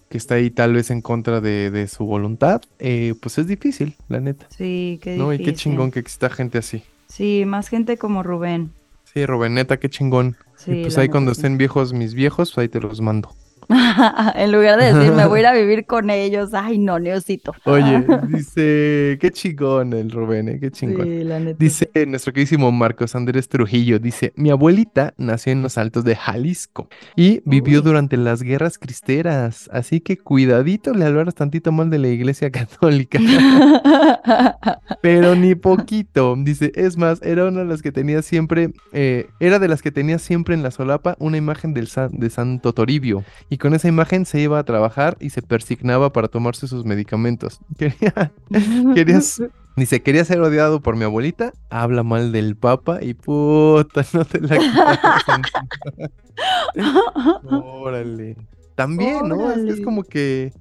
que 0.09 0.19
está 0.19 0.37
ahí 0.37 0.51
tal 0.51 0.75
vez 0.75 0.91
en 0.93 1.03
contra 1.03 1.41
de, 1.41 1.71
de 1.73 1.89
su 1.89 2.05
voluntad, 2.07 2.63
eh, 2.79 3.15
pues 3.21 3.39
es 3.39 3.49
difícil, 3.49 3.97
la 4.09 4.21
neta. 4.21 4.47
Sí, 4.57 5.01
qué 5.03 5.17
¿No? 5.17 5.33
Y 5.33 5.39
qué 5.39 5.53
chingón 5.55 5.91
que 5.91 5.99
exista 5.99 6.31
gente 6.31 6.59
así. 6.59 6.85
Sí, 7.09 7.45
más 7.47 7.69
gente 7.69 7.97
como 7.97 8.23
Rubén. 8.23 8.73
Sí, 9.05 9.25
Rubén, 9.25 9.55
neta, 9.55 9.79
qué 9.79 9.89
chingón. 9.89 10.37
Sí, 10.57 10.73
y 10.73 10.83
pues 10.83 10.99
ahí 10.99 11.09
cuando 11.09 11.33
sí. 11.33 11.39
estén 11.41 11.59
viejos 11.59 11.93
mis 11.93 12.15
viejos, 12.15 12.53
pues 12.53 12.63
ahí 12.63 12.69
te 12.69 12.81
los 12.81 13.01
mando. 13.01 13.31
en 14.35 14.53
lugar 14.53 14.79
de 14.79 14.93
decir, 14.93 15.13
me 15.13 15.27
voy 15.27 15.39
a 15.39 15.43
ir 15.43 15.47
a 15.47 15.53
vivir 15.61 15.87
con 15.87 16.11
ellos. 16.11 16.51
Ay, 16.55 16.79
no, 16.79 16.99
Neosito. 16.99 17.55
Oye, 17.65 18.05
dice, 18.29 19.19
qué 19.21 19.31
chingón 19.33 19.93
el 19.93 20.11
Rubén, 20.11 20.49
¿eh? 20.49 20.59
qué 20.61 20.71
chingón. 20.71 21.05
Sí, 21.07 21.25
la 21.25 21.41
neta. 21.41 21.57
Dice 21.59 21.91
nuestro 22.07 22.33
queridísimo 22.33 22.71
Marcos 22.73 23.15
Andrés 23.15 23.49
Trujillo, 23.49 23.99
dice, 23.99 24.33
mi 24.37 24.51
abuelita 24.51 25.15
nació 25.17 25.53
en 25.53 25.63
los 25.63 25.79
altos 25.79 26.05
de 26.05 26.17
Jalisco 26.17 26.89
y 27.17 27.41
vivió 27.45 27.81
Uy. 27.81 27.85
durante 27.85 28.17
las 28.17 28.43
guerras 28.43 28.79
cristeras, 28.79 29.69
así 29.73 30.01
que 30.01 30.17
cuidadito 30.19 30.93
le 30.95 31.05
hablaras 31.05 31.35
tantito 31.35 31.73
mal 31.73 31.91
de 31.91 31.99
la 31.99 32.09
iglesia 32.09 32.51
católica, 32.51 33.19
pero 35.01 35.35
ni 35.35 35.55
poquito. 35.55 36.35
Dice, 36.39 36.73
es 36.75 36.97
más, 36.97 37.21
era 37.23 37.45
una 37.47 37.61
de 37.61 37.67
las 37.67 37.83
que 37.83 37.93
tenía 37.93 38.23
siempre, 38.23 38.71
eh, 38.93 39.27
era 39.41 39.59
de 39.59 39.69
las 39.69 39.83
que 39.83 39.91
tenía 39.91 40.19
siempre 40.19 40.55
en 40.55 40.63
la 40.63 40.71
solapa 40.71 41.17
una 41.19 41.37
imagen 41.37 41.75
del 41.75 41.89
san- 41.89 42.13
de 42.13 42.31
Santo 42.31 42.73
Toribio 42.73 43.25
y 43.51 43.56
con 43.59 43.75
esa 43.75 43.89
imagen 43.89 44.27
se 44.27 44.41
iba 44.41 44.59
a 44.59 44.65
trabajar 44.65 45.17
y 45.21 45.31
se 45.31 45.43
persignaba 45.43 46.13
para 46.13 46.29
tomarse 46.29 46.67
sus 46.69 46.85
medicamentos. 46.85 47.61
Quería, 47.79 48.33
querías 48.95 49.41
Dice, 49.77 50.01
quería 50.01 50.25
ser 50.25 50.41
odiado 50.41 50.81
por 50.81 50.97
mi 50.97 51.05
abuelita, 51.05 51.53
habla 51.69 52.03
mal 52.03 52.33
del 52.33 52.57
papa 52.57 52.99
y 53.03 53.13
puta, 53.13 54.07
no 54.15 54.25
te 54.25 54.41
la. 54.41 54.59
Órale. 57.51 58.37
También, 58.75 59.29
¿no? 59.29 59.53
Es, 59.53 59.59
es 59.59 59.85
como 59.85 60.03
que, 60.03 60.55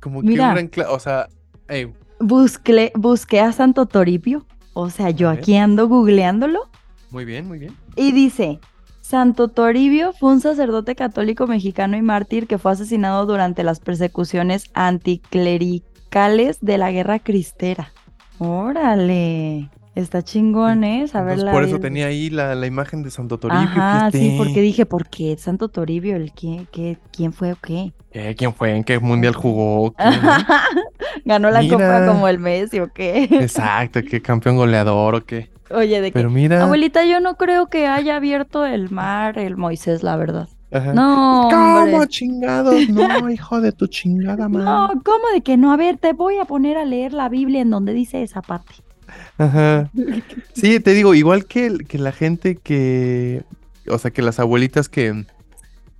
como 0.00 0.20
que 0.20 0.30
un 0.30 0.34
gran, 0.34 0.68
o 0.88 0.98
sea, 0.98 1.28
Busqué, 2.18 2.90
busqué 2.96 3.40
a 3.40 3.52
Santo 3.52 3.86
Toribio. 3.86 4.44
O 4.72 4.90
sea, 4.90 5.10
yo 5.10 5.30
aquí 5.30 5.56
ando 5.56 5.86
googleándolo. 5.86 6.68
muy 7.10 7.24
bien, 7.24 7.46
muy 7.46 7.60
bien. 7.60 7.76
Y 7.94 8.10
dice, 8.10 8.58
Santo 9.06 9.46
Toribio 9.46 10.12
fue 10.12 10.32
un 10.32 10.40
sacerdote 10.40 10.96
católico 10.96 11.46
mexicano 11.46 11.96
y 11.96 12.02
mártir 12.02 12.48
que 12.48 12.58
fue 12.58 12.72
asesinado 12.72 13.24
durante 13.24 13.62
las 13.62 13.78
persecuciones 13.78 14.64
anticlericales 14.74 16.58
de 16.60 16.76
la 16.76 16.90
Guerra 16.90 17.20
Cristera. 17.20 17.92
Órale, 18.38 19.70
está 19.94 20.22
chingón, 20.22 20.82
¿eh? 20.82 21.06
Saber 21.06 21.38
la 21.38 21.52
por 21.52 21.62
eso 21.62 21.78
tenía 21.78 22.06
ahí 22.06 22.30
la, 22.30 22.56
la 22.56 22.66
imagen 22.66 23.04
de 23.04 23.12
Santo 23.12 23.38
Toribio. 23.38 23.68
Ajá, 23.68 24.10
sí, 24.10 24.34
porque 24.36 24.60
dije, 24.60 24.86
¿por 24.86 25.08
qué 25.08 25.36
Santo 25.38 25.68
Toribio? 25.68 26.16
¿El 26.16 26.32
qué, 26.32 26.66
qué, 26.72 26.98
¿Quién 27.12 27.32
fue 27.32 27.52
o 27.52 27.56
qué? 27.62 27.92
Eh, 28.10 28.34
¿Quién 28.36 28.52
fue? 28.52 28.74
¿En 28.74 28.82
qué 28.82 28.98
mundial 28.98 29.36
jugó? 29.36 29.92
¿Qué? 29.92 30.02
¿Ganó 31.24 31.52
la 31.52 31.60
copa 31.60 32.00
Mira. 32.00 32.06
como 32.08 32.26
el 32.26 32.40
Messi 32.40 32.80
o 32.80 32.92
qué? 32.92 33.28
Exacto, 33.30 34.00
¿qué 34.02 34.20
campeón 34.20 34.56
goleador 34.56 35.14
o 35.14 35.24
qué? 35.24 35.54
Oye, 35.70 36.00
de 36.00 36.08
que, 36.10 36.12
Pero 36.12 36.30
mira. 36.30 36.62
abuelita, 36.62 37.04
yo 37.04 37.20
no 37.20 37.36
creo 37.36 37.66
que 37.68 37.86
haya 37.86 38.16
abierto 38.16 38.64
el 38.64 38.90
mar 38.90 39.38
el 39.38 39.56
Moisés, 39.56 40.02
la 40.02 40.16
verdad. 40.16 40.48
Ajá. 40.72 40.92
No, 40.94 41.48
¿Cómo 41.50 41.78
hombre. 41.82 42.08
chingados? 42.08 42.88
No, 42.88 43.30
hijo 43.30 43.60
de 43.60 43.72
tu 43.72 43.86
chingada 43.86 44.48
madre. 44.48 44.64
No, 44.64 45.02
¿cómo 45.04 45.24
de 45.32 45.40
que 45.40 45.56
no? 45.56 45.72
A 45.72 45.76
ver, 45.76 45.96
te 45.96 46.12
voy 46.12 46.38
a 46.38 46.44
poner 46.44 46.76
a 46.76 46.84
leer 46.84 47.12
la 47.12 47.28
Biblia 47.28 47.60
en 47.62 47.70
donde 47.70 47.92
dice 47.92 48.22
esa 48.22 48.42
parte. 48.42 48.74
Ajá. 49.38 49.90
Sí, 50.54 50.80
te 50.80 50.92
digo, 50.92 51.14
igual 51.14 51.46
que, 51.46 51.78
que 51.88 51.98
la 51.98 52.12
gente 52.12 52.56
que, 52.56 53.44
o 53.88 53.98
sea, 53.98 54.10
que 54.10 54.22
las 54.22 54.40
abuelitas 54.40 54.88
que, 54.88 55.24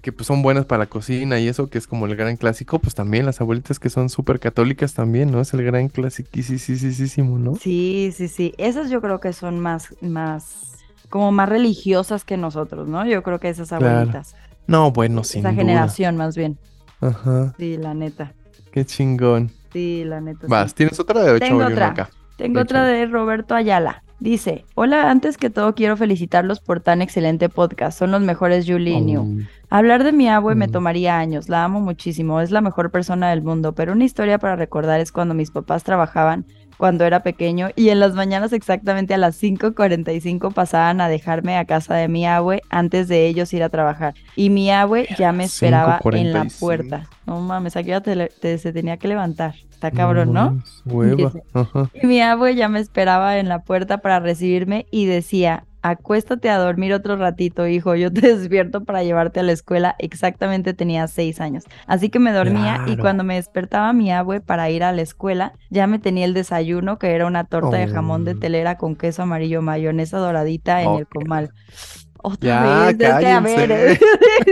que 0.07 0.13
pues 0.13 0.29
son 0.29 0.41
buenas 0.41 0.67
para 0.67 0.85
la 0.85 0.87
cocina 0.87 1.41
y 1.41 1.49
eso, 1.49 1.69
que 1.69 1.79
es 1.79 1.89
como 1.89 2.07
el 2.07 2.15
gran 2.15 2.37
clásico, 2.37 2.79
pues 2.79 2.95
también 2.95 3.27
las 3.27 3.41
abuelitas 3.41 3.81
que 3.81 3.91
son 3.91 4.09
súper 4.09 4.39
católicas 4.39 4.95
también, 4.95 5.33
¿no? 5.33 5.41
Es 5.41 5.53
el 5.53 5.65
gran 5.65 5.89
clásico, 5.89 6.29
sí, 6.33 6.45
sí, 6.45 6.59
sí, 6.61 6.93
sí, 6.93 7.09
sí, 7.09 7.23
¿no? 7.23 7.57
Sí, 7.57 8.13
sí, 8.15 8.29
sí. 8.29 8.55
Esas 8.57 8.89
yo 8.89 9.01
creo 9.01 9.19
que 9.19 9.33
son 9.33 9.59
más, 9.59 9.89
más, 10.01 10.77
como 11.09 11.33
más 11.33 11.49
religiosas 11.49 12.23
que 12.23 12.37
nosotros, 12.37 12.87
¿no? 12.87 13.05
Yo 13.05 13.25
creo 13.25 13.41
que 13.41 13.49
esas 13.49 13.71
Claro, 13.71 13.87
abuelitas. 13.87 14.37
No, 14.69 14.93
bueno, 14.93 15.25
sin 15.25 15.41
esa 15.41 15.49
duda. 15.51 15.61
generación, 15.61 16.17
más 16.17 16.37
bien. 16.37 16.57
Ajá, 17.01 17.53
Sí, 17.59 17.77
la 17.77 17.93
neta. 17.93 18.33
qué 18.71 18.85
chingón. 18.87 19.51
Sí, 19.73 20.05
la 20.05 20.21
neta. 20.21 20.47
sí. 20.47 20.51
Vas, 20.53 20.73
¿tienes 20.73 21.01
otra 21.01 21.21
de 21.25 21.41
Tengo 21.41 21.63
hecho 21.65 21.73
otra. 21.73 21.89
acá? 21.89 22.11
Tengo 22.37 22.61
otra 22.61 22.85
de 22.85 23.07
Roberto 23.07 23.57
Ayala. 23.57 24.05
Dice, 24.19 24.65
hola, 24.75 25.11
antes 25.11 25.37
que 25.37 25.51
todo 25.51 25.75
quiero 25.75 25.95
felicitarlos 25.97 26.61
por 26.61 26.81
tan 26.81 27.03
excelente 27.03 27.51
podcast. 27.51 27.99
Son 27.99 28.11
los 28.11 28.23
mejores 28.23 28.65
Julie 28.67 29.01
New. 29.03 29.21
Oh, 29.23 29.47
Hablar 29.69 30.05
de 30.05 30.13
mi 30.13 30.27
abue 30.29 30.55
me 30.55 30.69
Mm. 30.69 30.71
tomaría 30.73 31.19
años, 31.19 31.49
la 31.51 31.65
amo 31.65 31.81
muchísimo, 31.81 32.41
es 32.41 32.51
la 32.51 32.63
mejor 32.63 32.91
persona 32.91 33.29
del 33.31 33.43
mundo, 33.43 33.75
pero 33.75 33.93
una 33.93 34.05
historia 34.05 34.39
para 34.39 34.57
recordar 34.57 35.01
es 35.01 35.13
cuando 35.13 35.35
mis 35.35 35.51
papás 35.51 35.85
trabajaban 35.85 36.47
cuando 36.77 37.05
era 37.05 37.23
pequeño 37.23 37.71
y 37.77 37.89
en 37.89 38.01
las 38.01 38.15
mañanas 38.15 38.53
exactamente 38.53 39.15
a 39.15 39.19
las 39.19 39.43
5.45 39.43 40.53
pasaban 40.53 41.01
a 41.01 41.09
dejarme 41.09 41.57
a 41.57 41.65
casa 41.65 41.95
de 41.95 42.09
mi 42.09 42.27
abue 42.27 42.63
antes 42.71 43.09
de 43.09 43.27
ellos 43.27 43.53
ir 43.53 43.63
a 43.63 43.69
trabajar. 43.69 44.15
Y 44.35 44.51
mi 44.51 44.71
abue 44.71 45.07
ya 45.19 45.33
me 45.33 45.45
esperaba 45.45 46.01
en 46.13 46.33
la 46.33 46.45
5:45. 46.45 46.59
puerta. 46.61 47.09
No 47.27 47.41
mames, 47.41 47.77
aquí 47.77 47.89
ya 47.89 48.01
te, 48.01 48.59
se 48.59 48.73
tenía 48.73 48.97
que 48.97 49.09
levantar. 49.09 49.55
Está 49.71 49.91
cabrón, 49.91 50.33
¿no? 50.33 50.63
Hueva. 50.85 51.33
Ajá. 51.53 51.91
Y 52.03 52.07
mi 52.07 52.21
abue 52.21 52.55
ya 52.55 52.69
me 52.69 52.81
esperaba 52.81 53.39
en 53.39 53.49
la 53.49 53.59
puerta 53.61 53.99
para 53.99 54.21
recibirme 54.21 54.87
y 54.91 55.07
decía, 55.07 55.65
acuéstate 55.83 56.51
a 56.51 56.59
dormir 56.59 56.93
otro 56.93 57.17
ratito, 57.17 57.67
hijo, 57.67 57.95
yo 57.95 58.13
te 58.13 58.21
despierto 58.37 58.85
para 58.85 59.03
llevarte 59.03 59.41
a 59.41 59.43
la 59.43 59.53
escuela. 59.53 59.95
Exactamente 59.99 60.75
tenía 60.75 61.07
seis 61.09 61.41
años. 61.41 61.65
Así 61.87 62.09
que 62.11 62.19
me 62.19 62.33
dormía 62.33 62.85
y 62.87 62.97
cuando 62.97 63.25
me 63.25 63.35
despertaba 63.35 63.93
mi 63.93 64.13
abue 64.13 64.41
para 64.41 64.71
ir 64.71 64.83
a 64.85 64.93
la 64.93 65.03
escuela, 65.03 65.53
ya 65.71 65.87
me 65.87 65.99
tenía 65.99 66.25
el 66.25 66.35
desayuno, 66.35 66.99
que 66.99 67.15
era 67.15 67.27
una 67.27 67.45
torta 67.45 67.77
de 67.77 67.89
jamón 67.89 68.25
de 68.25 68.33
Oh. 68.33 68.39
telera 68.39 68.77
con 68.77 68.97
queso 68.97 69.23
amarillo, 69.23 69.63
mayonesa 69.63 70.19
doradita 70.19 70.83
en 70.83 70.95
el 70.95 71.07
comal. 71.07 71.51
Otra 72.29 72.49
Ya, 72.49 72.87
vez, 72.87 72.89
es 72.89 72.97
que 72.97 73.07
a 73.29 73.41
ver, 73.41 73.69
cállense. 73.69 74.01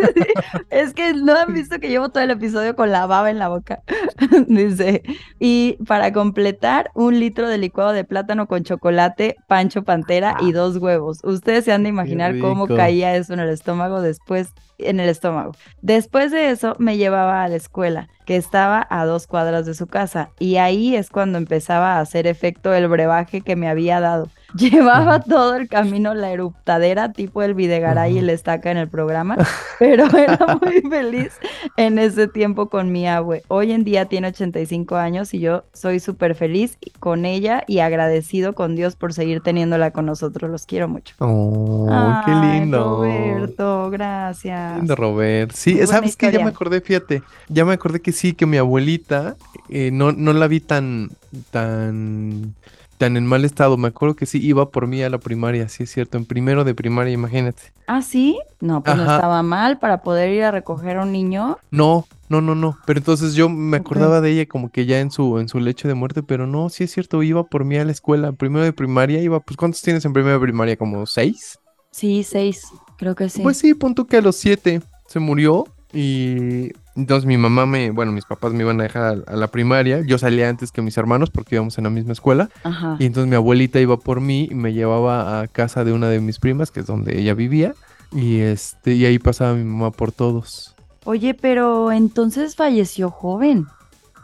es 0.71 0.95
que 0.95 1.13
no 1.13 1.35
han 1.35 1.53
visto 1.53 1.81
que 1.81 1.89
llevo 1.89 2.09
todo 2.09 2.23
el 2.23 2.31
episodio 2.31 2.77
con 2.77 2.93
la 2.93 3.05
baba 3.07 3.33
en 3.33 3.41
la 3.41 3.49
boca. 3.49 3.83
Dice, 4.47 5.03
y 5.41 5.77
para 5.85 6.13
completar, 6.13 6.93
un 6.95 7.19
litro 7.19 7.49
de 7.49 7.59
licuado 7.59 7.93
de 7.93 8.05
plátano 8.05 8.47
con 8.47 8.63
chocolate, 8.63 9.35
pancho 9.49 9.83
pantera 9.83 10.37
y 10.41 10.53
dos 10.53 10.77
huevos. 10.77 11.19
Ustedes 11.25 11.65
se 11.65 11.73
han 11.73 11.83
de 11.83 11.89
imaginar 11.89 12.39
cómo 12.39 12.69
caía 12.69 13.17
eso 13.17 13.35
en 13.35 13.41
el 13.41 13.49
estómago 13.49 14.01
después, 14.01 14.51
en 14.79 15.01
el 15.01 15.09
estómago. 15.09 15.51
Después 15.83 16.31
de 16.31 16.51
eso, 16.51 16.77
me 16.79 16.97
llevaba 16.97 17.43
a 17.43 17.49
la 17.49 17.57
escuela, 17.57 18.09
que 18.25 18.37
estaba 18.37 18.87
a 18.89 19.05
dos 19.05 19.27
cuadras 19.27 19.67
de 19.67 19.75
su 19.75 19.89
casa, 19.89 20.31
y 20.39 20.59
ahí 20.59 20.95
es 20.95 21.11
cuando 21.11 21.39
empezaba 21.39 21.95
a 21.97 22.01
hacer 22.01 22.29
efecto 22.29 22.73
el 22.73 22.87
brebaje 22.87 23.41
que 23.41 23.57
me 23.57 23.69
había 23.69 23.99
dado. 23.99 24.29
Llevaba 24.55 25.21
todo 25.21 25.57
el 25.57 25.69
camino 25.69 26.15
la 26.15 26.31
eruptadera, 26.31 27.13
tipo 27.13 27.43
el 27.43 27.55
Videgaray 27.55 28.15
y 28.15 28.19
el 28.19 28.31
Estaca 28.31 28.71
en 28.71 28.77
el 28.77 28.89
programa, 28.89 29.37
pero 29.79 30.07
era 30.17 30.59
muy 30.63 30.81
feliz 30.83 31.33
en 31.77 31.99
ese 31.99 32.29
tiempo 32.29 32.69
con 32.69 32.93
mi 32.93 33.09
abue. 33.09 33.43
Hoy 33.49 33.73
en 33.73 33.83
día 33.83 34.07
tiene 34.07 34.29
85 34.29 34.97
años 34.97 35.35
y 35.35 35.41
yo 35.41 35.65
soy 35.73 35.99
súper 35.99 36.37
feliz 36.37 36.79
con 37.01 37.25
ella 37.25 37.65
y 37.67 37.81
agradecido 37.81 38.55
con 38.55 38.77
Dios 38.77 38.95
por 38.95 39.13
seguir 39.13 39.41
teniéndola 39.41 39.91
con 39.91 40.07
nosotros. 40.07 40.51
Los 40.51 40.67
quiero 40.67 40.89
mucho. 40.89 41.17
Oh, 41.19 42.23
qué 42.25 42.33
lindo. 42.33 42.99
Roberto, 42.99 43.91
gracias. 43.91 44.77
Lindo, 44.77 44.95
Robert. 44.95 45.53
Sí, 45.53 45.75
Muy 45.75 45.87
¿sabes 45.87 46.17
qué? 46.17 46.31
Ya 46.31 46.45
me 46.45 46.51
acordé, 46.51 46.81
fíjate. 46.81 47.23
Ya 47.49 47.65
me 47.65 47.73
acordé 47.73 48.01
que 48.01 48.13
sí, 48.13 48.35
que 48.35 48.47
mi 48.47 48.57
abuelita 48.57 49.37
eh, 49.69 49.91
no, 49.93 50.13
no 50.13 50.33
la 50.33 50.47
vi 50.47 50.61
tan, 50.61 51.11
tan, 51.51 52.55
tan 52.99 53.17
en 53.17 53.27
mal 53.27 53.45
estado. 53.45 53.77
Me 53.77 53.89
acuerdo 53.89 54.17
que 54.17 54.27
sí 54.27 54.39
iba 54.45 54.71
por 54.71 54.87
mí 54.87 55.03
a 55.03 55.11
la 55.11 55.19
primaria, 55.19 55.69
sí 55.69 55.85
es 55.85 55.91
cierto, 55.91 56.19
en 56.19 56.25
primero 56.25 56.65
de 56.65 56.75
primaria, 56.75 57.13
imagínate. 57.13 57.63
¿Ah, 57.87 58.03
sí? 58.03 58.39
No, 58.61 58.83
pues 58.83 58.97
no 58.97 59.03
estaba 59.03 59.43
mal 59.43 59.79
para 59.79 60.03
poder 60.03 60.31
ir 60.33 60.45
a 60.45 60.51
recoger 60.51 60.97
a 60.97 61.03
un 61.03 61.13
niño. 61.13 61.59
No, 61.71 62.07
no, 62.29 62.41
no, 62.41 62.55
no. 62.55 62.79
Pero 62.87 62.99
entonces 62.99 63.35
yo 63.35 63.49
me 63.49 63.77
acordaba 63.77 64.21
de 64.21 64.31
ella 64.31 64.47
como 64.47 64.71
que 64.71 64.87
ya 64.87 65.01
en 65.01 65.11
su, 65.11 65.39
en 65.39 65.49
su 65.49 65.61
lecho 65.61 65.89
de 65.89 65.95
muerte, 65.95 66.23
pero 66.23 66.47
no, 66.47 66.69
sí 66.71 66.85
es 66.85 66.93
cierto, 66.93 67.23
iba 67.23 67.45
por 67.45 67.65
mí 67.65 67.77
a 67.77 67.85
la 67.85 67.93
escuela. 67.93 68.33
Primero 68.33 68.65
de 68.65 68.73
primaria 68.73 69.21
iba, 69.21 69.41
pues 69.41 69.57
¿cuántos 69.57 69.83
tienes 69.83 70.05
en 70.05 70.13
primero 70.13 70.35
de 70.35 70.41
primaria? 70.41 70.77
¿Como 70.77 71.07
seis? 71.07 71.59
Sí, 71.91 72.25
seis, 72.25 72.67
creo 72.97 73.15
que 73.15 73.29
sí. 73.29 73.43
Pues 73.43 73.59
sí, 73.59 73.75
punto 73.75 74.07
que 74.07 74.17
a 74.17 74.23
los 74.23 74.37
siete 74.37 74.81
se 75.07 75.21
murió 75.21 75.67
y 75.93 76.73
entonces 76.97 77.27
mi 77.27 77.37
mamá 77.37 77.67
me, 77.67 77.91
bueno, 77.91 78.13
mis 78.13 78.25
papás 78.25 78.53
me 78.53 78.61
iban 78.63 78.81
a 78.81 78.85
dejar 78.85 79.23
a, 79.27 79.33
a 79.33 79.37
la 79.37 79.49
primaria. 79.49 80.01
Yo 80.07 80.19
salía 80.19 80.49
antes 80.49 80.71
que 80.73 80.83
mis 80.83 80.97
hermanos 80.97 81.31
porque 81.31 81.57
íbamos 81.57 81.77
en 81.79 81.85
la 81.85 81.91
misma 81.91 82.13
escuela 82.13 82.51
Ajá. 82.63 82.97
y 82.99 83.07
entonces 83.07 83.29
mi 83.29 83.37
abuelita 83.37 83.81
iba 83.81 83.97
por 83.97 84.21
mí 84.21 84.49
y 84.51 84.55
me 84.55 84.73
llevaba 84.73 85.41
a 85.41 85.49
casa 85.49 85.85
de 85.85 85.93
una 85.93 86.09
de 86.09 86.21
mis 86.21 86.39
primas, 86.39 86.71
que 86.71 86.81
es 86.81 86.87
donde 86.87 87.19
ella 87.19 87.35
vivía, 87.35 87.75
y 88.13 88.41
este 88.41 88.95
y 88.95 89.05
ahí 89.07 89.19
pasaba 89.19 89.55
mi 89.55 89.65
mamá 89.65 89.91
por 89.91 90.13
todos. 90.13 90.75
Oye, 91.05 91.35
pero 91.35 91.93
entonces 91.93 92.57
falleció 92.57 93.11
joven. 93.11 93.67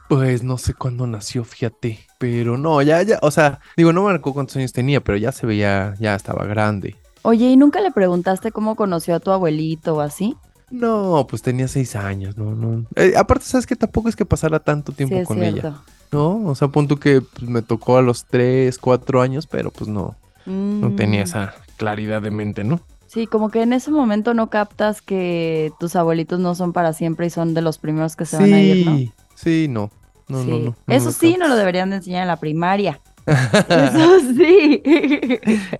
Pues 0.09 0.43
no 0.43 0.59
sé 0.59 0.75
cuándo 0.75 1.07
nació, 1.07 1.45
fíjate, 1.45 2.01
pero 2.19 2.59
no, 2.59 2.83
ya 2.83 3.03
ya, 3.03 3.19
o 3.23 3.31
sea, 3.31 3.61
digo, 3.77 3.93
no 3.93 4.03
me 4.03 4.09
marcó 4.09 4.33
cuántos 4.33 4.57
años 4.57 4.73
tenía, 4.73 5.01
pero 5.01 5.17
ya 5.17 5.31
se 5.31 5.47
veía, 5.47 5.95
ya 6.01 6.15
estaba 6.15 6.45
grande. 6.47 6.97
Oye, 7.23 7.47
¿y 7.47 7.57
nunca 7.57 7.81
le 7.81 7.91
preguntaste 7.91 8.51
cómo 8.51 8.77
conoció 8.77 9.15
a 9.15 9.21
tu 9.21 9.31
abuelito 9.31 9.97
o 9.97 10.01
así? 10.01 10.37
No, 10.71 11.27
pues 11.29 11.43
tenía 11.43 11.67
seis 11.69 11.97
años, 11.97 12.37
no, 12.37 12.55
no. 12.55 12.87
Eh, 12.97 13.15
aparte, 13.17 13.45
sabes 13.45 13.67
que 13.67 13.77
tampoco 13.77 14.09
es 14.09 14.17
que 14.17 14.25
pasara 14.25 14.61
tanto 14.61 14.93
tiempo 14.93 15.17
sí, 15.17 15.21
es 15.23 15.27
con 15.29 15.43
ella. 15.43 15.61
cierto. 15.61 15.83
¿no? 16.13 16.45
O 16.47 16.55
sea, 16.55 16.69
punto 16.69 16.99
que 16.99 17.21
pues, 17.21 17.49
me 17.49 17.63
tocó 17.63 17.97
a 17.97 18.03
los 18.03 18.25
3, 18.25 18.79
4 18.79 19.21
años, 19.23 19.47
pero 19.47 19.71
pues 19.71 19.89
no, 19.89 20.17
no 20.47 20.93
tenía 20.95 21.21
Mm. 21.21 21.25
esa 21.25 21.55
claridad 21.77 22.21
de 22.23 22.31
mente, 22.31 22.65
¿no? 22.65 22.81
Sí, 23.07 23.27
como 23.27 23.51
que 23.51 23.63
en 23.63 23.73
ese 23.73 23.91
momento 23.91 24.35
no 24.35 24.51
captas 24.51 25.03
que 25.03 25.73
tus 25.81 25.97
abuelitos 25.97 26.39
no 26.41 26.55
son 26.55 26.73
para 26.73 26.93
siempre 26.93 27.27
y 27.27 27.31
son 27.31 27.55
de 27.55 27.63
los 27.63 27.79
primeros 27.79 28.15
que 28.17 28.25
se 28.25 28.37
van 28.39 28.53
a 28.53 28.61
ir, 28.61 28.87
¿no? 28.87 28.97
Sí, 28.97 29.13
sí, 29.35 29.67
no. 29.69 29.91
No, 30.29 30.39
no, 30.39 30.45
Sí. 30.45 30.51
no, 30.51 30.59
no 30.87 30.95
Eso 30.95 31.07
lo 31.07 31.13
sí, 31.13 31.27
no 31.27 31.33
captas. 31.33 31.49
lo 31.51 31.57
deberían 31.57 31.91
de 31.91 31.97
enseñar 31.97 32.23
en 32.23 32.29
la 32.29 32.37
primaria. 32.39 33.01
Eso 33.31 34.21
sí. 34.37 34.83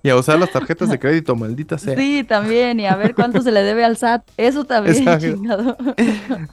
Y 0.03 0.09
a 0.09 0.15
usar 0.15 0.39
las 0.39 0.51
tarjetas 0.51 0.89
de 0.89 0.99
crédito, 0.99 1.35
maldita 1.35 1.77
sea. 1.77 1.95
Sí, 1.95 2.23
también. 2.27 2.79
Y 2.79 2.85
a 2.85 2.95
ver 2.95 3.13
cuánto 3.13 3.41
se 3.41 3.51
le 3.51 3.63
debe 3.63 3.83
al 3.83 3.97
SAT. 3.97 4.23
Eso 4.37 4.65
también, 4.65 5.19
chingado. 5.19 5.77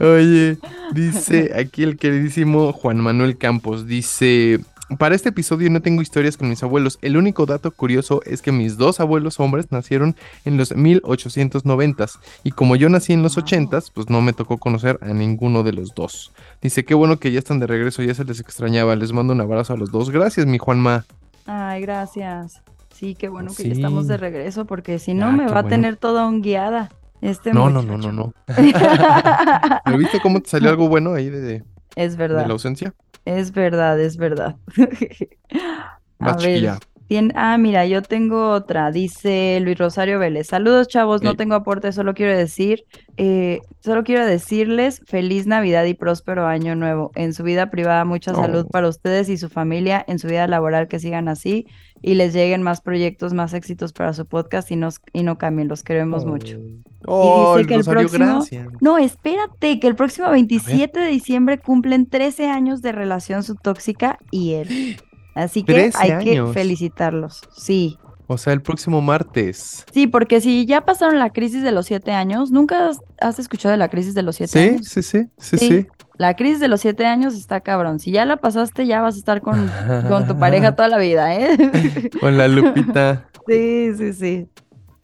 Oye, 0.01 0.59
dice 0.93 1.53
aquí 1.59 1.83
el 1.83 1.97
queridísimo 1.97 2.73
Juan 2.73 2.99
Manuel 2.99 3.39
Campos, 3.39 3.87
dice, 3.87 4.61
para 4.97 5.15
este 5.15 5.29
episodio 5.29 5.69
no 5.71 5.83
tengo 5.83 6.01
historias 6.01 6.37
con 6.37 6.49
mis 6.49 6.63
abuelos, 6.63 6.99
el 7.03 7.17
único 7.17 7.45
dato 7.47 7.71
curioso 7.71 8.23
es 8.25 8.41
que 8.41 8.53
mis 8.53 8.77
dos 8.79 9.01
abuelos 9.01 9.39
hombres 9.41 9.71
nacieron 9.71 10.17
en 10.45 10.57
los 10.57 10.75
1890s 10.75 12.19
y 12.45 12.53
como 12.53 12.77
yo 12.77 12.89
nací 12.89 13.13
en 13.13 13.23
los 13.23 13.35
Wow. 13.37 13.45
80s, 13.45 13.91
pues 13.93 14.09
no 14.09 14.21
me 14.23 14.33
tocó 14.33 14.59
conocer 14.59 14.99
a 15.03 15.09
ninguno 15.13 15.63
de 15.63 15.73
los 15.73 15.95
dos. 15.95 16.33
Dice, 16.63 16.85
qué 16.85 16.95
bueno 16.95 17.19
que 17.19 17.31
ya 17.33 17.39
están 17.39 17.61
de 17.61 17.67
regreso, 17.67 18.03
ya 18.03 18.15
se 18.15 18.25
les 18.25 18.41
extrañaba, 18.41 18.97
les 18.97 19.13
mando 19.13 19.33
un 19.35 19.41
abrazo 19.41 19.75
a 19.75 19.77
los 19.77 19.91
dos, 19.91 20.11
gracias 20.11 20.47
mi 20.47 20.59
Juanma. 20.59 21.05
Ay, 21.47 21.83
gracias. 21.83 22.63
Sí, 22.95 23.15
qué 23.15 23.29
bueno 23.29 23.49
que 23.51 23.63
Sí. 23.63 23.69
ya 23.69 23.75
estamos 23.75 24.09
de 24.09 24.17
regreso, 24.17 24.65
porque 24.65 24.99
si 24.99 25.15
no 25.15 25.27
Ah, 25.27 25.33
me 25.33 25.47
va 25.47 25.61
a 25.61 25.69
tener 25.69 25.97
toda 25.97 26.27
un 26.27 26.43
guiada. 26.43 26.91
Este 27.21 27.53
No, 27.53 27.69
no, 27.71 27.83
no, 27.83 27.97
no, 27.99 28.13
no. 28.13 28.33
¿Pero 29.85 29.99
viste 29.99 30.21
cómo 30.21 30.41
te 30.41 30.49
salió 30.51 30.71
algo 30.71 30.89
bueno 30.89 31.15
ahí 31.15 31.29
de, 31.31 31.41
de- 31.41 31.65
Es 31.97 32.13
de 32.13 32.19
verdad, 32.19 32.47
la 32.47 32.53
ausencia? 32.53 32.95
Es 33.37 33.53
verdad, 33.53 34.01
es 34.01 34.17
verdad. 34.17 34.57
A 36.21 36.33
ver, 36.33 36.37
chiquilla. 36.39 36.79
tien- 37.09 37.33
ah, 37.37 37.57
mira, 37.59 37.87
yo 37.87 38.03
tengo 38.03 38.51
otra. 38.51 38.91
Dice 38.91 39.61
Luis 39.63 39.79
Rosario 39.79 40.19
Vélez. 40.19 40.49
Saludos, 40.49 40.89
chavos. 40.89 41.23
No 41.23 41.31
Ey. 41.31 41.37
tengo 41.37 41.55
aporte, 41.55 41.93
solo 41.93 42.13
quiero 42.15 42.37
decir, 42.37 42.85
eh, 43.17 43.61
solo 43.81 44.03
quiero 44.03 44.27
decirles 44.27 45.01
feliz 45.07 45.47
Navidad 45.47 45.85
y 45.85 45.95
próspero 45.95 46.47
año 46.47 46.75
nuevo. 46.75 47.13
En 47.15 47.33
su 47.35 47.45
vida 47.45 47.71
privada, 47.71 48.05
mucha 48.05 48.35
salud 48.35 48.65
Oh. 48.67 48.69
para 48.69 48.89
ustedes 48.89 49.29
y 49.29 49.37
su 49.37 49.49
familia. 49.49 50.05
En 50.09 50.19
su 50.19 50.27
vida 50.27 50.47
laboral, 50.49 50.89
que 50.89 50.99
sigan 50.99 51.29
así 51.29 51.67
y 52.03 52.15
les 52.15 52.33
lleguen 52.35 52.63
más 52.63 52.81
proyectos, 52.81 53.33
más 53.33 53.55
éxitos 53.55 53.93
para 53.93 54.13
su 54.13 54.27
podcast 54.27 54.71
y, 54.73 54.77
nos, 54.77 55.01
y 55.13 55.23
no 55.23 55.39
cambien. 55.39 55.69
Los 55.69 55.83
queremos 55.85 56.25
mucho. 56.27 56.59
Oh, 57.07 57.57
dice 57.57 57.69
que 57.69 57.75
el 57.75 57.81
Rosario, 57.85 58.09
próximo-. 58.09 58.71
No, 58.81 58.99
espérate, 58.99 59.79
que 59.81 59.87
el 59.87 59.95
próximo 59.95 60.31
27 60.31 60.99
de 60.99 61.07
diciembre 61.09 61.59
cumplen 61.59 62.07
13 62.07 62.49
años 62.49 62.83
de 62.83 62.93
relación 62.93 63.43
subtóxica 63.45 64.19
y 64.31 64.55
él. 64.55 65.01
Así 65.35 65.63
que 65.63 65.73
13 65.75 65.99
hay 66.01 66.25
que 66.25 66.45
felicitarlos. 66.53 67.43
Sí, 67.57 67.97
O 68.27 68.37
sea, 68.37 68.53
el 68.53 68.61
próximo 68.63 69.01
martes. 69.01 69.85
sí, 69.93 70.07
porque 70.09 70.41
si 70.41 70.67
ya 70.67 70.85
pasaron 70.85 71.19
la 71.21 71.31
crisis 71.31 71.63
de 71.63 71.71
los 71.73 71.87
7 71.87 72.11
años, 72.13 72.51
¿nunca 72.51 72.91
has, 73.21 73.39
escuchado 73.39 73.71
de 73.71 73.77
la 73.79 73.89
crisis 73.89 74.15
de 74.15 74.23
los 74.23 74.35
7 74.37 74.53
Sí, 74.53 74.69
años? 74.75 74.87
sí, 74.89 75.03
sí, 75.03 75.27
sí, 75.39 75.57
Sí. 75.59 75.69
sí. 75.69 75.87
La 76.19 76.35
crisis 76.35 76.59
de 76.59 76.67
los 76.67 76.81
7 76.81 77.07
años 77.07 77.35
está 77.37 77.61
cabrón. 77.61 78.01
Si 78.01 78.11
ya 78.11 78.25
la 78.25 78.39
pasaste, 78.39 78.89
ya 78.89 79.01
vas 79.01 79.15
a 79.15 79.19
estar 79.19 79.41
con, 79.41 79.71
con 80.09 80.27
tu 80.27 80.37
pareja 80.41 80.75
toda 80.75 80.89
la 80.89 80.99
vida, 80.99 81.33
¿eh? 81.37 82.11
Con 82.21 82.37
la 82.37 82.49
Lupita. 82.49 83.29
sí, 83.47 83.93
sí, 83.97 84.13
sí. 84.13 84.49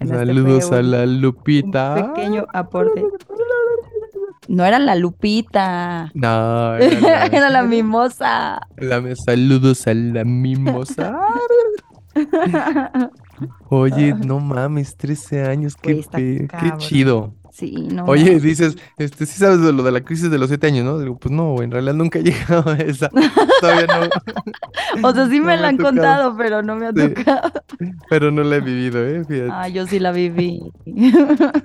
En 0.00 0.06
este 0.12 0.26
Saludos 0.26 0.72
a 0.72 0.82
la 0.82 1.04
un 1.04 1.20
Lupita. 1.20 2.12
pequeño 2.14 2.46
aporte. 2.52 3.04
No 4.48 4.64
era 4.64 4.78
la 4.78 4.94
Lupita. 4.96 6.10
No, 6.14 6.74
era 6.78 7.00
la, 7.00 7.26
Era 7.26 7.50
la 7.50 7.62
mimosa. 7.62 8.60
la- 8.76 9.16
saludos 9.16 9.86
a 9.86 9.94
la 9.94 10.24
mimosa. 10.24 11.18
Oye, 13.68 14.14
no 14.14 14.38
mames, 14.40 14.96
13 14.96 15.44
años, 15.46 15.74
qué, 15.76 16.04
pe- 16.10 16.48
qué 16.48 16.72
chido. 16.78 17.34
Sí, 17.56 17.70
no. 17.92 18.04
Oye, 18.06 18.40
dices, 18.40 18.76
este, 18.98 19.26
sí 19.26 19.38
sabes 19.38 19.60
de 19.60 19.72
lo 19.72 19.84
de 19.84 19.92
la 19.92 20.00
crisis 20.00 20.28
de 20.28 20.38
los 20.38 20.48
7 20.48 20.66
años, 20.66 20.84
¿no? 20.84 20.98
Digo, 20.98 21.16
pues 21.16 21.32
no, 21.32 21.62
en 21.62 21.70
realidad 21.70 21.94
nunca 21.94 22.18
he 22.18 22.24
llegado 22.24 22.68
a 22.68 22.74
esa. 22.78 23.08
Todavía 23.60 23.86
no, 23.86 25.08
O 25.08 25.14
sea, 25.14 25.28
sí 25.28 25.38
no 25.38 25.46
me 25.46 25.54
me 25.54 25.56
la 25.58 25.66
ha 25.66 25.68
han 25.68 25.76
tocado. 25.76 25.92
contado, 25.94 26.36
pero 26.36 26.62
no 26.64 26.74
me 26.74 26.86
ha 26.86 26.92
Sí. 26.92 27.14
tocado. 27.14 27.52
pero 28.10 28.32
no 28.32 28.42
la 28.42 28.56
he 28.56 28.60
vivido, 28.60 29.06
¿eh? 29.06 29.24
Fíjate. 29.24 29.50
Ah, 29.52 29.68
yo 29.68 29.86
sí 29.86 30.00
la 30.00 30.10
viví. 30.10 30.62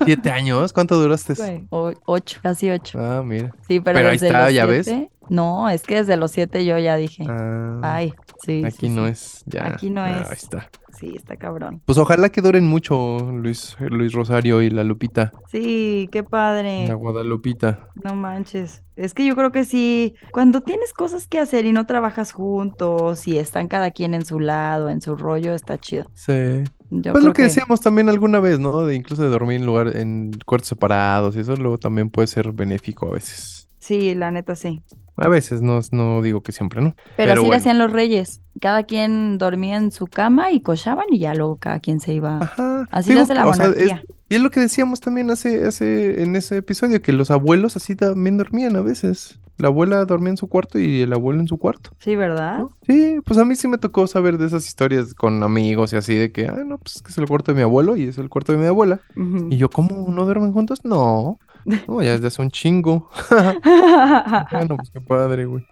¿Siete 0.06 0.30
años? 0.32 0.74
¿Cuánto 0.74 1.00
duraste? 1.02 1.34
O- 1.72 1.92
ocho, 2.06 2.40
casi 2.44 2.70
ocho. 2.70 3.00
Ah, 3.02 3.24
mira. 3.26 3.52
Sí, 3.68 3.80
pero, 3.80 3.96
Pero 3.98 4.10
ahí 4.10 4.14
desde 4.16 4.28
está, 4.28 4.46
los 4.46 4.54
¿ya 4.54 4.66
ves? 4.68 4.86
siete- 4.86 5.10
No, 5.30 5.70
es 5.70 5.82
que 5.84 5.96
desde 5.96 6.18
los 6.18 6.30
siete 6.32 6.66
yo 6.66 6.78
ya 6.78 6.98
dije. 6.98 7.24
Ah, 7.28 7.80
Ay, 7.82 8.14
sí. 8.46 8.64
aquí 8.66 8.78
sí, 8.82 8.90
no 8.90 9.06
sí. 9.08 9.12
es, 9.12 9.44
ya. 9.48 9.68
Aquí 9.68 9.90
no 9.90 10.02
Ah, 10.02 10.22
es. 10.22 10.28
Ahí 10.30 10.38
está. 10.38 10.70
Sí, 11.00 11.14
está 11.16 11.38
cabrón. 11.38 11.82
Pues 11.86 11.98
ojalá 11.98 12.28
que 12.30 12.42
duren 12.42 12.68
mucho 12.68 13.20
Luis, 13.32 13.78
Luis 13.80 14.12
Rosario 14.12 14.62
y 14.62 14.70
la 14.70 14.84
Lupita, 14.84 15.32
Sí, 15.50 16.10
qué 16.12 16.24
la 16.24 16.28
padre. 16.28 16.94
Guadalupita. 16.94 17.88
No 18.04 18.16
manches. 18.16 18.84
Es 18.98 19.14
que 19.14 19.26
yo 19.26 19.34
creo 19.38 19.54
que 19.54 19.64
sí, 19.64 20.16
cuando 20.34 20.60
tienes 20.60 20.92
cosas 20.92 21.26
que 21.26 21.40
hacer 21.40 21.66
y 21.66 21.72
no 21.72 21.86
trabajas 21.86 22.34
juntos 22.34 23.30
y 23.30 23.38
están 23.38 23.70
cada 23.70 23.92
quien 23.92 24.14
en 24.14 24.26
su 24.26 24.42
lado, 24.42 24.90
en 24.90 25.00
su 25.00 25.16
rollo, 25.16 25.54
está 25.54 25.78
chido. 25.78 26.12
Sí. 26.16 26.66
Yo 26.90 27.14
Pues 27.14 27.24
lo 27.24 27.32
que 27.32 27.44
decíamos 27.44 27.80
también 27.80 28.10
alguna 28.10 28.42
vez, 28.42 28.60
¿no? 28.60 28.86
De 28.86 28.96
incluso 28.96 29.24
de 29.24 29.30
dormir 29.30 29.62
en 29.62 29.66
lugar, 29.66 29.96
en 29.96 30.32
cuartos 30.46 30.68
separados 30.68 31.38
y 31.38 31.40
eso 31.40 31.56
luego 31.56 31.78
también 31.78 32.10
puede 32.10 32.28
ser 32.28 32.52
benéfico 32.52 33.08
a 33.08 33.12
veces. 33.12 33.70
Sí, 33.78 34.16
la 34.16 34.32
neta 34.32 34.56
sí. 34.56 34.84
A 35.20 35.28
veces, 35.28 35.62
no, 35.62 35.80
no 35.92 36.22
digo 36.22 36.42
que 36.42 36.52
siempre, 36.52 36.82
¿no? 36.82 36.96
Pero, 36.96 37.08
Pero 37.18 37.32
así 37.34 37.40
bueno. 37.42 37.56
hacían 37.58 37.78
los 37.78 37.92
reyes. 37.92 38.42
Cada 38.62 38.84
quien 38.84 39.38
dormía 39.38 39.78
en 39.78 39.92
su 39.92 40.08
cama 40.08 40.52
y 40.52 40.62
cochaban 40.62 41.06
y 41.12 41.20
ya 41.20 41.34
luego 41.34 41.58
cada 41.58 41.80
quien 41.80 42.00
se 42.00 42.14
iba. 42.14 42.40
Ajá. 42.42 42.88
Así 42.92 43.10
Digo, 43.10 43.20
le 43.20 43.24
hace 43.24 43.34
la 43.36 43.48
o 43.48 43.54
sea, 43.54 43.66
es- 43.66 43.72
monarquía. 43.72 44.04
y 44.30 44.36
es 44.36 44.42
lo 44.42 44.50
que 44.52 44.60
decíamos 44.60 45.00
también 45.00 45.30
hace, 45.32 45.66
hace, 45.66 46.24
en 46.24 46.36
ese 46.36 46.58
episodio, 46.58 47.02
que 47.02 47.14
los 47.14 47.32
abuelos 47.32 47.76
así 47.76 47.96
también 47.96 48.38
dormían 48.38 48.76
a 48.76 48.82
veces. 48.82 49.40
La 49.58 49.68
abuela 49.68 50.06
dormía 50.06 50.30
en 50.30 50.38
su 50.38 50.48
cuarto 50.48 50.80
y 50.80 51.02
el 51.02 51.12
abuelo 51.12 51.42
en 51.42 51.48
su 51.50 51.58
cuarto. 51.58 51.90
Sí, 52.00 52.16
¿verdad? 52.16 52.60
¿no? 52.60 52.70
Sí, 52.88 53.18
pues 53.26 53.38
a 53.38 53.44
mí 53.44 53.56
sí 53.58 53.68
me 53.68 53.78
tocó 53.78 54.08
saber 54.08 54.38
de 54.38 54.46
esas 54.48 54.66
historias 54.66 55.14
con 55.14 55.44
amigos 55.44 55.92
y 55.92 55.98
así 55.98 56.16
de 56.16 56.32
que, 56.32 56.48
ah, 56.48 56.64
no, 56.66 56.78
pues 56.78 57.04
es 57.06 57.18
el 57.18 57.28
cuarto 57.28 57.52
de 57.52 57.58
mi 57.58 57.64
abuelo 57.64 57.98
y 57.98 58.04
es 58.08 58.18
el 58.20 58.30
cuarto 58.30 58.54
de 58.54 58.58
mi 58.58 58.68
abuela. 58.68 59.02
Y 59.50 59.58
yo, 59.58 59.70
¿cómo? 59.70 60.08
¿No 60.10 60.24
duermen 60.24 60.54
juntos? 60.54 60.86
No, 60.86 61.40
no, 61.66 62.02
ya 62.02 62.12
desde 62.14 62.28
hace 62.28 62.42
un 62.42 62.52
chingo. 62.52 63.10
Bueno, 64.52 64.78
pues 64.78 64.90
qué 64.92 65.02
padre, 65.02 65.46
güey. 65.46 65.66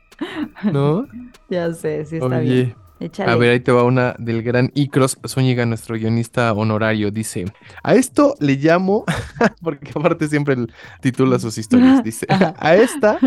¿No? 0.64 1.08
Ya 1.50 1.74
sé, 1.74 2.06
sí 2.06 2.18
está 2.18 2.40
bien. 2.40 2.76
Échale. 3.00 3.32
a 3.32 3.36
ver, 3.36 3.52
ahí 3.52 3.60
te 3.60 3.72
va 3.72 3.84
una 3.84 4.16
del 4.18 4.42
gran 4.42 4.72
Icros 4.74 5.20
Zúñiga, 5.28 5.68
nuestro 5.68 5.96
guionista 5.96 6.52
honorario. 6.54 7.12
Dice, 7.12 7.46
a 7.84 7.94
esto 7.94 8.34
le 8.40 8.56
llamo, 8.56 9.06
porque 9.62 9.92
aparte 9.94 10.28
siempre 10.28 10.56
titula 11.00 11.38
sus 11.38 11.58
historias, 11.60 12.04
dice, 12.04 12.26
a 12.30 12.76
esta 12.76 13.20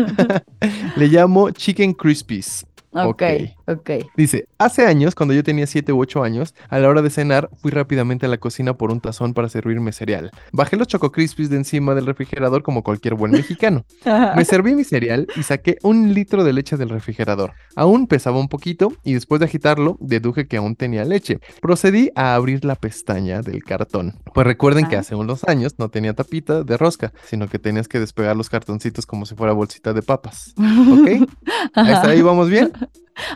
le 0.97 1.07
llamo 1.07 1.51
Chicken 1.51 1.93
Crispies. 1.93 2.65
Ok, 2.93 3.23
ok. 3.67 3.89
Dice, 4.17 4.47
hace 4.57 4.85
años, 4.85 5.15
cuando 5.15 5.33
yo 5.33 5.43
tenía 5.43 5.65
7 5.65 5.93
u 5.93 5.99
8 6.01 6.23
años, 6.23 6.53
a 6.69 6.77
la 6.79 6.89
hora 6.89 7.01
de 7.01 7.09
cenar, 7.09 7.49
fui 7.61 7.71
rápidamente 7.71 8.25
a 8.25 8.29
la 8.29 8.37
cocina 8.37 8.73
por 8.73 8.91
un 8.91 8.99
tazón 8.99 9.33
para 9.33 9.47
servirme 9.49 9.91
cereal. 9.93 10.31
Bajé 10.51 10.75
los 10.77 10.87
Choco 10.87 11.11
Crispies 11.11 11.49
de 11.49 11.57
encima 11.57 11.95
del 11.95 12.05
refrigerador 12.05 12.63
como 12.63 12.83
cualquier 12.83 13.15
buen 13.15 13.31
mexicano. 13.31 13.85
Me 14.35 14.43
serví 14.45 14.75
mi 14.75 14.83
cereal 14.83 15.27
y 15.35 15.43
saqué 15.43 15.77
un 15.83 16.13
litro 16.13 16.43
de 16.43 16.53
leche 16.53 16.75
del 16.77 16.89
refrigerador. 16.89 17.53
Aún 17.75 18.07
pesaba 18.07 18.39
un 18.39 18.49
poquito 18.49 18.91
y 19.03 19.13
después 19.13 19.39
de 19.39 19.45
agitarlo, 19.45 19.97
deduje 20.01 20.47
que 20.47 20.57
aún 20.57 20.75
tenía 20.75 21.05
leche. 21.05 21.39
Procedí 21.61 22.11
a 22.15 22.35
abrir 22.35 22.65
la 22.65 22.75
pestaña 22.75 23.41
del 23.41 23.63
cartón. 23.63 24.15
Pues 24.33 24.45
recuerden 24.45 24.87
que 24.87 24.97
Ah. 24.97 24.99
hace 24.99 25.15
unos 25.15 25.43
años 25.45 25.75
no 25.79 25.89
tenía 25.89 26.13
tapita 26.13 26.63
de 26.63 26.77
rosca, 26.77 27.13
sino 27.25 27.47
que 27.47 27.57
tenías 27.59 27.87
que 27.87 27.99
despegar 27.99 28.35
los 28.35 28.49
cartoncitos 28.49 29.05
como 29.05 29.25
si 29.25 29.35
fuera 29.35 29.53
bolsita 29.53 29.93
de 29.93 30.01
papas. 30.01 30.53
¿Ok? 30.57 31.29
Está, 31.75 32.09
ahí 32.09 32.21
vamos 32.21 32.49
bien. 32.49 32.71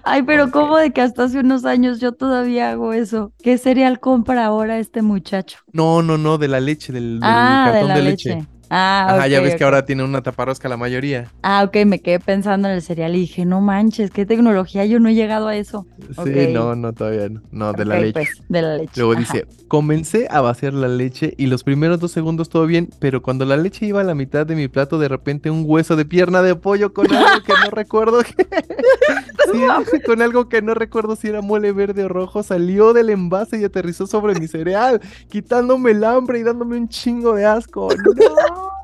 Ay, 0.03 0.23
pero 0.23 0.45
Ok. 0.45 0.51
¿cómo 0.51 0.77
de 0.77 0.91
que 0.91 1.01
hasta 1.01 1.23
hace 1.25 1.39
unos 1.39 1.65
años 1.65 1.99
yo 1.99 2.13
todavía 2.13 2.71
hago 2.71 2.93
eso? 2.93 3.33
¿Qué 3.43 3.57
cereal 3.57 3.99
compra 3.99 4.45
ahora 4.45 4.79
este 4.79 5.01
muchacho? 5.01 5.59
No, 5.73 6.01
no, 6.01 6.17
no, 6.17 6.37
de 6.37 6.47
la 6.47 6.59
leche, 6.59 6.91
del, 6.93 7.19
del 7.19 7.23
ah, 7.23 7.65
de 7.67 7.71
cartón 7.71 7.87
la 7.89 7.95
de 7.95 8.01
leche. 8.03 8.35
leche. 8.35 8.47
Ah, 8.67 9.05
Ajá, 9.11 9.27
ya 9.27 9.41
ves 9.41 9.55
que 9.55 9.63
ahora 9.63 9.85
tiene 9.85 10.03
una 10.03 10.23
taparrosca 10.23 10.67
la 10.67 10.75
mayoría. 10.75 11.31
Ah, 11.43 11.63
ok, 11.65 11.85
me 11.85 12.01
quedé 12.01 12.19
pensando 12.19 12.67
en 12.67 12.73
el 12.73 12.81
cereal 12.81 13.15
y 13.15 13.19
dije, 13.19 13.45
no 13.45 13.61
manches, 13.61 14.09
qué 14.09 14.25
tecnología, 14.25 14.85
yo 14.85 14.99
no 14.99 15.07
he 15.07 15.13
llegado 15.13 15.47
a 15.47 15.55
eso. 15.55 15.85
Sí, 16.23 16.47
no, 16.51 16.75
no, 16.75 16.91
todavía 16.91 17.29
no. 17.29 17.43
No, 17.51 17.73
de 17.73 17.85
la 17.85 17.99
leche. 17.99 18.13
pues, 18.13 18.29
de 18.49 18.61
la 18.63 18.77
leche. 18.77 18.91
Luego 18.95 19.11
ajá. 19.13 19.19
dice, 19.19 19.45
comencé 19.67 20.27
a 20.31 20.41
vaciar 20.41 20.73
la 20.73 20.87
leche 20.87 21.35
y 21.37 21.45
los 21.45 21.63
primeros 21.63 21.99
dos 21.99 22.11
segundos 22.11 22.49
todo 22.49 22.65
bien, 22.65 22.89
pero 22.99 23.21
cuando 23.21 23.45
la 23.45 23.55
leche 23.55 23.85
iba 23.85 24.01
a 24.01 24.03
la 24.03 24.15
mitad 24.15 24.47
de 24.47 24.55
mi 24.55 24.67
plato, 24.67 24.97
de 24.97 25.09
repente 25.09 25.51
un 25.51 25.63
hueso 25.67 25.95
de 25.95 26.05
pierna 26.05 26.41
de 26.41 26.55
pollo 26.55 26.91
con 26.91 27.05
algo 27.13 27.43
que 27.45 27.53
no 27.63 27.69
recuerdo 27.71 28.23
que... 28.23 28.47
Sí, 29.91 29.99
con 30.05 30.21
algo 30.21 30.49
que 30.49 30.61
no 30.61 30.73
recuerdo 30.73 31.15
si 31.15 31.27
era 31.27 31.41
mole 31.41 31.71
verde 31.71 32.05
o 32.05 32.09
rojo, 32.09 32.43
salió 32.43 32.93
del 32.93 33.09
envase 33.09 33.59
y 33.59 33.63
aterrizó 33.63 34.07
sobre 34.07 34.39
mi 34.39 34.47
cereal, 34.47 35.01
quitándome 35.29 35.91
el 35.91 36.03
hambre 36.03 36.39
y 36.39 36.43
dándome 36.43 36.77
un 36.77 36.89
chingo 36.89 37.33
de 37.35 37.45
asco. 37.45 37.89
¡No! 38.15 38.75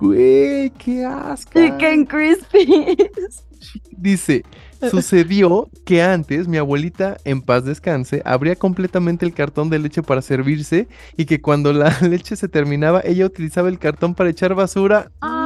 Güey, 0.00 0.70
qué 0.70 1.04
asco. 1.04 1.52
Chicken 1.52 2.06
Crispies. 2.06 3.44
Dice, 3.92 4.42
Sucedió 4.88 5.68
que 5.84 6.02
antes 6.02 6.48
mi 6.48 6.56
abuelita, 6.56 7.18
en 7.24 7.42
paz 7.42 7.64
descanse, 7.64 8.22
abría 8.24 8.56
completamente 8.56 9.26
el 9.26 9.34
cartón 9.34 9.68
de 9.68 9.78
leche 9.78 10.02
para 10.02 10.22
servirse 10.22 10.88
y 11.16 11.26
que 11.26 11.40
cuando 11.42 11.72
la 11.72 11.94
leche 12.00 12.36
se 12.36 12.48
terminaba, 12.48 13.02
ella 13.04 13.26
utilizaba 13.26 13.68
el 13.68 13.78
cartón 13.78 14.14
para 14.14 14.30
echar 14.30 14.54
basura. 14.54 15.10
¡Ay, 15.20 15.39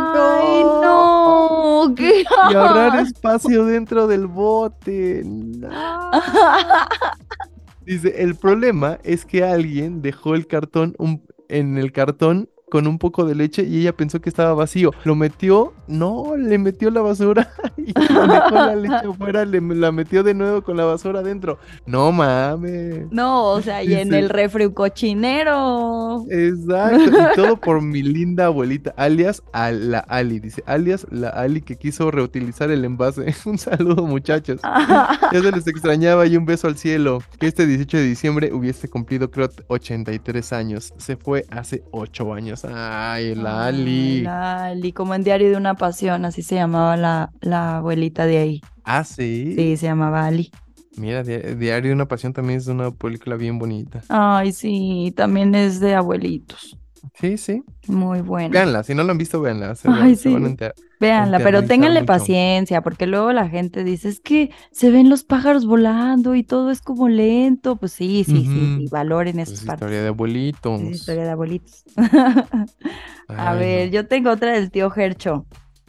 Y 2.51 2.55
ahorrar 2.55 3.01
espacio 3.07 3.65
dentro 3.67 4.07
del 4.07 4.27
bote. 4.27 5.23
No. 5.25 6.11
Dice, 7.85 8.23
el 8.23 8.35
problema 8.37 8.99
es 9.05 9.25
que 9.27 9.45
alguien 9.45 10.01
dejó 10.01 10.35
el 10.35 10.47
cartón 10.47 10.95
un- 10.99 11.23
en 11.49 11.77
el 11.77 11.93
cartón 11.93 12.49
con 12.75 12.89
un 12.89 12.99
poco 12.99 13.25
de 13.25 13.37
leche 13.37 13.63
y 13.63 13.83
ella 13.83 13.93
pensó 13.93 14.21
que 14.21 14.29
estaba 14.29 14.53
vacío. 14.53 14.91
Lo 15.05 15.15
metió, 15.15 15.75
no, 15.87 16.35
le 16.37 16.59
metió 16.59 16.91
la 16.91 17.03
basura 17.03 17.53
y 17.77 17.93
dejó 17.93 18.53
la 18.53 18.75
leche 18.75 18.95
afuera, 19.09 19.45
le 19.45 19.61
la 19.61 19.93
metió 19.93 20.25
de 20.25 20.35
nuevo 20.35 20.61
con 20.63 20.77
la 20.77 20.85
basura 20.85 21.21
adentro. 21.21 21.61
No 21.87 22.11
mames. 22.11 23.07
No, 23.13 23.51
o 23.51 23.63
sea, 23.63 23.85
y 23.85 23.95
en 23.95 24.13
el 24.13 24.29
refri 24.29 24.73
cochinero. 24.73 26.25
Exacto, 26.29 27.11
y 27.13 27.37
todo 27.37 27.57
por 27.61 27.81
mi 27.81 28.03
linda 28.03 28.47
abuelita, 28.47 28.93
alias 28.97 29.41
a 29.53 29.71
la 29.71 30.01
Ali, 30.01 30.41
dice, 30.41 30.65
alias 30.67 31.07
la 31.13 31.29
Ali 31.29 31.63
que 31.63 31.77
quiso 31.77 32.11
reutilizar 32.11 32.73
el 32.73 32.85
envase. 32.85 33.33
Un 33.45 33.57
saludo 33.57 34.03
muchachos. 34.05 34.61
Ya 34.65 35.41
se 35.41 35.53
les 35.53 35.69
extrañaba 35.69 36.27
y 36.27 36.37
un 36.37 36.45
beso 36.45 36.67
al 36.67 36.77
cielo. 36.77 37.21
Que 37.39 37.47
este 37.47 37.69
18 37.69 37.99
de 37.99 38.03
diciembre 38.03 38.53
hubiese 38.53 38.89
cumplido, 38.89 39.31
creo, 39.31 39.49
83 39.69 40.53
años. 40.53 40.93
Se 40.97 41.17
fue 41.17 41.45
hace 41.51 41.85
8 41.93 42.35
años. 42.35 42.64
Ay, 42.73 43.35
la 43.35 43.67
Ay, 43.67 43.69
Ali. 43.69 44.23
la 44.23 44.65
Ali, 44.67 44.93
como 44.93 45.15
en 45.15 45.23
Diario 45.25 45.51
de 45.51 45.57
una 45.57 45.75
Pasión, 45.75 46.25
así 46.25 46.43
se 46.43 46.55
llamaba 46.57 46.97
la, 46.97 47.31
la 47.41 47.79
abuelita 47.79 48.27
de 48.27 48.39
ahí. 48.39 48.61
Ah, 48.85 49.05
sí. 49.05 49.55
Sí, 49.57 49.77
se 49.77 49.87
llamaba 49.87 50.27
Ali. 50.27 50.51
Mira, 50.97 51.23
Di- 51.23 51.55
Diario 51.57 51.89
de 51.91 51.95
una 51.95 52.07
Pasión 52.09 52.33
también 52.33 52.59
es 52.59 52.67
una 52.69 52.91
película 52.91 53.37
bien 53.37 53.59
bonita. 53.59 54.03
Ay, 54.09 54.53
sí, 54.53 55.13
también 55.17 55.55
es 55.55 55.81
de 55.81 55.95
abuelitos. 55.95 56.79
Sí, 57.15 57.37
sí. 57.39 57.63
Muy 57.87 58.21
buena. 58.23 58.49
Véanla, 58.53 58.83
si 58.83 58.95
no 58.95 59.03
la 59.03 59.13
han 59.13 59.19
visto, 59.19 59.41
véanla. 59.41 59.75
Se, 59.75 59.89
Ay, 59.89 60.17
se 60.17 60.29
van 60.29 60.45
a 60.45 60.47
sí. 60.47 60.51
enterar. 60.51 60.75
Véanla, 61.05 61.39
pero 61.41 61.65
ténganle 61.65 62.01
mucho. 62.01 62.07
paciencia, 62.13 62.81
porque 62.83 63.07
luego 63.07 63.33
la 63.33 63.49
gente 63.49 63.85
dice, 63.85 64.09
es 64.09 64.21
que 64.21 64.51
se 64.71 64.91
ven 64.91 65.09
los 65.09 65.25
pájaros 65.25 65.67
volando 65.67 66.35
y 66.35 66.43
todo 66.43 66.71
es 66.71 66.81
como 66.81 67.09
lento. 67.09 67.77
Pues 67.77 67.93
sí, 67.93 68.25
sí, 68.25 68.45
sí, 68.47 68.77
sí, 68.79 68.89
valoren 68.91 69.39
esas 69.39 69.61
es 69.61 69.65
partes. 69.65 69.87
historia 69.87 70.03
de 70.03 70.09
abuelitos. 70.09 70.81
Es 70.81 70.97
historia 70.97 71.25
de 71.25 71.31
abuelitos. 71.31 71.85
A 73.29 73.55
ver, 73.55 73.87
no. 73.87 73.93
yo 73.93 74.07
tengo 74.07 74.31
otra 74.31 74.53
del 74.53 74.71
tío 74.71 74.91
Gercho. 74.91 75.47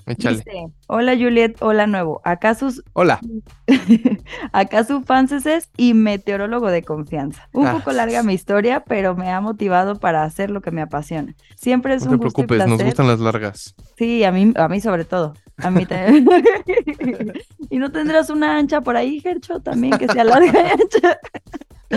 Échale. 0.08 0.38
Dice, 0.38 0.68
hola 0.88 1.14
Juliet, 1.16 1.56
hola 1.62 1.88
nuevo. 1.88 2.22
Acá 2.24 2.54
sus, 2.54 2.84
Hola. 2.94 3.20
acá 4.54 4.84
su 4.84 5.02
fanses 5.02 5.70
y 5.78 5.94
meteorólogo 5.94 6.70
de 6.70 6.84
confianza. 6.84 7.48
Un 7.54 7.68
Ah. 7.68 7.74
poco 7.74 7.92
larga 7.92 8.22
mi 8.24 8.34
historia, 8.34 8.82
pero 8.86 9.16
me 9.16 9.32
ha 9.32 9.42
motivado 9.42 10.00
para 10.00 10.24
hacer 10.24 10.52
lo 10.52 10.62
que 10.62 10.72
me 10.72 10.82
apasiona. 10.82 11.34
Siempre 11.56 11.96
es 11.96 12.06
No 12.06 12.12
un 12.12 12.20
te 12.20 12.26
gusto 12.26 12.42
y 12.42 12.46
preocupes, 12.46 12.58
nos 12.70 12.78
placer. 12.78 12.86
gustan 12.86 13.08
las 13.08 13.20
largas. 13.20 13.76
Sí, 13.98 14.24
a 14.24 14.32
mí, 14.32 14.54
a 14.56 14.68
mí 14.68 14.80
sobre 14.82 15.06
todo. 15.06 15.34
A 15.58 15.72
mí 15.72 15.86
también. 15.86 16.28
y 17.70 17.78
no 17.78 17.92
tendrás 17.92 18.30
una 18.30 18.58
ancha 18.58 18.82
por 18.82 18.98
ahí, 18.98 19.20
Gercho, 19.22 19.60
también 19.62 19.98
que 19.98 20.08
sea 20.08 20.24
larga 20.24 20.52
y 20.52 20.72
ancha. 20.82 21.18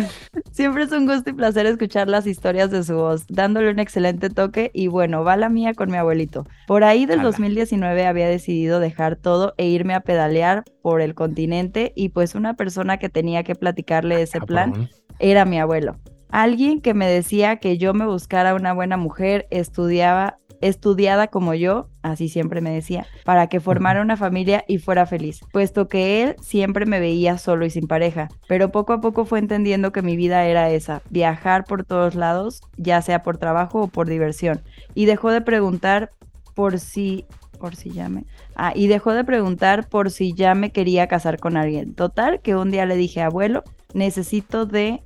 Siempre 0.53 0.85
es 0.85 0.93
un 0.93 1.07
gusto 1.07 1.31
y 1.31 1.33
placer 1.33 1.67
escuchar 1.67 2.09
las 2.09 2.27
historias 2.27 2.71
de 2.71 2.83
su 2.83 2.95
voz, 2.95 3.27
dándole 3.29 3.71
un 3.71 3.79
excelente 3.79 4.31
toque 4.31 4.71
y 4.75 4.89
bueno, 4.89 5.25
va 5.25 5.37
la 5.37 5.49
mía 5.49 5.75
con 5.75 5.91
mi 5.91 5.97
abuelito. 5.97 6.47
Por 6.67 6.85
ahí 6.85 7.07
del 7.07 7.21
Ala. 7.21 7.31
2019 7.31 8.07
había 8.07 8.29
decidido 8.29 8.81
dejar 8.81 9.17
todo 9.17 9.55
e 9.57 9.67
irme 9.67 9.95
a 9.95 10.01
pedalear 10.01 10.65
por 10.83 11.01
el 11.01 11.15
continente 11.15 11.93
y 11.95 12.11
pues 12.11 12.35
una 12.35 12.55
persona 12.55 12.99
que 12.99 13.09
tenía 13.09 13.43
que 13.43 13.55
platicarle 13.55 14.23
ese 14.23 14.41
plan 14.41 14.89
era 15.19 15.45
mi 15.45 15.59
abuelo. 15.59 15.97
Alguien 16.31 16.81
que 16.81 16.93
me 16.93 17.09
decía 17.09 17.57
que 17.57 17.79
yo 17.79 17.95
me 17.95 18.07
buscara 18.07 18.55
una 18.55 18.75
buena 18.75 18.99
mujer, 18.99 19.47
estudiaba, 19.51 20.39
estudiada 20.61 21.29
como 21.29 21.55
yo, 21.55 21.89
así 22.03 22.29
siempre 22.29 22.61
me 22.61 22.71
decía, 22.71 23.07
para 23.25 23.49
que 23.49 23.61
formara 23.61 24.03
una 24.03 24.17
familia 24.17 24.65
y 24.69 24.79
fuera 24.79 25.07
feliz, 25.07 25.41
puesto 25.53 25.89
que 25.89 26.23
él 26.23 26.37
siempre 26.41 26.87
me 26.87 27.01
veía 27.01 27.39
solo 27.39 27.65
y 27.65 27.71
sin 27.71 27.87
pareja, 27.87 28.29
pero 28.47 28.71
poco 28.71 28.93
a 28.93 29.01
poco 29.01 29.25
fue 29.25 29.39
entendiendo 29.39 29.93
que 29.93 30.03
mi 30.03 30.17
vida 30.17 30.45
era 30.47 30.71
esa, 30.71 31.03
viajar 31.11 31.65
por 31.65 31.85
todos 31.85 32.15
lados, 32.15 32.63
ya 32.77 33.03
sea 33.03 33.23
por 33.23 33.39
trabajo 33.39 33.83
o 33.83 33.89
por 33.89 34.09
diversión, 34.09 34.63
y 34.95 35.07
dejó 35.07 35.31
de 35.31 35.41
preguntar 35.41 36.11
por 36.55 36.79
si 36.79 37.25
por 37.59 37.75
si 37.75 37.91
ya 37.91 38.09
me 38.09 38.25
ah, 38.55 38.73
y 38.73 38.87
dejó 38.87 39.13
de 39.15 39.25
preguntar 39.25 39.89
por 39.89 40.13
si 40.13 40.33
ya 40.33 40.55
me 40.55 40.71
quería 40.71 41.09
casar 41.09 41.41
con 41.41 41.57
alguien. 41.57 41.93
Total 41.95 42.41
que 42.41 42.55
un 42.55 42.71
día 42.71 42.87
le 42.87 42.95
dije, 42.95 43.21
"Abuelo, 43.21 43.65
necesito 43.95 44.65
de 44.65 45.03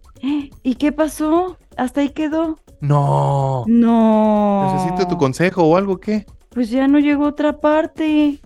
¿Y 0.62 0.76
qué 0.76 0.92
pasó? 0.92 1.58
Hasta 1.76 2.00
ahí 2.00 2.10
quedó. 2.10 2.58
No. 2.82 3.64
No. 3.68 4.74
Necesito 4.74 5.08
tu 5.08 5.16
consejo 5.16 5.62
o 5.62 5.76
algo, 5.76 5.98
¿qué? 5.98 6.26
Pues 6.50 6.68
ya 6.68 6.88
no 6.88 6.98
llegó 6.98 7.26
otra 7.26 7.60
parte. 7.60 8.40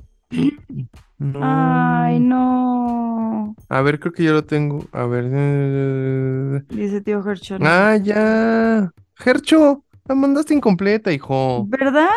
No. 1.18 1.40
Ay, 1.42 2.20
no. 2.20 3.54
A 3.68 3.80
ver, 3.80 3.98
creo 3.98 4.12
que 4.12 4.22
yo 4.24 4.32
lo 4.32 4.44
tengo. 4.44 4.84
A 4.92 5.06
ver. 5.06 6.64
Dice 6.68 7.00
tío 7.00 7.22
Herschel. 7.26 7.58
Ah, 7.62 7.96
ya. 7.96 8.90
Gercho, 9.14 9.84
la 10.04 10.14
mandaste 10.14 10.52
incompleta, 10.54 11.10
hijo. 11.12 11.64
¿Verdad? 11.68 12.08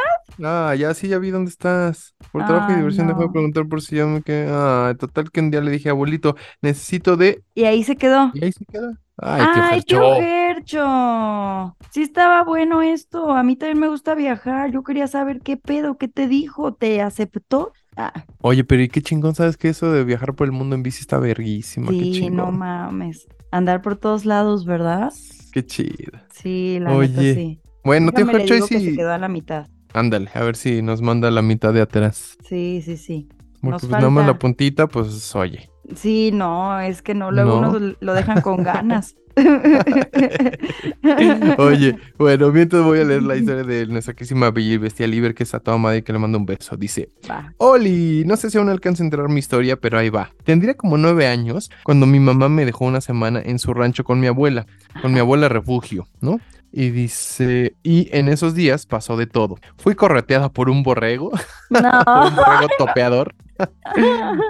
Ah, 0.44 0.76
ya 0.78 0.94
sí, 0.94 1.08
ya 1.08 1.18
vi 1.18 1.32
dónde 1.32 1.50
estás. 1.50 2.14
Por 2.32 2.46
trabajo 2.46 2.72
y 2.72 2.74
Ay, 2.74 2.80
diversión 2.80 3.08
dejó 3.08 3.22
de 3.22 3.28
no. 3.28 3.32
preguntar 3.32 3.68
por 3.68 3.82
si 3.82 3.96
ya 3.96 4.06
me 4.06 4.22
quedé. 4.22 4.48
Ah, 4.52 4.94
total 5.00 5.32
que 5.32 5.40
un 5.40 5.52
día 5.52 5.62
le 5.62 5.72
dije, 5.72 5.90
abuelito, 5.90 6.36
necesito 6.62 7.16
de. 7.18 7.42
Y 7.56 7.64
ahí 7.64 7.84
se 7.84 7.96
quedó. 7.96 8.32
Y 8.34 8.44
ahí 8.44 8.52
se 8.52 8.66
queda. 8.66 9.00
Ay, 9.22 9.50
tío 9.54 9.64
Ay, 9.64 9.82
tío 9.82 10.00
Gercho. 10.16 10.16
Gercho. 10.16 11.78
Sí 11.92 12.02
estaba 12.04 12.44
bueno 12.44 12.82
esto. 12.82 13.32
A 13.32 13.44
mí 13.44 13.56
también 13.56 13.80
me 13.80 13.88
gusta 13.90 14.16
viajar. 14.16 14.72
Yo 14.72 14.84
quería 14.84 15.08
saber 15.08 15.42
qué 15.42 15.58
pedo, 15.58 15.98
qué 15.98 16.08
te 16.08 16.28
dijo, 16.28 16.74
¿te 16.74 17.02
aceptó? 17.02 17.74
Ah, 17.98 18.14
Oye, 18.42 18.64
pero 18.64 18.82
¿y 18.82 18.88
qué 18.90 19.02
chingón 19.02 19.36
sabes 19.36 19.58
que 19.58 19.70
eso 19.70 19.92
de 19.92 20.04
viajar 20.06 20.34
por 20.36 20.46
el 20.48 20.52
mundo 20.54 20.76
en 20.76 20.84
bici 20.84 21.02
está 21.02 21.18
verguísima? 21.20 21.98
Qué 21.98 22.06
sí, 22.06 22.30
no 22.30 22.52
chingón. 22.52 22.58
mames. 22.60 23.28
Andar 23.52 23.82
por 23.82 23.98
todos 23.98 24.26
lados, 24.26 24.66
¿verdad? 24.66 25.12
Qué 25.52 25.66
chido. 25.66 26.20
Sí, 26.32 26.80
la 26.80 26.92
Oye, 26.94 27.10
neta 27.10 27.22
sí. 27.22 27.60
Bueno, 27.84 28.14
tío 28.14 28.26
Déjame 28.26 28.34
le 28.34 28.48
Gercho, 28.48 28.66
y 28.66 28.68
que 28.68 28.80
se 28.80 28.94
quedó 28.96 29.12
a 29.12 29.18
la 29.18 29.28
mitad. 29.28 29.68
Ándale, 29.94 30.30
a 30.34 30.44
ver 30.44 30.56
si 30.56 30.82
nos 30.82 31.02
manda 31.02 31.32
la 31.32 31.42
mitad 31.42 31.74
de 31.74 31.82
atrás. 31.82 32.38
Sí, 32.48 32.82
sí, 32.86 32.96
sí. 32.98 33.28
Porque 33.62 33.72
Nos 33.72 33.82
pues 33.88 33.92
nada 33.98 34.10
más 34.10 34.26
la 34.26 34.34
falta. 34.34 34.40
puntita, 34.40 34.88
pues 34.88 35.36
oye. 35.36 35.70
Sí, 35.96 36.32
no, 36.34 36.80
es 36.80 37.02
que 37.02 37.14
no, 37.14 37.32
luego 37.32 37.62
¿No? 37.62 37.70
unos 37.70 37.96
lo 38.00 38.14
dejan 38.14 38.42
con 38.42 38.64
ganas. 38.64 39.16
Oye, 41.58 41.98
bueno, 42.18 42.52
mientras 42.52 42.84
voy 42.84 43.00
a 43.00 43.04
leer 43.04 43.24
la 43.24 43.36
historia 43.36 43.64
de 43.64 43.88
nuestra 43.88 44.14
querísima 44.14 44.52
Bestia 44.52 45.08
Liber, 45.08 45.34
que 45.34 45.44
está 45.44 45.58
a 45.58 45.60
toda 45.60 45.78
madre 45.78 46.00
y 46.00 46.02
que 46.02 46.14
le 46.14 46.20
manda 46.20 46.38
un 46.38 46.46
beso. 46.46 46.78
Dice, 46.78 47.10
Va. 47.30 47.54
Oli, 47.58 48.24
no 48.26 48.38
sé 48.38 48.50
si 48.50 48.58
aún 48.58 48.70
alcanza 48.70 49.04
a 49.04 49.06
enterar 49.06 49.30
mi 49.30 49.40
historia, 49.40 49.78
pero 49.78 49.98
ahí 49.98 50.10
va. 50.10 50.32
Tendría 50.44 50.76
como 50.76 50.98
nueve 50.98 51.28
años 51.28 51.70
cuando 51.84 52.06
mi 52.06 52.20
mamá 52.20 52.50
me 52.50 52.66
dejó 52.66 52.86
una 52.86 53.02
semana 53.02 53.42
en 53.44 53.60
su 53.60 53.74
rancho 53.74 54.04
con 54.04 54.20
mi 54.20 54.28
abuela, 54.28 54.66
con 55.02 55.14
mi 55.14 55.20
abuela 55.20 55.50
refugio, 55.50 56.08
¿no? 56.22 56.40
Y 56.72 56.92
dice, 56.92 57.76
y 57.82 58.16
en 58.16 58.30
esos 58.30 58.54
días 58.54 58.86
pasó 58.86 59.18
de 59.18 59.26
todo. 59.26 59.58
Fui 59.78 59.96
correteada 59.96 60.50
por 60.50 60.70
un 60.70 60.84
borrego, 60.84 61.32
por 61.70 61.82
un 61.82 62.36
borrego 62.36 62.68
topeador. 62.78 63.34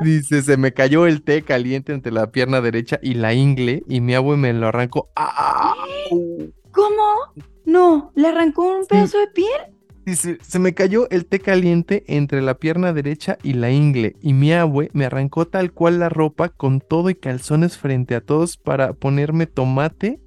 Dice, 0.01 0.41
se 0.41 0.57
me 0.57 0.74
cayó 0.74 1.07
el 1.07 1.24
té 1.24 1.41
caliente 1.41 1.93
entre 1.93 2.12
la 2.12 2.32
pierna 2.32 2.62
derecha 2.62 2.99
y 3.01 3.16
la 3.16 3.34
ingle 3.34 3.84
y 3.88 4.01
mi 4.01 4.16
abue 4.16 4.38
me 4.38 4.53
lo 4.53 4.68
arrancó. 4.68 5.10
¡Au! 5.16 6.53
¿Cómo? 6.72 7.43
No, 7.66 8.12
le 8.16 8.28
arrancó 8.28 8.80
un 8.80 8.86
pedazo 8.86 9.20
de 9.20 9.28
piel. 9.28 9.80
Dice, 10.05 10.39
se 10.41 10.57
me 10.57 10.74
cayó 10.74 11.07
el 11.12 11.28
té 11.28 11.39
caliente 11.39 12.03
entre 12.07 12.41
la 12.41 12.55
pierna 12.55 12.93
derecha 12.93 13.38
y 13.43 13.53
la 13.53 13.70
ingle 13.70 14.16
y 14.22 14.34
mi 14.34 14.51
abue 14.53 14.89
me 14.93 15.05
arrancó 15.05 15.45
tal 15.45 15.72
cual 15.72 15.99
la 15.99 16.10
ropa 16.10 16.49
con 16.49 16.80
todo 16.80 17.12
y 17.12 17.16
calzones 17.16 17.78
frente 17.78 18.16
a 18.16 18.22
todos 18.22 18.57
para 18.57 18.93
ponerme 18.93 19.45
tomate 19.45 20.20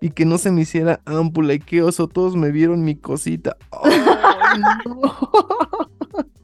y 0.00 0.10
que 0.10 0.24
no 0.24 0.36
se 0.38 0.50
me 0.50 0.62
hiciera 0.62 1.00
ámpula 1.04 1.54
y 1.54 1.60
qué 1.60 1.80
oso, 1.82 2.08
todos 2.08 2.34
me 2.34 2.50
vieron 2.50 2.82
mi 2.82 2.96
cosita. 2.96 3.56
¡Ay, 3.70 4.00
no! 4.58 5.00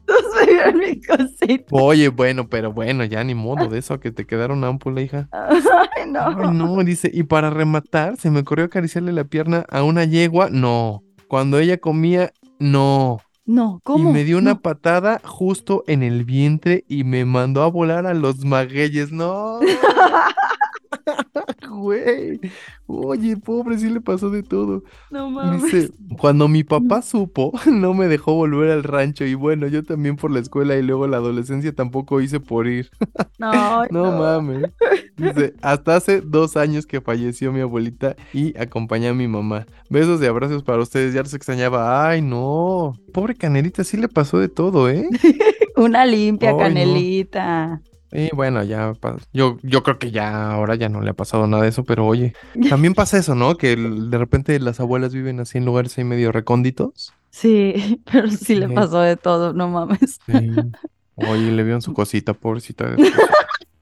Entonces 0.07 0.31
me 0.45 0.45
vieron 0.53 0.77
mi 0.77 1.01
cosita. 1.01 1.65
Oye, 1.71 2.07
bueno, 2.09 2.47
pero 2.47 2.71
bueno, 2.71 3.03
ya 3.05 3.23
ni 3.23 3.35
modo 3.35 3.67
de 3.67 3.79
eso 3.79 3.99
que 3.99 4.11
te 4.11 4.25
quedaron 4.25 4.63
ámpula, 4.63 5.01
hija. 5.01 5.27
Ay, 5.31 5.61
no. 6.07 6.21
Ay, 6.27 6.51
no, 6.53 6.83
dice, 6.83 7.09
y 7.13 7.23
para 7.23 7.49
rematar, 7.49 8.17
se 8.17 8.31
me 8.31 8.39
ocurrió 8.39 8.65
acariciarle 8.65 9.11
la 9.11 9.25
pierna 9.25 9.65
a 9.69 9.83
una 9.83 10.05
yegua, 10.05 10.49
no. 10.49 11.03
Cuando 11.27 11.59
ella 11.59 11.77
comía, 11.77 12.31
no. 12.59 13.19
No, 13.45 13.79
¿cómo? 13.83 14.09
Y 14.09 14.13
me 14.13 14.23
dio 14.25 14.37
una 14.37 14.55
No. 14.55 14.59
patada 14.61 15.21
justo 15.23 15.83
en 15.87 16.03
el 16.03 16.25
vientre 16.25 16.83
y 16.89 17.03
me 17.05 17.23
mandó 17.25 17.63
a 17.63 17.67
volar 17.69 18.05
a 18.05 18.13
los 18.13 18.43
magueyes, 18.45 19.11
no. 19.11 19.59
Güey, 21.69 22.39
oye, 22.87 23.37
pobre, 23.37 23.77
sí 23.77 23.89
le 23.89 24.01
pasó 24.01 24.29
de 24.29 24.41
todo. 24.41 24.83
No 25.11 25.29
mames. 25.29 25.63
Dice, 25.63 25.91
cuando 26.17 26.47
mi 26.47 26.63
papá 26.63 27.01
supo, 27.01 27.51
no 27.71 27.93
me 27.93 28.07
dejó 28.07 28.33
volver 28.35 28.71
al 28.71 28.83
rancho 28.83 29.25
y 29.25 29.35
bueno, 29.35 29.67
yo 29.67 29.83
también 29.83 30.15
por 30.15 30.31
la 30.31 30.39
escuela 30.39 30.75
y 30.75 30.81
luego 30.81 31.07
la 31.07 31.17
adolescencia 31.17 31.73
tampoco 31.73 32.21
hice 32.21 32.39
por 32.39 32.67
ir. 32.67 32.89
No, 33.39 33.85
No 33.91 34.17
mames. 34.17 34.71
Dice, 35.15 35.53
hasta 35.61 35.95
hace 35.95 36.21
dos 36.21 36.57
años 36.57 36.87
que 36.87 37.01
falleció 37.01 37.51
mi 37.51 37.61
abuelita 37.61 38.15
y 38.33 38.57
acompañé 38.57 39.09
a 39.09 39.13
mi 39.13 39.27
mamá. 39.27 39.67
Besos 39.89 40.21
y 40.21 40.25
abrazos 40.25 40.63
para 40.63 40.81
ustedes, 40.81 41.13
ya 41.13 41.21
los 41.21 41.33
extrañaba. 41.35 42.09
Ay, 42.09 42.23
no. 42.23 42.93
Pobre 43.13 43.35
Canelita, 43.35 43.83
sí 43.83 43.95
le 43.97 44.07
pasó 44.07 44.39
de 44.39 44.49
todo, 44.49 44.89
¿eh? 44.89 45.07
Una 45.75 46.05
limpia, 46.05 46.55
Ay, 46.59 46.73
no. 46.73 47.79
Y 48.11 48.33
bueno, 48.33 48.63
ya, 48.63 48.93
yo, 49.33 49.57
yo 49.63 49.83
creo 49.83 49.99
que 49.99 50.11
ya 50.11 50.51
ahora 50.51 50.75
ya 50.75 50.87
no 50.87 51.01
le 51.01 51.09
ha 51.09 51.13
pasado 51.13 51.45
nada 51.45 51.63
de 51.63 51.69
eso, 51.69 51.83
pero 51.83 52.05
oye, 52.05 52.33
también 52.69 52.93
pasa 52.93 53.17
eso, 53.17 53.35
¿no? 53.35 53.57
Que 53.57 53.75
de 53.75 54.17
repente 54.17 54.57
las 54.59 54.79
abuelas 54.79 55.13
viven 55.13 55.39
así 55.41 55.57
en 55.57 55.65
lugares 55.65 55.97
ahí 55.97 56.05
medio 56.05 56.31
recónditos. 56.31 57.13
Sí, 57.29 58.01
pero 58.11 58.29
sí 58.29 58.55
le 58.55 58.69
pasó 58.69 59.01
de 59.01 59.17
todo, 59.17 59.53
no 59.53 59.67
mames. 59.67 60.19
Sí. 60.25 60.55
Oye, 61.15 61.51
le 61.51 61.63
vieron 61.63 61.81
su 61.81 61.93
cosita, 61.93 62.33
pobrecita. 62.33 62.85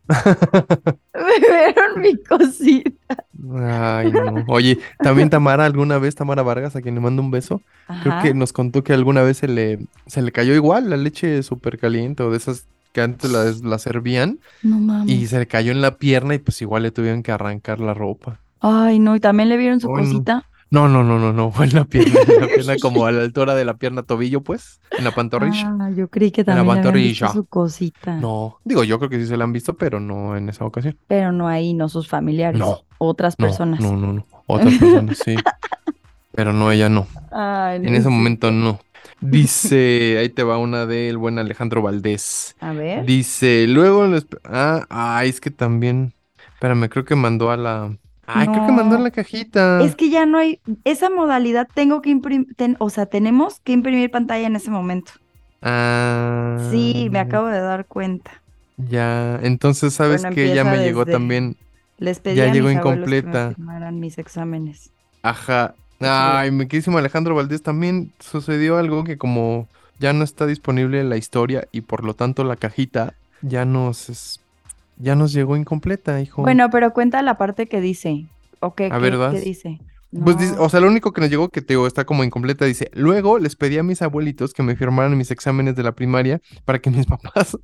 Me 0.07 1.39
vieron 1.39 1.99
mi 2.01 2.15
cosita. 2.23 3.25
Ay, 3.53 4.11
no. 4.11 4.43
Oye, 4.47 4.79
también 4.99 5.29
Tamara, 5.29 5.65
alguna 5.65 5.97
vez, 5.97 6.15
Tamara 6.15 6.43
Vargas, 6.43 6.75
a 6.75 6.81
quien 6.81 6.95
le 6.95 7.01
mando 7.01 7.21
un 7.21 7.31
beso, 7.31 7.61
creo 8.03 8.21
que 8.21 8.33
nos 8.33 8.53
contó 8.53 8.83
que 8.83 8.93
alguna 8.93 9.21
vez 9.21 9.37
se 9.37 9.47
le, 9.47 9.79
se 10.07 10.21
le 10.21 10.31
cayó 10.31 10.53
igual 10.53 10.89
la 10.89 10.97
leche 10.97 11.43
súper 11.43 11.77
caliente 11.77 12.23
o 12.23 12.31
de 12.31 12.37
esas 12.37 12.67
que 12.95 13.01
antes 13.01 13.29
las, 13.29 13.61
las 13.61 13.81
servían 13.81 14.39
No 14.63 14.79
mames. 14.79 15.13
y 15.13 15.27
se 15.27 15.37
le 15.37 15.47
cayó 15.47 15.73
en 15.73 15.81
la 15.81 15.97
pierna 15.97 16.33
y 16.33 16.39
pues 16.39 16.61
igual 16.61 16.83
le 16.83 16.91
tuvieron 16.91 17.21
que 17.23 17.31
arrancar 17.33 17.79
la 17.81 17.93
ropa. 17.93 18.39
Ay, 18.61 18.99
no, 18.99 19.15
y 19.15 19.19
también 19.19 19.49
le 19.49 19.57
vieron 19.57 19.81
su 19.81 19.93
Ay, 19.93 20.05
cosita. 20.05 20.47
No, 20.71 20.87
no, 20.87 21.03
no, 21.03 21.19
no, 21.19 21.33
no, 21.33 21.51
fue 21.51 21.65
en 21.65 21.75
la 21.75 21.83
pierna, 21.85 22.19
en 22.27 22.41
la 22.41 22.47
pierna 22.47 22.75
como 22.81 23.05
a 23.05 23.11
la 23.11 23.21
altura 23.21 23.53
de 23.53 23.65
la 23.65 23.75
pierna 23.75 24.03
tobillo, 24.03 24.41
pues, 24.41 24.79
en 24.97 25.03
la 25.03 25.11
pantorrilla. 25.13 25.75
Ah, 25.79 25.89
yo 25.95 26.07
creí 26.07 26.31
que 26.31 26.41
la 26.41 26.55
también 26.55 26.65
le 26.65 26.71
habían 26.71 26.93
visto 26.93 27.25
pantorrilla. 27.25 27.33
su 27.33 27.45
cosita. 27.45 28.15
No, 28.15 28.57
digo, 28.63 28.83
yo 28.85 28.97
creo 28.97 29.09
que 29.09 29.19
sí 29.19 29.27
se 29.27 29.37
la 29.37 29.43
han 29.43 29.53
visto, 29.53 29.75
pero 29.75 29.99
no 29.99 30.35
en 30.37 30.47
esa 30.49 30.65
ocasión. 30.65 30.97
Pero 31.07 31.31
no 31.33 31.47
ahí, 31.47 31.73
no 31.73 31.87
sus 31.89 32.07
familiares. 32.07 32.59
No, 32.59 32.79
Otras 32.97 33.35
No, 33.37 33.45
personas. 33.45 33.79
no, 33.81 33.95
no, 33.95 34.13
no. 34.13 34.25
Otras 34.47 34.73
personas 34.75 35.19
sí. 35.23 35.35
Pero 36.33 36.51
no, 36.51 36.69
ella 36.71 36.89
no. 36.89 37.07
Ay, 37.31 37.79
no 37.79 37.87
En 37.87 37.95
ese 37.95 38.09
momento 38.09 38.51
no. 38.51 38.79
Dice, 39.21 40.17
ahí 40.19 40.29
te 40.29 40.43
va 40.43 40.57
una 40.57 40.85
del 40.85 41.17
buen 41.17 41.39
Alejandro 41.39 41.81
Valdés. 41.81 42.55
A 42.59 42.73
ver. 42.73 43.05
Dice, 43.05 43.65
luego 43.67 44.05
les... 44.07 44.27
Ah, 44.43 44.85
ay, 44.89 45.29
es 45.29 45.41
que 45.41 45.51
también... 45.51 46.13
Espérame, 46.53 46.89
creo 46.89 47.05
que 47.05 47.15
mandó 47.15 47.51
a 47.51 47.57
la... 47.57 47.97
Ay, 48.27 48.47
creo 48.47 48.65
que 48.65 48.71
mandó 48.71 48.95
a 48.95 48.99
la 48.99 49.11
cajita. 49.11 49.83
Es 49.83 49.95
que 49.95 50.09
ya 50.09 50.25
no 50.25 50.37
hay 50.37 50.59
esa 50.83 51.09
modalidad, 51.09 51.67
tengo 51.73 52.01
que 52.01 52.09
imprimir, 52.09 52.47
o 52.79 52.89
sea, 52.89 53.05
tenemos 53.05 53.59
que 53.61 53.71
imprimir 53.73 54.09
pantalla 54.11 54.47
en 54.47 54.55
ese 54.55 54.71
momento. 54.71 55.13
Ah, 55.61 56.57
Sí, 56.71 57.09
me 57.11 57.19
acabo 57.19 57.47
de 57.47 57.59
dar 57.59 57.85
cuenta. 57.85 58.43
Ya, 58.77 59.39
entonces 59.41 59.93
sabes 59.93 60.21
Bueno, 60.21 60.35
que 60.35 60.53
ya 60.53 60.63
me 60.63 60.79
llegó 60.79 61.05
también... 61.05 61.57
Les 61.97 62.19
pedí 62.19 62.35
Ya 62.35 62.43
a 62.43 62.47
llegó 62.47 62.67
mis 62.67 62.75
abuelos 62.75 63.13
que 63.13 63.23
me 63.23 63.35
incompleta. 63.35 63.47
firmaran 63.47 63.99
mis 63.99 64.17
exámenes. 64.17 64.91
Ajá. 65.21 65.75
Ay, 66.07 66.51
mi 66.51 66.67
queridísimo 66.67 66.97
Alejandro 66.97 67.35
Valdés, 67.35 67.61
también 67.61 68.11
sucedió 68.19 68.77
algo 68.77 69.03
que 69.03 69.17
como 69.17 69.67
ya 69.99 70.13
no 70.13 70.23
está 70.23 70.45
disponible 70.45 71.03
la 71.03 71.17
historia 71.17 71.67
y 71.71 71.81
por 71.81 72.03
lo 72.03 72.13
tanto 72.13 72.43
la 72.43 72.55
cajita 72.55 73.13
ya 73.41 73.65
nos 73.65 74.09
es- 74.09 74.39
ya 74.97 75.15
nos 75.15 75.33
llegó 75.33 75.57
incompleta, 75.57 76.21
hijo. 76.21 76.41
Bueno, 76.41 76.69
pero 76.69 76.93
cuenta 76.93 77.21
la 77.21 77.37
parte 77.37 77.67
que 77.67 77.81
dice. 77.81 78.25
¿O 78.59 78.73
qué, 78.73 78.85
A 78.87 78.95
qué- 78.95 78.99
ver, 78.99 79.11
qué 79.11 79.17
vas. 79.17 79.35
Pues 80.23 80.37
dice- 80.37 80.55
o 80.57 80.69
sea, 80.69 80.79
lo 80.79 80.87
único 80.87 81.11
que 81.11 81.21
nos 81.21 81.29
llegó 81.29 81.49
que 81.49 81.61
te 81.61 81.73
digo 81.73 81.87
está 81.87 82.05
como 82.05 82.23
incompleta, 82.23 82.65
dice, 82.65 82.89
luego 82.93 83.39
les 83.39 83.55
pedí 83.55 83.77
a 83.77 83.83
mis 83.83 84.01
abuelitos 84.01 84.53
que 84.53 84.63
me 84.63 84.75
firmaran 84.75 85.17
mis 85.17 85.31
exámenes 85.31 85.75
de 85.75 85.83
la 85.83 85.93
primaria 85.93 86.41
para 86.63 86.79
que 86.79 86.89
mis 86.89 87.05
papás 87.07 87.57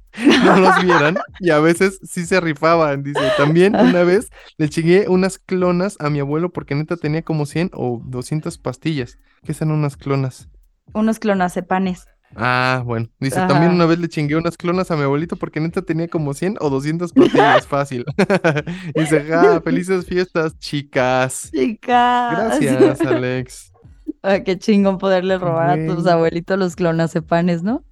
no 0.43 0.57
los 0.57 0.83
vieran 0.83 1.17
y 1.39 1.49
a 1.51 1.59
veces 1.59 1.99
sí 2.03 2.25
se 2.25 2.41
rifaban, 2.41 3.03
dice, 3.03 3.21
también 3.37 3.75
una 3.75 4.03
vez 4.03 4.29
le 4.57 4.69
chingué 4.69 5.07
unas 5.07 5.39
clonas 5.39 5.95
a 5.99 6.09
mi 6.09 6.19
abuelo 6.19 6.51
porque 6.51 6.75
neta 6.75 6.97
tenía 6.97 7.21
como 7.21 7.45
100 7.45 7.71
o 7.73 8.01
200 8.05 8.57
pastillas. 8.57 9.17
¿Qué 9.43 9.53
son 9.53 9.71
unas 9.71 9.97
clonas? 9.97 10.49
Unos 10.93 11.19
clonacepanes. 11.19 12.05
Ah, 12.35 12.81
bueno. 12.85 13.07
Dice, 13.19 13.35
también 13.47 13.71
una 13.73 13.85
vez 13.85 13.99
le 13.99 14.07
chingué 14.07 14.35
unas 14.35 14.55
clonas 14.57 14.89
a 14.91 14.95
mi 14.95 15.03
abuelito 15.03 15.35
porque 15.35 15.59
neta 15.59 15.81
tenía 15.81 16.07
como 16.07 16.33
100 16.33 16.57
o 16.59 16.69
200 16.69 17.11
pastillas, 17.13 17.67
fácil. 17.67 18.05
Dice, 18.95 19.23
ja, 19.25 19.59
felices 19.61 20.05
fiestas, 20.05 20.57
chicas. 20.59 21.49
Chicas. 21.53 22.59
Gracias, 22.59 23.01
Alex. 23.01 23.73
Ay, 24.21 24.43
qué 24.43 24.57
chingón 24.57 24.97
poderle 24.97 25.37
robar 25.37 25.71
a 25.71 25.87
tus 25.87 26.05
abuelitos 26.07 26.57
los 26.57 26.75
clonacepanes, 26.75 27.63
¿no? 27.63 27.83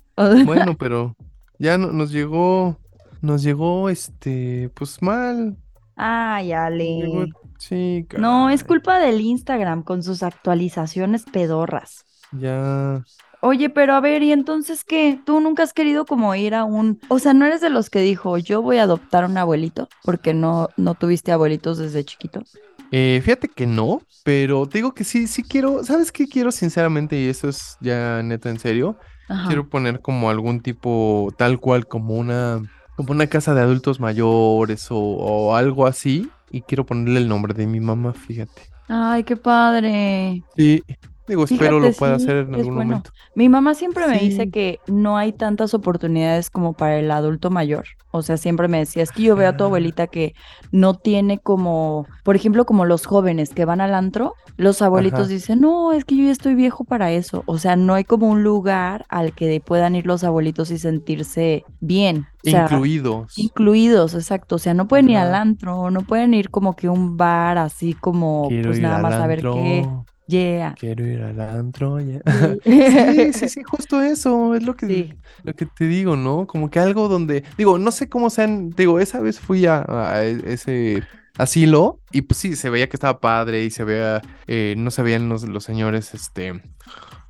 Bueno, 0.45 0.75
pero 0.77 1.15
ya 1.57 1.77
no- 1.77 1.91
nos 1.91 2.11
llegó, 2.11 2.77
nos 3.21 3.41
llegó, 3.43 3.89
este, 3.89 4.69
pues 4.75 5.01
mal. 5.01 5.57
Ay, 5.95 6.51
Ale. 6.53 7.29
sí, 7.57 8.05
No, 8.17 8.49
es 8.49 8.63
culpa 8.63 8.99
del 8.99 9.19
Instagram 9.21 9.83
con 9.83 10.03
sus 10.03 10.23
actualizaciones 10.23 11.23
pedorras. 11.25 12.05
Ya. 12.31 13.03
Oye, 13.41 13.69
pero 13.69 13.93
a 13.93 14.01
ver, 14.01 14.21
¿y 14.21 14.33
entonces 14.33 14.83
qué? 14.83 15.19
¿Tú 15.25 15.39
nunca 15.39 15.63
has 15.63 15.73
querido 15.73 16.05
como 16.05 16.35
ir 16.35 16.53
a 16.53 16.65
un... 16.65 16.99
O 17.07 17.19
sea, 17.19 17.33
no 17.33 17.45
eres 17.45 17.61
de 17.61 17.69
los 17.69 17.89
que 17.89 18.01
dijo, 18.01 18.37
yo 18.37 18.61
voy 18.61 18.77
a 18.77 18.83
adoptar 18.83 19.23
un 19.23 19.37
abuelito, 19.37 19.87
porque 20.03 20.33
no, 20.33 20.69
no 20.75 20.95
tuviste 20.95 21.31
abuelitos 21.31 21.77
desde 21.77 22.03
chiquito. 22.03 22.43
Eh, 22.91 23.21
fíjate 23.23 23.47
que 23.47 23.65
no, 23.65 24.01
pero 24.23 24.67
te 24.67 24.79
digo 24.79 24.93
que 24.93 25.05
sí, 25.05 25.27
sí 25.27 25.43
quiero, 25.43 25.83
¿sabes 25.85 26.11
qué 26.11 26.27
quiero 26.27 26.51
sinceramente? 26.51 27.17
Y 27.17 27.29
eso 27.29 27.47
es 27.47 27.77
ya 27.79 28.21
neta 28.23 28.49
en 28.49 28.59
serio. 28.59 28.97
Ajá. 29.29 29.47
Quiero 29.47 29.69
poner 29.69 30.01
como 30.01 30.29
algún 30.29 30.59
tipo, 30.59 31.33
tal 31.37 31.59
cual, 31.59 31.87
como 31.87 32.15
una, 32.15 32.61
como 32.97 33.11
una 33.11 33.27
casa 33.27 33.53
de 33.53 33.61
adultos 33.61 34.01
mayores 34.01 34.91
o, 34.91 34.97
o 34.97 35.55
algo 35.55 35.87
así. 35.87 36.29
Y 36.51 36.61
quiero 36.61 36.85
ponerle 36.85 37.19
el 37.19 37.29
nombre 37.29 37.53
de 37.53 37.67
mi 37.67 37.79
mamá, 37.79 38.13
fíjate. 38.13 38.63
Ay, 38.87 39.23
qué 39.23 39.37
padre. 39.37 40.43
Sí, 40.57 40.83
digo, 41.29 41.45
espero 41.45 41.77
Fíjate, 41.77 41.91
lo 41.91 41.97
pueda 41.97 42.19
sí, 42.19 42.25
hacer 42.25 42.37
en 42.47 42.55
algún 42.55 42.75
bueno. 42.75 42.89
momento. 42.89 43.11
Mi 43.35 43.47
mamá 43.49 43.73
siempre 43.75 44.07
me 44.07 44.19
dice 44.19 44.49
que 44.49 44.79
no 44.87 45.17
hay 45.17 45.31
tantas 45.33 45.73
oportunidades 45.73 46.49
como 46.49 46.73
para 46.73 46.99
el 46.99 47.09
adulto 47.11 47.49
mayor. 47.49 47.85
O 48.11 48.23
sea, 48.23 48.37
siempre 48.37 48.67
me 48.67 48.79
decía, 48.79 49.03
es 49.03 49.11
que 49.11 49.21
yo 49.21 49.35
veo 49.35 49.49
a 49.49 49.55
tu 49.57 49.63
Ah. 49.63 49.67
abuelita 49.67 50.07
que 50.07 50.33
no 50.71 50.95
tiene 50.95 51.37
como, 51.37 52.07
por 52.23 52.35
ejemplo, 52.35 52.65
como 52.65 52.85
los 52.85 53.05
jóvenes 53.05 53.51
que 53.53 53.65
van 53.65 53.81
al 53.81 53.93
antro, 53.93 54.33
los 54.57 54.81
abuelitos 54.81 55.19
Ajá. 55.21 55.27
dicen, 55.29 55.61
no, 55.61 55.93
es 55.93 56.05
que 56.05 56.17
yo 56.17 56.23
ya 56.25 56.31
estoy 56.31 56.55
viejo 56.55 56.83
para 56.83 57.11
eso. 57.11 57.43
O 57.45 57.59
sea, 57.59 57.75
no 57.75 57.93
hay 57.93 58.03
como 58.03 58.27
un 58.27 58.43
lugar 58.43 59.05
al 59.09 59.33
que 59.33 59.61
puedan 59.63 59.95
ir 59.95 60.07
los 60.07 60.23
abuelitos 60.23 60.71
y 60.71 60.79
sentirse 60.79 61.63
bien. 61.81 62.25
O 62.45 62.49
sea, 62.49 62.63
Incluidos. 62.63 63.37
incluidos, 63.37 64.15
exacto. 64.15 64.55
O 64.55 64.59
sea, 64.59 64.73
no 64.73 64.87
pueden 64.87 65.09
ir 65.11 65.17
al 65.17 65.35
antro, 65.35 65.91
no 65.91 66.01
pueden 66.01 66.33
ir 66.33 66.49
como 66.49 66.75
que 66.75 66.87
a 66.87 66.91
un 66.91 67.15
bar 67.15 67.57
así 67.59 67.93
como, 67.93 68.47
Quiero 68.47 68.69
pues 68.69 68.79
nada 68.79 68.97
más 68.99 69.13
a 69.13 69.27
ver 69.27 69.41
qué. 69.41 69.87
Yeah. 70.29 70.75
Quiero 70.79 71.05
ir 71.07 71.21
al 71.23 71.39
antro. 71.41 71.99
ya. 71.99 72.19
Sí. 72.63 73.33
Sí, 73.33 73.49
sí, 73.49 73.63
justo 73.63 74.01
eso, 74.01 74.53
es 74.55 74.63
lo 74.63 74.75
que, 74.75 74.85
Sí. 74.87 75.13
lo 75.43 75.53
que 75.55 75.65
te 75.65 75.85
digo, 75.87 76.15
¿no? 76.15 76.45
Como 76.45 76.69
que 76.69 76.79
algo 76.79 77.07
donde, 77.07 77.43
digo, 77.57 77.77
no 77.79 77.91
sé 77.91 78.09
cómo 78.09 78.29
sean, 78.29 78.69
digo, 78.71 78.99
esa 78.99 79.19
vez 79.21 79.39
fui 79.39 79.65
a, 79.65 79.85
a 79.87 80.23
e- 80.25 80.41
ese 80.53 81.03
asilo 81.37 81.99
y 82.11 82.21
pues 82.23 82.37
sí, 82.37 82.55
se 82.55 82.69
veía 82.69 82.89
que 82.89 82.95
estaba 82.97 83.19
padre 83.19 83.63
y 83.63 83.69
se 83.71 83.83
veía, 83.83 84.21
eh, 84.47 84.75
no 84.77 84.91
se 84.91 85.01
veían 85.03 85.29
los, 85.29 85.43
los 85.43 85.63
señores, 85.63 86.13
este, 86.13 86.61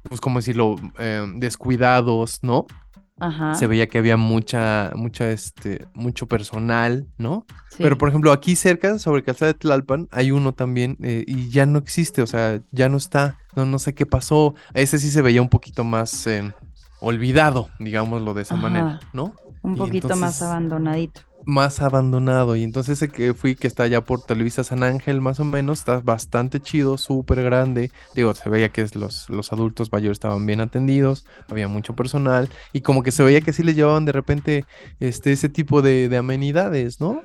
pues 0.04 0.20
como 0.20 0.40
decirlo, 0.40 0.76
eh, 0.98 1.26
descuidados, 1.36 2.40
¿no? 2.42 2.66
Ajá. 3.20 3.56
Se 3.56 3.68
veía 3.68 3.88
que 3.88 3.98
había 3.98 4.18
mucha, 4.18 4.92
mucha, 4.96 5.30
este, 5.32 5.88
mucho 5.94 6.28
personal, 6.28 7.08
¿no? 7.18 7.46
sí. 7.70 7.78
Pero 7.84 7.98
por 7.98 8.10
ejemplo, 8.10 8.32
aquí 8.32 8.56
cerca, 8.56 9.00
sobre 9.00 9.24
Calzada 9.24 9.54
de 9.54 9.60
Tlalpan, 9.60 10.08
hay 10.12 10.32
uno 10.32 10.54
también 10.54 10.98
eh, 11.02 11.24
y 11.28 11.50
ya 11.50 11.66
no 11.66 11.80
existe, 11.80 12.22
o 12.22 12.28
sea, 12.28 12.62
ya 12.72 12.90
no 12.90 12.98
está. 12.98 13.38
No, 13.56 13.66
no 13.66 13.80
sé 13.80 13.94
qué 13.94 14.06
pasó. 14.06 14.54
Ese 14.74 15.00
sí 15.00 15.10
se 15.10 15.22
veía 15.22 15.42
un 15.42 15.50
poquito 15.50 15.84
más 15.84 16.28
eh, 16.28 16.54
olvidado, 17.00 17.70
digámoslo 17.80 18.34
de 18.34 18.44
esa 18.44 18.56
manera. 18.56 19.00
¿no? 19.14 19.34
Un 19.62 19.76
Y 19.76 19.78
poquito 19.78 20.16
más 20.16 20.42
abandonadito. 20.42 21.22
Más 21.50 21.82
abandonado. 21.82 22.56
Y 22.56 22.64
entonces 22.64 23.02
ese 23.02 23.12
que 23.12 23.34
fui, 23.34 23.56
que 23.56 23.66
está 23.66 23.82
allá 23.82 24.02
por 24.02 24.22
Televisa 24.22 24.64
San 24.64 24.84
Ángel, 24.84 25.20
más 25.20 25.40
o 25.40 25.46
menos, 25.46 25.80
está 25.80 26.00
bastante 26.00 26.60
chido, 26.60 27.00
súper 27.00 27.42
grande. 27.42 27.92
Digo, 28.14 28.36
se 28.36 28.50
veía 28.52 28.70
que 28.70 28.86
los, 28.94 29.28
los 29.30 29.52
adultos 29.52 29.92
mayores 29.92 30.18
estaban 30.18 30.46
bien 30.46 30.62
atendidos, 30.62 31.26
había 31.50 31.68
mucho 31.68 31.96
personal, 31.96 32.50
y 32.72 32.82
como 32.82 33.02
que 33.02 33.12
se 33.12 33.24
veía 33.24 33.42
que 33.42 33.52
sí 33.52 33.64
les 33.64 33.76
llevaban 33.76 34.06
de 34.06 34.12
repente 34.12 34.66
este, 35.00 35.32
ese 35.32 35.50
tipo 35.50 35.82
de, 35.82 36.08
de 36.08 36.18
amenidades, 36.18 37.02
¿no? 37.02 37.24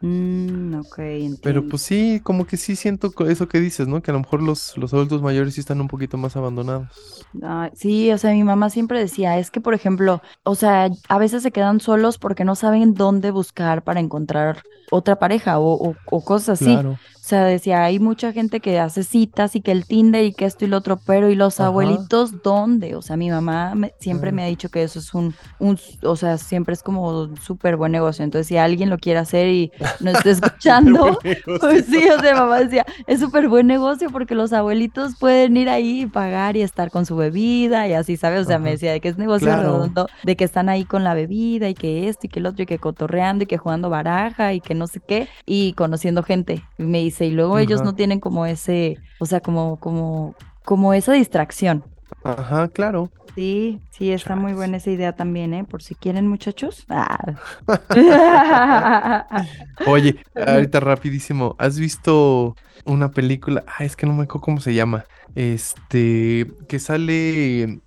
Mm, 0.00 0.74
ok, 0.80 0.98
entiendo. 0.98 1.40
Pero 1.42 1.66
pues 1.66 1.82
sí, 1.82 2.20
como 2.24 2.46
que 2.46 2.56
sí 2.56 2.76
siento 2.76 3.14
eso 3.28 3.48
que 3.48 3.60
dices, 3.60 3.86
¿no? 3.88 4.02
Que 4.02 4.10
a 4.10 4.14
lo 4.14 4.20
mejor 4.20 4.42
los, 4.42 4.76
los 4.76 4.92
adultos 4.94 5.22
mayores 5.22 5.54
sí 5.54 5.60
están 5.60 5.80
un 5.80 5.88
poquito 5.88 6.16
más 6.18 6.36
abandonados. 6.36 7.28
Sí, 7.74 8.10
o 8.12 8.18
sea, 8.18 8.32
mi 8.32 8.44
mamá 8.44 8.70
siempre 8.70 8.98
decía, 8.98 9.38
es 9.38 9.50
que, 9.50 9.60
por 9.60 9.74
ejemplo, 9.74 10.22
o 10.44 10.54
sea, 10.54 10.88
a 11.08 11.18
veces 11.18 11.42
se 11.42 11.52
quedan 11.52 11.80
solos 11.80 12.18
porque 12.18 12.44
no 12.44 12.54
saben 12.56 12.94
dónde 12.94 13.30
buscar 13.30 13.84
para 13.84 14.00
encontrar 14.00 14.64
otra 14.90 15.18
pareja 15.18 15.58
o, 15.58 15.72
o- 15.90 16.00
o 16.04 16.24
cosas 16.24 16.48
así. 16.60 16.82
Claro. 16.82 17.00
O 17.26 17.28
sea, 17.28 17.44
decía, 17.44 17.82
hay 17.82 17.98
mucha 17.98 18.32
gente 18.32 18.60
que 18.60 18.78
hace 18.78 19.02
citas 19.02 19.56
y 19.56 19.60
que 19.60 19.72
el 19.72 19.84
Tinder 19.84 20.24
y 20.24 20.32
que 20.32 20.44
esto 20.44 20.64
y 20.64 20.68
lo 20.68 20.76
otro, 20.76 21.02
pero 21.04 21.28
¿y 21.28 21.34
los 21.34 21.58
Ajá. 21.58 21.66
abuelitos 21.66 22.40
dónde? 22.40 22.94
O 22.94 23.02
sea, 23.02 23.16
mi 23.16 23.30
mamá 23.30 23.74
me- 23.74 23.94
siempre 23.98 24.30
me 24.30 24.44
ha 24.44 24.46
dicho 24.46 24.68
que 24.68 24.84
eso 24.84 25.00
es 25.00 25.12
un, 25.12 25.34
un, 25.58 25.76
o 26.04 26.14
sea, 26.14 26.38
siempre 26.38 26.72
es 26.74 26.84
como 26.84 27.08
un 27.24 27.36
súper 27.36 27.76
buen 27.76 27.90
negocio. 27.90 28.22
Entonces, 28.24 28.46
si 28.46 28.56
alguien 28.58 28.90
lo 28.90 28.98
quiere 28.98 29.18
hacer 29.18 29.48
y 29.48 29.72
nos 29.98 30.14
está 30.14 30.30
escuchando, 30.30 31.18
pues 31.58 31.86
sí, 31.86 32.08
o 32.16 32.20
sea, 32.20 32.36
mamá 32.36 32.60
decía, 32.60 32.84
es 33.06 33.18
súper 33.18 33.48
buen 33.48 33.66
negocio 33.66 34.12
porque 34.12 34.36
los 34.36 34.52
abuelitos 34.52 35.16
pueden 35.16 35.56
ir 35.56 35.68
ahí 35.68 36.02
y 36.02 36.06
pagar 36.06 36.56
y 36.56 36.62
estar 36.62 36.90
con 36.90 37.06
su 37.06 37.16
bebida 37.16 37.88
y 37.88 37.94
así, 37.94 38.16
¿sabes? 38.16 38.42
O 38.42 38.44
sea, 38.44 38.60
me 38.60 38.70
decía 38.70 38.92
de 38.92 39.00
que 39.00 39.08
es 39.08 39.18
negocio 39.18 39.52
Claro. 39.52 39.62
redondo, 39.62 40.10
de 40.22 40.36
que 40.36 40.44
están 40.44 40.68
ahí 40.68 40.86
con 40.86 41.02
la 41.02 41.14
bebida 41.14 41.68
y 41.68 41.74
que 41.74 42.08
esto 42.08 42.26
y 42.26 42.30
que 42.30 42.38
el 42.38 42.46
otro 42.46 42.62
y 42.62 42.66
que 42.66 42.78
cotorreando 42.78 43.42
y 43.44 43.46
que 43.48 43.58
jugando 43.58 43.90
baraja 43.90 44.54
y 44.54 44.60
que 44.60 44.74
no 44.74 44.86
sé 44.86 45.00
qué 45.00 45.28
y 45.44 45.72
conociendo 45.74 46.22
gente. 46.22 46.68
Y 46.78 46.82
me 46.84 46.98
dice, 46.98 47.15
y 47.24 47.30
luego 47.30 47.58
ellos 47.58 47.82
no 47.82 47.94
tienen 47.94 48.20
como 48.20 48.44
ese, 48.46 48.98
o 49.18 49.26
sea, 49.26 49.40
como, 49.40 49.78
como, 49.80 50.34
como 50.64 50.92
esa 50.92 51.12
distracción. 51.12 51.84
Ajá, 52.22 52.68
claro. 52.68 53.10
Sí, 53.36 53.80
sí, 53.90 54.12
está 54.12 54.34
muy 54.34 54.54
buena 54.54 54.78
esa 54.78 54.90
idea 54.90 55.14
también, 55.14 55.52
¿eh? 55.52 55.64
Por 55.64 55.82
si 55.82 55.94
quieren, 55.94 56.26
muchachos. 56.26 56.86
Ah. 56.88 57.34
Oye, 59.86 60.16
ahorita 60.34 60.80
rapidísimo, 60.80 61.54
¿has 61.58 61.78
visto 61.78 62.56
una 62.86 63.10
película? 63.10 63.62
Ah, 63.66 63.84
es 63.84 63.94
que 63.94 64.06
no 64.06 64.14
me 64.14 64.24
acuerdo 64.24 64.40
cómo 64.40 64.60
se 64.60 64.74
llama. 64.74 65.04
Este, 65.34 66.50
que 66.66 66.78
sale 66.78 67.80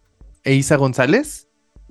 Eiza 0.43 0.75
González. 0.75 1.48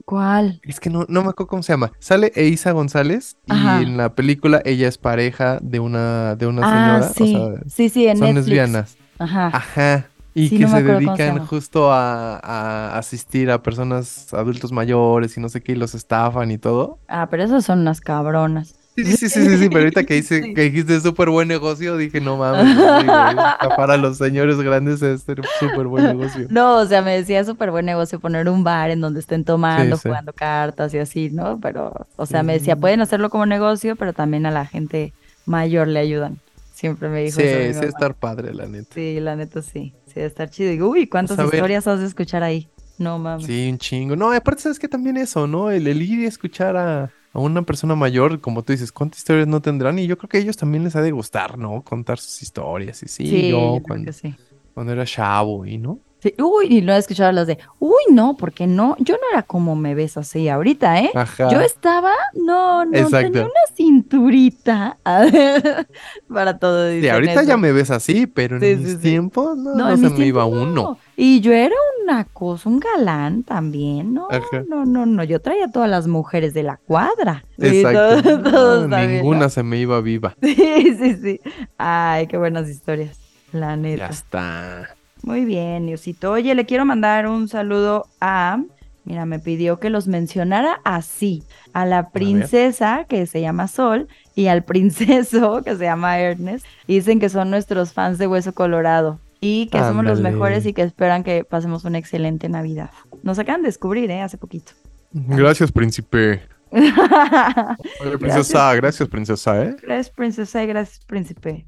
¿Cuál? 0.08 0.58
Es 0.62 0.80
que 0.80 0.88
no, 0.88 1.04
no 1.06 1.22
me 1.22 1.28
acuerdo 1.28 1.48
cómo 1.48 1.62
se 1.62 1.74
llama. 1.74 1.92
Sale 1.98 2.32
Eiza 2.34 2.72
González 2.72 3.36
y 3.44 3.52
en 3.52 3.98
la 3.98 4.14
película 4.14 4.62
ella 4.64 4.88
es 4.88 4.96
pareja 4.96 5.58
de 5.60 5.80
una, 5.80 6.34
de 6.34 6.46
una 6.46 6.62
Ah, 6.64 7.02
señora. 7.02 7.12
sí, 7.12 7.36
O 7.36 7.52
sea, 7.56 7.62
sí, 7.68 7.88
sí, 7.90 8.06
en 8.08 8.16
son 8.16 8.28
Netflix. 8.28 8.46
lesbianas. 8.46 8.96
Ajá. 9.18 9.48
Ajá. 9.52 10.06
Y 10.32 10.48
Sí, 10.48 10.56
que 10.56 10.64
no 10.64 10.70
se 10.70 10.82
dedican 10.82 11.44
justo 11.46 11.92
a, 11.92 12.38
a 12.38 12.96
asistir 12.96 13.50
a 13.50 13.62
personas 13.62 14.32
adultos 14.32 14.72
mayores 14.72 15.36
y 15.36 15.40
no 15.42 15.50
sé 15.50 15.60
qué, 15.62 15.72
y 15.72 15.74
los 15.74 15.94
estafan 15.94 16.50
y 16.52 16.56
todo. 16.56 17.00
Ah, 17.08 17.26
pero 17.30 17.42
esas 17.44 17.66
son 17.66 17.80
unas 17.80 18.00
cabronas. 18.00 18.76
Sí, 19.04 19.16
sí, 19.16 19.28
sí, 19.28 19.58
sí, 19.58 19.68
pero 19.68 19.80
ahorita 19.80 20.04
que, 20.04 20.14
dice, 20.14 20.40
que 20.54 20.62
dijiste 20.62 21.00
súper 21.00 21.30
buen 21.30 21.46
negocio, 21.48 21.96
dije, 21.96 22.20
no 22.20 22.36
mames, 22.36 22.66
sí, 22.76 22.82
güey, 23.06 23.28
estafar 23.30 23.90
a 23.90 23.96
los 23.96 24.18
señores 24.18 24.58
grandes 24.60 25.02
es 25.02 25.24
súper 25.60 25.86
buen 25.86 26.04
negocio. 26.04 26.46
No, 26.50 26.78
o 26.78 26.86
sea, 26.86 27.02
me 27.02 27.16
decía 27.16 27.44
súper 27.44 27.70
buen 27.70 27.86
negocio 27.86 28.18
poner 28.20 28.48
un 28.48 28.64
bar 28.64 28.90
en 28.90 29.00
donde 29.00 29.20
estén 29.20 29.44
tomando, 29.44 29.96
Sí, 29.96 30.02
sí. 30.02 30.08
jugando 30.08 30.32
cartas 30.32 30.92
y 30.94 30.98
así, 30.98 31.30
¿no? 31.30 31.58
Pero, 31.60 32.06
o 32.16 32.26
sea, 32.26 32.42
me 32.42 32.54
decía, 32.54 32.76
pueden 32.76 33.00
hacerlo 33.00 33.30
como 33.30 33.46
negocio, 33.46 33.96
pero 33.96 34.12
también 34.12 34.46
a 34.46 34.50
la 34.50 34.66
gente 34.66 35.12
mayor 35.46 35.88
le 35.88 36.00
ayudan. 36.00 36.38
Siempre 36.74 37.08
me 37.08 37.22
dijo 37.24 37.40
Sí, 37.40 37.46
eso 37.46 37.80
sí, 37.80 37.86
estar 37.86 38.14
padre, 38.14 38.54
la 38.54 38.66
neta. 38.66 38.94
Sí, 38.94 39.18
la 39.20 39.34
neta 39.34 39.62
sí. 39.62 39.92
Sí, 40.12 40.20
estar 40.20 40.48
chido. 40.48 40.70
Digo, 40.70 40.88
uy, 40.88 41.08
¿cuántas 41.08 41.36
Pues, 41.36 41.52
historias 41.52 41.86
has 41.88 42.00
de 42.00 42.06
escuchar 42.06 42.42
ahí? 42.44 42.68
No 42.98 43.18
mames. 43.18 43.46
Sí, 43.46 43.68
un 43.70 43.78
chingo. 43.78 44.14
No, 44.16 44.32
y 44.32 44.36
aparte, 44.36 44.62
¿sabes 44.62 44.78
qué? 44.78 44.88
También 44.88 45.16
eso, 45.16 45.46
¿no? 45.46 45.70
El, 45.70 45.86
el 45.88 46.02
ir 46.02 46.20
y 46.20 46.26
escuchar 46.26 46.76
a, 46.76 47.10
a 47.32 47.40
una 47.40 47.62
persona 47.62 47.94
mayor, 47.94 48.40
como 48.40 48.62
tú 48.62 48.72
dices, 48.72 48.92
¿cuántas 48.92 49.18
historias 49.18 49.46
no 49.46 49.60
tendrán? 49.62 49.98
Y 49.98 50.06
yo 50.06 50.16
creo 50.18 50.28
que 50.28 50.38
a 50.38 50.40
ellos 50.40 50.56
también 50.56 50.84
les 50.84 50.96
ha 50.96 51.02
de 51.02 51.10
gustar, 51.12 51.58
¿no? 51.58 51.82
Contar 51.82 52.18
sus 52.18 52.42
historias. 52.42 53.02
Y 53.02 53.08
sí, 53.08 53.26
Sí, 53.28 53.48
yo 53.50 53.76
yo 53.76 53.82
cuando, 53.82 54.12
sí. 54.12 54.34
cuando 54.74 54.92
era 54.92 55.04
chavo, 55.04 55.66
¿y 55.66 55.78
no? 55.78 55.98
Sí, 56.20 56.34
Uy, 56.42 56.66
y 56.78 56.82
no 56.82 56.92
he 56.92 56.98
escuchado 56.98 57.30
las 57.30 57.46
de, 57.46 57.58
uy, 57.78 58.02
no, 58.10 58.36
porque 58.36 58.66
no, 58.66 58.96
yo 58.98 59.14
no 59.14 59.20
era 59.32 59.44
como 59.44 59.76
me 59.76 59.94
ves 59.94 60.16
así 60.16 60.48
ahorita, 60.48 61.00
¿eh? 61.00 61.10
Ajá. 61.14 61.48
Yo 61.48 61.60
estaba, 61.60 62.12
no, 62.34 62.84
no, 62.84 62.90
tenía 62.90 63.02
Exacto. 63.06 63.38
una 63.42 63.76
cinturita. 63.76 64.98
Ver, 65.32 65.86
Para 66.28 66.58
todo 66.58 66.88
Sí, 66.90 66.96
dicen 66.96 67.10
ahorita 67.14 67.42
ya 67.44 67.56
me 67.56 67.70
ves 67.72 67.90
así, 67.92 68.26
pero 68.26 68.58
Sí, 68.58 68.66
en 68.66 68.78
sí, 68.78 68.84
mis 68.84 68.92
sí. 68.94 68.98
tiempos 68.98 69.56
no, 69.56 69.74
No, 69.74 69.84
no 69.84 69.90
en 69.90 69.98
se 69.98 70.10
me 70.10 70.26
iba 70.26 70.44
uno. 70.44 70.66
no. 70.74 70.98
Y 71.16 71.40
yo 71.40 71.52
era 71.52 71.74
una 72.04 72.24
cosa, 72.24 72.68
un 72.68 72.80
galán 72.80 73.42
también, 73.44 74.14
¿no? 74.14 74.28
Ajá. 74.30 74.64
No, 74.68 74.84
no, 74.84 75.06
no, 75.06 75.22
yo 75.24 75.40
traía 75.40 75.66
a 75.66 75.70
todas 75.72 75.88
las 75.90 76.06
mujeres 76.08 76.52
de 76.54 76.62
la 76.64 76.78
cuadra. 76.78 77.44
Sí, 77.58 77.80
Exacto. 77.80 78.22
todo- 78.22 78.42
todos 78.50 78.90
también, 78.90 79.12
ninguna 79.16 79.48
se 79.48 79.62
me 79.62 79.78
iba 79.78 80.00
viva. 80.00 80.34
Sí, 80.42 80.54
sí, 80.98 81.16
sí. 81.22 81.40
Ay, 81.76 82.26
qué 82.26 82.36
buenas 82.38 82.68
historias, 82.68 83.16
la 83.52 83.68
Ya 83.70 83.76
neta. 83.76 84.06
está. 84.08 84.96
Muy 85.28 85.44
bien, 85.44 85.84
Niusito. 85.84 86.32
Oye, 86.32 86.54
le 86.54 86.64
quiero 86.64 86.86
mandar 86.86 87.26
un 87.26 87.48
saludo 87.48 88.06
a. 88.18 88.62
Mira, 89.04 89.26
me 89.26 89.38
pidió 89.38 89.78
que 89.78 89.90
los 89.90 90.08
mencionara 90.08 90.80
así: 90.84 91.42
a 91.74 91.84
la 91.84 92.08
princesa 92.08 93.04
que 93.06 93.26
se 93.26 93.42
llama 93.42 93.68
Sol 93.68 94.08
y 94.34 94.46
al 94.46 94.64
princeso 94.64 95.62
que 95.62 95.76
se 95.76 95.84
llama 95.84 96.18
Ernest. 96.18 96.64
Dicen 96.86 97.20
que 97.20 97.28
son 97.28 97.50
nuestros 97.50 97.92
fans 97.92 98.16
de 98.16 98.26
Hueso 98.26 98.54
Colorado 98.54 99.20
y 99.38 99.66
que 99.66 99.80
somos 99.80 100.06
los 100.06 100.22
mejores 100.22 100.64
y 100.64 100.72
que 100.72 100.80
esperan 100.80 101.24
que 101.24 101.44
pasemos 101.44 101.84
una 101.84 101.98
excelente 101.98 102.48
Navidad. 102.48 102.90
Nos 103.22 103.38
acaban 103.38 103.60
de 103.60 103.68
descubrir, 103.68 104.10
¿eh? 104.10 104.22
Hace 104.22 104.38
poquito. 104.38 104.72
Gracias, 105.12 105.70
príncipe. 105.70 106.40
Oye, 106.70 108.18
princesa, 108.18 108.74
gracias, 108.74 109.06
princesa, 109.10 109.62
¿eh? 109.62 109.76
gracias, 109.82 110.10
princesa, 110.10 110.62
y 110.62 110.66
gracias, 110.66 111.04
príncipe. 111.04 111.66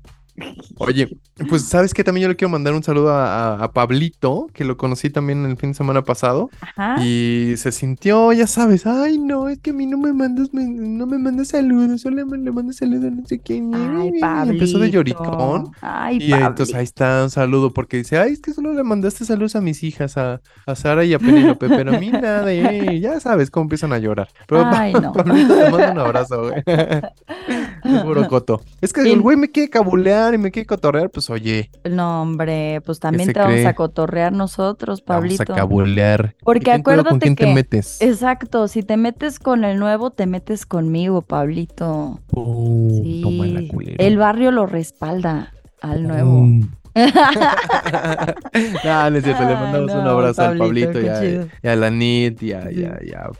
Oye, 0.79 1.09
pues 1.49 1.65
sabes 1.65 1.93
que 1.95 2.05
también 2.05 2.23
yo 2.25 2.29
le 2.29 2.37
quiero 2.37 2.51
mandar 2.51 2.75
un 2.75 2.83
saludo 2.83 3.11
a, 3.15 3.71
Pablito, 3.73 4.47
que 4.53 4.65
lo 4.65 4.77
conocí 4.77 5.11
también 5.11 5.45
el 5.45 5.57
fin 5.57 5.71
de 5.71 5.75
semana 5.75 6.03
pasado, 6.03 6.51
Ajá. 6.61 6.97
y 7.05 7.55
se 7.57 7.73
sintió, 7.73 8.33
ya 8.33 8.47
sabes, 8.47 8.87
ay 8.87 9.19
no, 9.19 9.49
es 9.49 9.59
que 9.59 9.71
a 9.71 9.73
mí 9.73 9.87
no 9.87 9.99
me 9.99 10.13
mandas, 10.13 10.53
me- 10.53 10.65
no 10.67 11.07
me 11.07 11.19
mandas 11.19 11.49
saludos, 11.49 12.01
solo 12.01 12.25
me 12.27 12.39
le 12.39 12.51
mandas 12.53 12.77
saludos 12.77 13.05
a 13.07 13.11
no 13.11 13.27
sé 13.27 13.39
quién. 13.41 13.75
Ay, 13.75 14.21
Pablito. 14.21 14.53
Empezó 14.55 14.79
de 14.79 14.91
lloricón. 14.91 15.71
Ay, 15.81 16.19
Y 16.21 16.33
entonces 16.33 16.75
ahí 16.75 16.85
está 16.85 17.23
un 17.25 17.31
saludo 17.31 17.73
porque 17.73 17.99
dice, 17.99 18.19
ay, 18.19 18.33
es 18.33 18.41
que 18.41 18.53
solo 18.53 18.73
le 18.73 18.83
mandaste 18.83 19.25
saludos 19.25 19.57
a 19.57 19.61
mis 19.61 19.83
hijas, 19.83 20.17
a, 20.17 20.41
a 20.67 20.75
Sara 20.75 21.05
y 21.05 21.15
a 21.15 21.19
Penélope, 21.19 21.69
pero 21.69 21.95
a 21.95 21.99
mí 21.99 22.11
nada, 22.11 22.53
eh, 22.53 22.99
ya 23.01 23.21
sabes 23.21 23.51
cómo 23.51 23.65
empiezan 23.65 23.93
a 23.93 23.99
llorar. 23.99 24.29
Pero 24.49 24.65
Ay, 24.67 24.93
no. 25.01 25.13
Pablito 25.13 25.55
te 25.57 25.71
mando 25.71 25.93
un 25.93 25.99
abrazo, 25.99 26.43
güey. 26.43 26.63
Es 26.67 28.03
puro 28.05 28.27
coto. 28.29 28.61
Es 28.81 28.93
que 28.93 29.01
el 29.03 29.21
güey 29.21 29.37
me 29.37 29.51
quiere 29.51 29.71
cabulear 29.71 30.30
y 30.35 30.39
me 30.39 30.51
quiere 30.51 30.67
cotorrear, 30.67 31.11
pues 31.11 31.31
oye, 31.31 31.71
No, 31.89 32.23
hombre, 32.23 32.81
pues 32.85 33.01
también 33.01 33.33
te 33.33 33.39
vamos 33.39 33.55
cree? 33.55 33.67
a 33.67 33.75
cotorrear 33.75 34.33
nosotros, 34.33 35.03
vamos 35.07 35.23
Pablito. 35.25 35.53
a 35.53 35.57
cabulear. 35.57 36.35
Porque 36.43 36.71
¿Y 36.71 36.73
ten 36.73 36.83
cuidado 36.83 37.01
acuérdate 37.03 37.11
con 37.11 37.19
quién 37.21 37.37
que- 37.37 37.45
te 37.47 37.55
metes. 37.55 38.01
Exacto, 38.01 38.69
si 38.69 38.83
te 38.83 38.97
metes 38.97 39.39
con 39.39 39.65
el 39.65 39.79
nuevo, 39.79 40.11
te 40.11 40.27
metes 40.27 40.67
conmigo, 40.67 41.23
Pablito. 41.23 42.21
Uh, 42.33 43.01
Sí, 43.03 43.21
tómala, 43.23 43.61
culero. 43.69 43.97
el 43.99 44.17
barrio 44.19 44.51
lo 44.51 44.67
respalda 44.67 45.53
al 45.83 46.03
nuevo. 46.07 46.43
Mm. 46.43 46.69
no, 48.85 49.11
no 49.11 49.17
es 49.17 49.25
cierto, 49.25 49.43
le 49.45 49.51
Ay, 49.51 49.57
mandamos 49.57 49.93
un 49.93 50.07
abrazo 50.09 50.43
al 50.43 50.59
Pablito, 50.59 50.99
y 51.01 51.05
qué 51.05 51.11
a, 51.11 51.49
y 51.63 51.69
a 51.69 51.77
la 51.77 51.91
Nit 51.91 52.43
y 52.43 52.53
a, 52.53 52.71
y 52.71 52.85
a- 52.85 52.99
y 53.03 53.13
a 53.13 53.31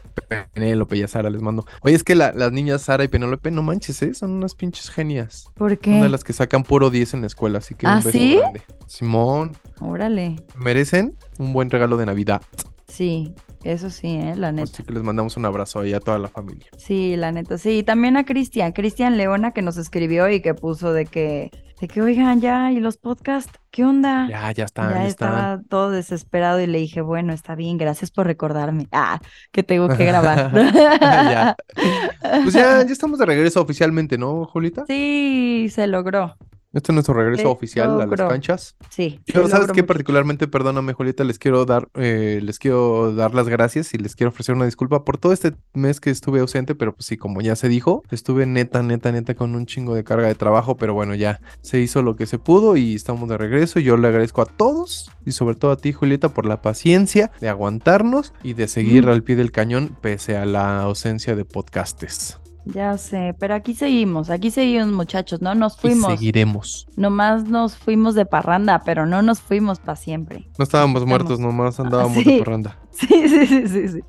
Penélope 0.53 0.97
y 0.97 1.03
a 1.03 1.09
Sara 1.09 1.31
les 1.31 1.43
mando. 1.43 1.67
Oye, 1.83 1.95
es 1.95 2.05
que 2.05 2.15
la- 2.15 2.33
las 2.33 2.53
niñas 2.53 2.83
Sara 2.83 3.05
y 3.05 3.09
Penélope, 3.09 3.51
no 3.51 3.63
manches, 3.63 4.01
¿eh? 4.03 4.15
Son 4.15 4.31
unas 4.33 4.55
pinches 4.55 4.91
genias. 4.91 5.47
¿Por 5.55 5.73
Una 5.73 5.97
de 5.97 6.03
qué? 6.03 6.09
las 6.09 6.25
que 6.25 6.33
sacan 6.33 6.63
puro 6.63 6.91
10 6.91 7.15
en 7.15 7.23
la 7.23 7.27
escuela, 7.27 7.59
así 7.59 7.75
que 7.75 7.87
¿Ah, 7.87 7.97
un 7.99 8.05
beso 8.05 8.11
sí? 8.19 8.37
grande. 8.37 8.63
Simón, 8.87 9.57
Órale. 9.81 10.37
merecen 10.57 11.17
un 11.39 11.53
buen 11.53 11.71
regalo 11.71 11.97
de 11.97 12.07
Navidad. 12.07 12.43
Sí, 12.89 13.35
eso 13.63 13.89
sí, 13.91 14.17
eh, 14.17 14.35
la 14.37 14.51
neta. 14.53 14.71
Así 14.73 14.83
que 14.83 14.93
les 14.93 15.03
mandamos 15.03 15.37
un 15.37 15.45
abrazo 15.45 15.81
ahí 15.81 15.93
a 15.93 16.01
toda 16.01 16.19
la 16.19 16.29
familia. 16.29 16.67
Sí, 16.77 17.15
la 17.17 17.31
neta. 17.31 17.57
Sí, 17.57 17.79
y 17.79 17.83
también 17.85 18.17
a 18.17 18.25
Cristian, 18.25 18.73
Cristian 18.73 19.17
Leona 19.17 19.53
que 19.53 19.63
nos 19.63 19.77
escribió 19.77 20.29
y 20.29 20.41
que 20.43 20.55
puso 20.55 20.93
de 20.93 21.07
que, 21.07 21.51
de 21.81 21.89
que, 21.89 22.03
oigan, 22.03 22.41
ya, 22.41 22.71
y 22.73 22.79
los 22.81 22.99
podcasts, 22.99 23.53
¿qué 23.71 23.85
onda? 23.85 24.29
Ya, 24.29 24.53
ya 24.53 24.65
están, 24.65 24.91
Ya 24.91 24.97
ya 25.03 25.07
están. 25.07 25.29
estaba 25.31 25.61
todo 25.69 25.91
desesperado 25.91 26.61
y 26.61 26.67
le 26.67 26.79
dije, 26.79 27.01
bueno, 27.01 27.33
está 27.33 27.55
bien, 27.55 27.79
gracias 27.79 28.11
por 28.11 28.27
recordarme. 28.27 28.87
Ah, 28.93 29.19
que 29.51 29.63
tengo 29.63 29.89
que 29.89 30.05
grabar. 30.05 30.53
Ya. 31.01 31.57
Pues 32.43 32.53
ya, 32.55 32.85
ya 32.85 32.93
estamos 32.93 33.19
de 33.19 33.27
regreso 33.27 33.61
oficialmente, 33.61 34.19
¿no, 34.19 34.45
Julita? 34.45 34.85
Sí, 34.87 35.69
se 35.71 35.87
logró. 35.87 36.37
Este 36.73 36.93
es 36.93 36.95
nuestro 36.95 37.15
regreso 37.15 37.51
oficial 37.51 38.01
a 38.01 38.07
las 38.07 38.21
canchas. 38.21 38.77
Sí. 38.91 39.21
se 39.27 39.33
Yo, 39.33 39.49
¿sabes 39.49 39.69
mucho. 39.69 39.87
Particularmente, 39.87 40.47
perdóname, 40.47 40.93
Julieta, 40.93 41.25
les 41.25 41.39
quiero 41.39 41.65
dar, 41.65 41.89
eh, 41.95 42.41
les 42.43 42.61
quiero 42.61 43.13
dar 43.13 43.35
las 43.35 43.49
gracias 43.49 43.93
y 43.93 43.99
les 43.99 44.15
quiero 44.15 44.31
ofrecer 44.31 44.55
una 44.55 44.67
disculpa 44.67 45.05
por 45.05 45.19
todo 45.19 45.33
este 45.33 45.55
mes 45.75 46.01
que 46.01 46.11
estuve 46.11 46.39
ausente, 46.41 46.77
pero 46.77 46.95
pues 46.95 47.07
sí, 47.07 47.17
como 47.17 47.41
ya 47.41 47.57
se 47.57 47.69
dijo, 47.69 48.05
estuve 48.11 48.47
neta, 48.47 48.83
neta, 48.85 49.11
neta 49.11 49.35
con 49.35 49.57
un 49.57 49.67
chingo 49.67 49.95
de 49.97 50.05
carga 50.05 50.29
de 50.29 50.35
trabajo, 50.37 50.77
pero 50.77 50.95
bueno, 50.95 51.17
ya 51.17 51.41
se 51.61 51.81
hizo 51.81 52.03
lo 52.03 52.15
que 52.15 52.27
se 52.27 52.39
pudo 52.39 52.77
y 52.77 52.95
estamos 52.95 53.29
de 53.29 53.37
regreso. 53.37 53.81
Yo 53.81 53.97
le 53.97 54.07
agradezco 54.07 54.43
a 54.43 54.47
todos 54.47 55.11
y 55.27 55.33
sobre 55.33 55.57
todo 55.57 55.73
a 55.73 55.77
ti, 55.77 55.93
Julieta, 55.93 56.29
por 56.29 56.47
la 56.47 56.63
paciencia 56.63 57.33
de 57.41 57.49
aguantarnos 57.49 58.33
y 58.45 58.55
de 58.55 58.69
seguir 58.69 59.07
Mm. 59.07 59.09
al 59.09 59.23
pie 59.25 59.35
del 59.37 59.51
cañón 59.51 59.97
pese 60.01 60.37
a 60.37 60.47
la 60.47 60.83
ausencia 60.83 61.35
de 61.35 61.45
podcastes. 61.45 62.39
Ya 62.67 62.97
sé, 62.99 63.35
pero 63.39 63.55
aquí 63.55 63.75
seguimos, 63.75 64.31
aquí 64.31 64.51
seguimos 64.51 64.89
muchachos, 64.93 65.41
no 65.41 65.55
nos 65.55 65.77
Y 65.79 65.81
fuimos. 65.81 66.13
seguiremos. 66.13 66.87
Nomás 66.97 67.45
nos 67.45 67.77
fuimos 67.77 68.15
de 68.15 68.27
parranda, 68.27 68.83
pero 68.85 69.07
no 69.07 69.23
nos 69.23 69.41
fuimos 69.41 69.79
para 69.81 69.97
siempre. 69.97 70.49
No 70.59 70.63
estábamos 70.65 71.03
Estamos. 71.03 71.09
muertos, 71.09 71.41
nomás 71.41 71.81
andábamos 71.81 72.19
sí. 72.19 72.25
de 72.25 72.39
parranda. 72.39 72.79
Sí, 73.09 73.29
sí, 73.29 73.47
sí, 73.47 73.69
sí, 73.69 73.89
sí. 73.89 74.01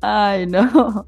Ay, 0.00 0.46
no. 0.46 1.06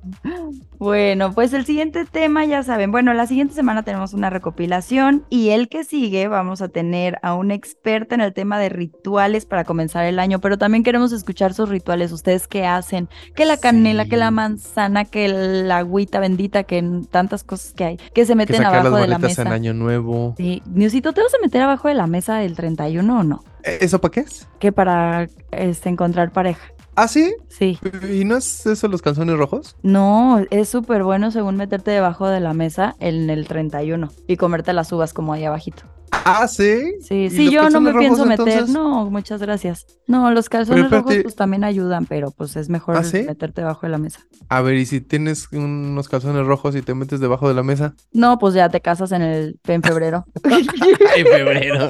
Bueno, 0.78 1.32
pues 1.34 1.52
el 1.52 1.66
siguiente 1.66 2.04
tema, 2.04 2.44
ya 2.44 2.62
saben, 2.62 2.90
bueno, 2.92 3.12
la 3.12 3.26
siguiente 3.26 3.52
semana 3.54 3.82
tenemos 3.82 4.14
una 4.14 4.30
recopilación 4.30 5.24
y 5.28 5.50
el 5.50 5.68
que 5.68 5.84
sigue 5.84 6.28
vamos 6.28 6.62
a 6.62 6.68
tener 6.68 7.18
a 7.22 7.34
una 7.34 7.54
experta 7.54 8.14
en 8.14 8.20
el 8.22 8.32
tema 8.32 8.58
de 8.58 8.68
rituales 8.70 9.44
para 9.44 9.64
comenzar 9.64 10.04
el 10.06 10.18
año, 10.18 10.38
pero 10.40 10.56
también 10.56 10.82
queremos 10.84 11.12
escuchar 11.12 11.52
sus 11.52 11.68
rituales, 11.68 12.12
ustedes 12.12 12.46
qué 12.48 12.64
hacen, 12.64 13.08
que 13.34 13.44
la 13.44 13.56
canela, 13.58 14.06
que 14.06 14.16
la 14.16 14.30
manzana, 14.30 15.04
que 15.04 15.28
la 15.28 15.78
agüita 15.78 16.20
bendita, 16.20 16.62
que 16.62 16.82
tantas 17.10 17.44
cosas 17.44 17.72
que 17.74 17.84
hay, 17.84 17.96
que 18.14 18.24
se 18.24 18.32
Que 18.32 18.36
meten 18.36 18.62
las 18.62 18.72
abajo 18.72 18.96
de 18.96 19.08
la 19.08 19.18
mesa. 19.18 19.42
en 19.42 19.48
Año 19.48 19.74
Nuevo. 19.74 20.34
Sí, 20.38 20.62
Newsito, 20.66 21.12
¿te 21.12 21.22
vas 21.22 21.34
a 21.34 21.38
meter 21.42 21.60
abajo 21.62 21.88
de 21.88 21.94
la 21.94 22.06
mesa 22.06 22.42
el 22.42 22.54
31 22.56 23.20
o 23.20 23.22
no? 23.22 23.44
¿E- 23.64 23.78
¿Eso 23.84 24.00
para 24.00 24.12
qué 24.12 24.20
es? 24.20 24.48
Que 24.58 24.72
para 24.72 25.28
este, 25.50 25.88
encontrar 25.90 26.30
pareja. 26.32 26.72
¿Ah, 26.96 27.08
sí? 27.08 27.34
Sí. 27.48 27.78
¿Y 28.12 28.24
no 28.24 28.36
es 28.36 28.66
eso 28.66 28.88
los 28.88 29.02
calzones 29.02 29.36
rojos? 29.36 29.76
No, 29.82 30.44
es 30.50 30.68
súper 30.68 31.02
bueno 31.04 31.30
según 31.30 31.56
meterte 31.56 31.90
debajo 31.90 32.28
de 32.28 32.40
la 32.40 32.52
mesa 32.52 32.96
en 32.98 33.30
el 33.30 33.46
31 33.46 34.10
y 34.26 34.36
comerte 34.36 34.72
las 34.72 34.92
uvas 34.92 35.12
como 35.12 35.32
ahí 35.32 35.44
abajito. 35.44 35.84
Ah, 36.24 36.46
sí. 36.48 36.82
Sí, 37.00 37.14
¿Y 37.24 37.30
sí, 37.30 37.50
yo 37.50 37.68
no 37.70 37.80
me 37.80 37.92
pienso 37.94 38.24
meter. 38.26 38.48
entonces? 38.48 38.68
No, 38.74 39.10
muchas 39.10 39.40
gracias. 39.40 39.86
No, 40.06 40.30
los 40.32 40.48
calzones 40.48 40.90
rojos 40.90 41.14
pues 41.22 41.34
también 41.36 41.64
ayudan, 41.64 42.06
pero 42.06 42.30
pues 42.30 42.56
es 42.56 42.68
mejor 42.68 42.96
¿Ah, 42.96 43.04
sí? 43.04 43.22
meterte 43.22 43.60
debajo 43.62 43.86
de 43.86 43.90
la 43.92 43.98
mesa. 43.98 44.20
A 44.48 44.60
ver, 44.60 44.74
¿y 44.76 44.86
si 44.86 45.00
tienes 45.00 45.48
unos 45.52 46.08
calzones 46.08 46.44
rojos 46.46 46.74
y 46.76 46.82
te 46.82 46.94
metes 46.94 47.20
debajo 47.20 47.48
de 47.48 47.54
la 47.54 47.62
mesa? 47.62 47.94
No, 48.12 48.38
pues 48.38 48.54
ya 48.54 48.68
te 48.68 48.80
casas 48.80 49.12
en 49.12 49.22
el 49.22 49.58
en 49.66 49.82
febrero. 49.82 50.24
En 51.16 51.26
febrero. 51.26 51.88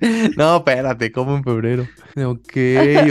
no, 0.36 0.56
espérate, 0.56 1.12
¿cómo 1.12 1.36
en 1.36 1.44
febrero? 1.44 1.86
Ok, 2.16 2.52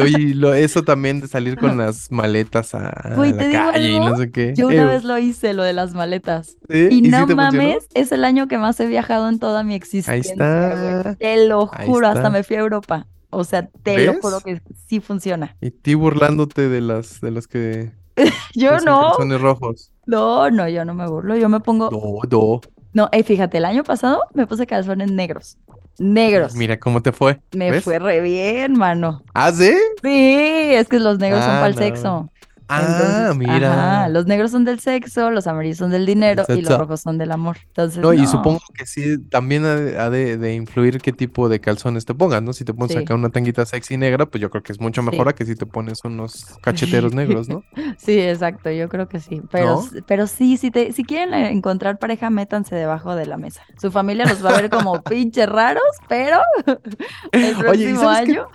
oye, 0.01 0.35
lo- 0.35 0.53
eso 0.53 0.83
también 0.83 1.21
de 1.21 1.27
salir 1.27 1.57
con 1.57 1.77
las 1.77 2.11
maletas 2.11 2.75
a 2.75 2.79
la 3.09 3.15
¿te 3.15 3.47
digo 3.47 3.71
calle 3.71 3.89
y 3.91 3.99
no 3.99 4.15
sé 4.17 4.31
qué. 4.31 4.53
Yo 4.55 4.67
una 4.67 4.83
Eh, 4.83 4.85
vez 4.85 5.03
lo 5.03 5.17
hice, 5.17 5.53
lo 5.53 5.63
de 5.63 5.73
las 5.73 5.93
maletas. 5.93 6.57
¿sí? 6.69 6.87
Y 6.91 7.01
no 7.03 7.19
funcionó? 7.19 7.35
mames, 7.35 7.87
es 7.93 8.11
el 8.11 8.23
año 8.25 8.47
que 8.47 8.57
más 8.57 8.79
he 8.79 8.87
viajado 8.87 9.29
en 9.29 9.39
toda 9.39 9.63
mi 9.63 9.73
existencia. 9.75 10.30
güey. 10.30 10.30
Está. 10.33 11.15
Te 11.15 11.47
lo 11.47 11.67
juro, 11.67 12.07
hasta 12.07 12.29
me 12.29 12.43
fui 12.43 12.55
a 12.55 12.59
Europa. 12.59 13.07
O 13.29 13.43
sea, 13.43 13.67
te 13.83 14.05
lo 14.05 14.13
juro 14.21 14.41
que 14.41 14.61
sí 14.87 14.99
funciona. 14.99 15.55
Y 15.61 15.71
ti 15.71 15.93
burlándote 15.95 16.67
de 16.67 16.81
las 16.81 17.21
de 17.21 17.31
las 17.31 17.47
que 17.47 17.91
Yo 18.55 18.77
no, 18.79 19.13
rojos. 19.37 19.91
no, 20.05 20.51
no, 20.51 20.67
yo 20.67 20.83
no 20.85 20.93
me 20.93 21.07
burlo. 21.07 21.35
Yo 21.37 21.47
me 21.49 21.59
pongo. 21.61 21.89
No, 21.89 22.19
no. 22.29 22.61
No, 22.93 23.09
eh, 23.13 23.23
fíjate, 23.23 23.57
el 23.59 23.65
año 23.65 23.83
pasado 23.85 24.21
me 24.33 24.45
puse 24.47 24.67
calzones 24.67 25.09
negros. 25.11 25.57
Negros. 25.97 26.55
Mira 26.55 26.77
cómo 26.77 27.01
te 27.01 27.13
fue. 27.13 27.39
me 27.53 27.71
¿ves? 27.71 27.83
fue 27.83 27.99
re 27.99 28.19
bien, 28.21 28.73
mano. 28.73 29.23
¿Ah, 29.33 29.51
sí? 29.53 29.73
Sí, 30.01 30.73
es 30.73 30.89
que 30.89 30.99
los 30.99 31.17
negros 31.19 31.41
son 31.41 31.51
Ah, 31.55 31.59
para 31.61 31.67
el 31.67 31.75
no. 31.75 31.81
sexo. 31.81 32.29
Ah, 32.73 32.85
Entonces, 32.87 33.35
mira. 33.35 33.73
Ajá, 34.01 34.09
los 34.09 34.25
negros 34.27 34.51
son 34.51 34.63
del 34.63 34.79
sexo, 34.79 35.29
los 35.29 35.45
amarillos 35.45 35.77
son 35.77 35.91
del 35.91 36.05
dinero 36.05 36.45
y 36.47 36.61
los 36.61 36.77
rojos 36.77 37.01
son 37.01 37.17
del 37.17 37.31
amor. 37.31 37.57
Entonces, 37.67 38.01
No, 38.01 38.13
y 38.13 38.25
supongo 38.25 38.61
que 38.73 38.85
sí, 38.85 39.17
también 39.29 39.65
ha 39.65 40.09
de, 40.09 40.53
influir 40.55 40.99
qué 41.01 41.11
tipo 41.11 41.49
de 41.49 41.59
calzones 41.59 42.05
te 42.05 42.13
pongas, 42.13 42.41
¿no? 42.41 42.53
Si 42.53 42.63
te 42.63 42.73
pones 42.73 42.93
Sí. 42.93 42.97
acá 42.97 43.13
una 43.15 43.29
tanguita 43.29 43.65
sexy 43.65 43.97
negra, 43.97 44.25
pues 44.25 44.41
yo 44.41 44.49
creo 44.49 44.63
que 44.63 44.71
es 44.71 44.79
mucho 44.79 45.01
mejor 45.03 45.27
Sí. 45.27 45.29
a 45.29 45.33
que 45.33 45.45
si 45.45 45.55
te 45.55 45.65
pones 45.65 45.99
unos 46.05 46.45
cacheteros 46.61 47.13
negros, 47.13 47.49
¿no? 47.49 47.63
Sí, 47.97 48.19
exacto, 48.19 48.71
yo 48.71 48.87
creo 48.89 49.07
que 49.09 49.19
sí. 49.19 49.41
Pero, 49.51 49.83
pero 50.07 50.27
sí, 50.27 50.55
si, 50.57 50.71
te, 50.71 50.93
si 50.93 51.03
quieren 51.03 51.33
eh, 51.33 51.51
encontrar 51.51 51.99
pareja, 51.99 52.29
métanse 52.29 52.75
debajo 52.75 53.15
de 53.15 53.25
la 53.25 53.37
mesa. 53.37 53.61
Su 53.79 53.91
familia 53.91 54.25
los 54.25 54.43
va 54.43 54.51
a 54.51 54.61
ver 54.61 54.69
como 54.69 55.01
pinches 55.03 55.47
raros, 55.49 55.83
pero 56.07 56.37
el 57.33 57.43
Oye, 57.43 57.49
¿y 57.51 57.53
próximo 57.93 58.01
qué? 58.01 58.07
año 58.07 58.47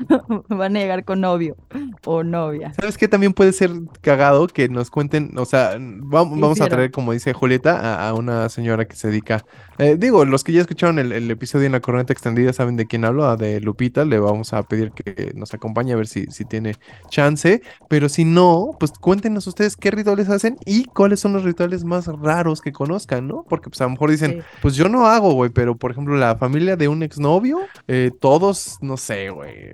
van 0.48 0.76
a 0.76 0.80
llegar 0.80 1.04
con 1.04 1.20
novio 1.20 1.56
o 2.04 2.22
novia. 2.24 2.72
¿Sabes 2.74 2.96
qué? 2.96 3.08
También 3.08 3.32
puede 3.34 3.52
ser 3.52 3.70
cagado 4.06 4.46
que 4.46 4.68
nos 4.68 4.88
cuenten, 4.90 5.36
o 5.36 5.44
sea, 5.44 5.76
vamos, 5.80 6.38
vamos 6.38 6.60
a 6.60 6.68
traer, 6.68 6.92
como 6.92 7.12
dice 7.12 7.32
Julieta, 7.32 7.80
a, 7.80 8.08
a 8.08 8.14
una 8.14 8.48
señora 8.48 8.84
que 8.86 8.94
se 8.94 9.08
dedica, 9.08 9.44
eh, 9.78 9.96
digo, 9.98 10.24
los 10.24 10.44
que 10.44 10.52
ya 10.52 10.60
escucharon 10.60 11.00
el, 11.00 11.10
el 11.10 11.28
episodio 11.28 11.66
en 11.66 11.72
la 11.72 11.80
corriente 11.80 12.12
extendida 12.12 12.52
saben 12.52 12.76
de 12.76 12.86
quién 12.86 13.04
hablo, 13.04 13.26
a 13.26 13.36
de 13.36 13.60
Lupita, 13.60 14.04
le 14.04 14.20
vamos 14.20 14.52
a 14.52 14.62
pedir 14.62 14.92
que 14.92 15.32
nos 15.34 15.52
acompañe 15.54 15.92
a 15.92 15.96
ver 15.96 16.06
si, 16.06 16.26
si 16.26 16.44
tiene 16.44 16.76
chance, 17.10 17.62
pero 17.88 18.08
si 18.08 18.24
no, 18.24 18.70
pues 18.78 18.92
cuéntenos 18.92 19.46
ustedes 19.48 19.76
qué 19.76 19.90
rituales 19.90 20.28
hacen 20.28 20.56
y 20.64 20.84
cuáles 20.84 21.18
son 21.18 21.32
los 21.32 21.42
rituales 21.42 21.82
más 21.84 22.06
raros 22.06 22.60
que 22.60 22.70
conozcan, 22.72 23.26
¿no? 23.26 23.44
Porque 23.48 23.70
pues 23.70 23.80
a 23.80 23.84
lo 23.84 23.90
mejor 23.90 24.10
dicen, 24.12 24.34
Sí. 24.34 24.38
pues 24.62 24.76
yo 24.76 24.88
no 24.88 25.06
hago, 25.06 25.32
güey, 25.34 25.50
pero 25.50 25.76
por 25.76 25.90
ejemplo 25.90 26.16
la 26.16 26.36
familia 26.36 26.76
de 26.76 26.88
un 26.88 27.02
exnovio, 27.02 27.58
eh, 27.88 28.12
todos, 28.20 28.78
no 28.80 28.96
sé, 28.96 29.30
güey, 29.30 29.72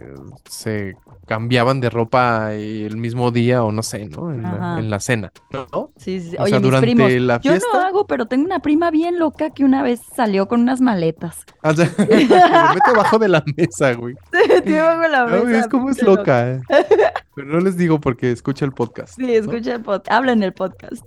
se 0.49 0.97
cambiaban 1.27 1.81
de 1.81 1.91
ropa 1.91 2.53
el 2.55 2.97
mismo 2.97 3.31
día 3.31 3.63
o 3.65 3.73
no 3.73 3.83
sé, 3.83 4.07
¿no? 4.09 4.22
En, 4.31 4.43
la, 4.43 4.77
en 4.79 4.91
la 4.91 5.01
cena, 5.01 5.33
¿no? 5.73 5.91
Sí, 5.97 6.21
sí, 6.21 6.31
sí. 6.31 6.37
O 6.39 6.43
Oye, 6.43 6.51
sea, 6.51 6.59
mis 6.61 6.69
durante 6.69 6.87
primos, 6.87 7.11
la 7.13 7.41
yo 7.41 7.53
no 7.53 7.59
fiesta. 7.61 7.87
hago, 7.87 8.07
pero 8.07 8.27
tengo 8.27 8.45
una 8.45 8.61
prima 8.61 8.91
bien 8.91 9.19
loca 9.19 9.51
que 9.51 9.65
una 9.65 9.83
vez 9.83 10.01
salió 10.15 10.47
con 10.49 10.61
unas 10.61 10.81
maletas. 10.81 11.45
O 11.63 11.73
sea, 11.73 11.87
se 11.87 12.07
mete 12.07 12.91
abajo 12.95 13.19
de 13.19 13.29
la 13.29 13.43
mesa, 13.57 13.93
güey. 13.95 14.15
Te 14.65 14.81
bajo 14.81 15.09
la 15.09 15.27
No, 15.27 15.45
mesa, 15.45 15.59
es 15.61 15.69
como 15.69 15.91
es 15.91 15.97
pinche 15.97 16.11
loca, 16.11 16.51
eh. 16.51 16.61
Pero 17.35 17.49
no 17.49 17.61
les 17.61 17.77
digo 17.77 17.99
porque 18.01 18.31
escucha 18.31 18.65
el 18.65 18.73
podcast. 18.73 19.15
Sí, 19.17 19.23
¿no? 19.23 19.29
escucha 19.29 19.75
el 19.77 19.81
podcast, 19.83 20.11
habla 20.13 20.33
en 20.33 20.43
el 20.43 20.53
podcast. 20.53 21.03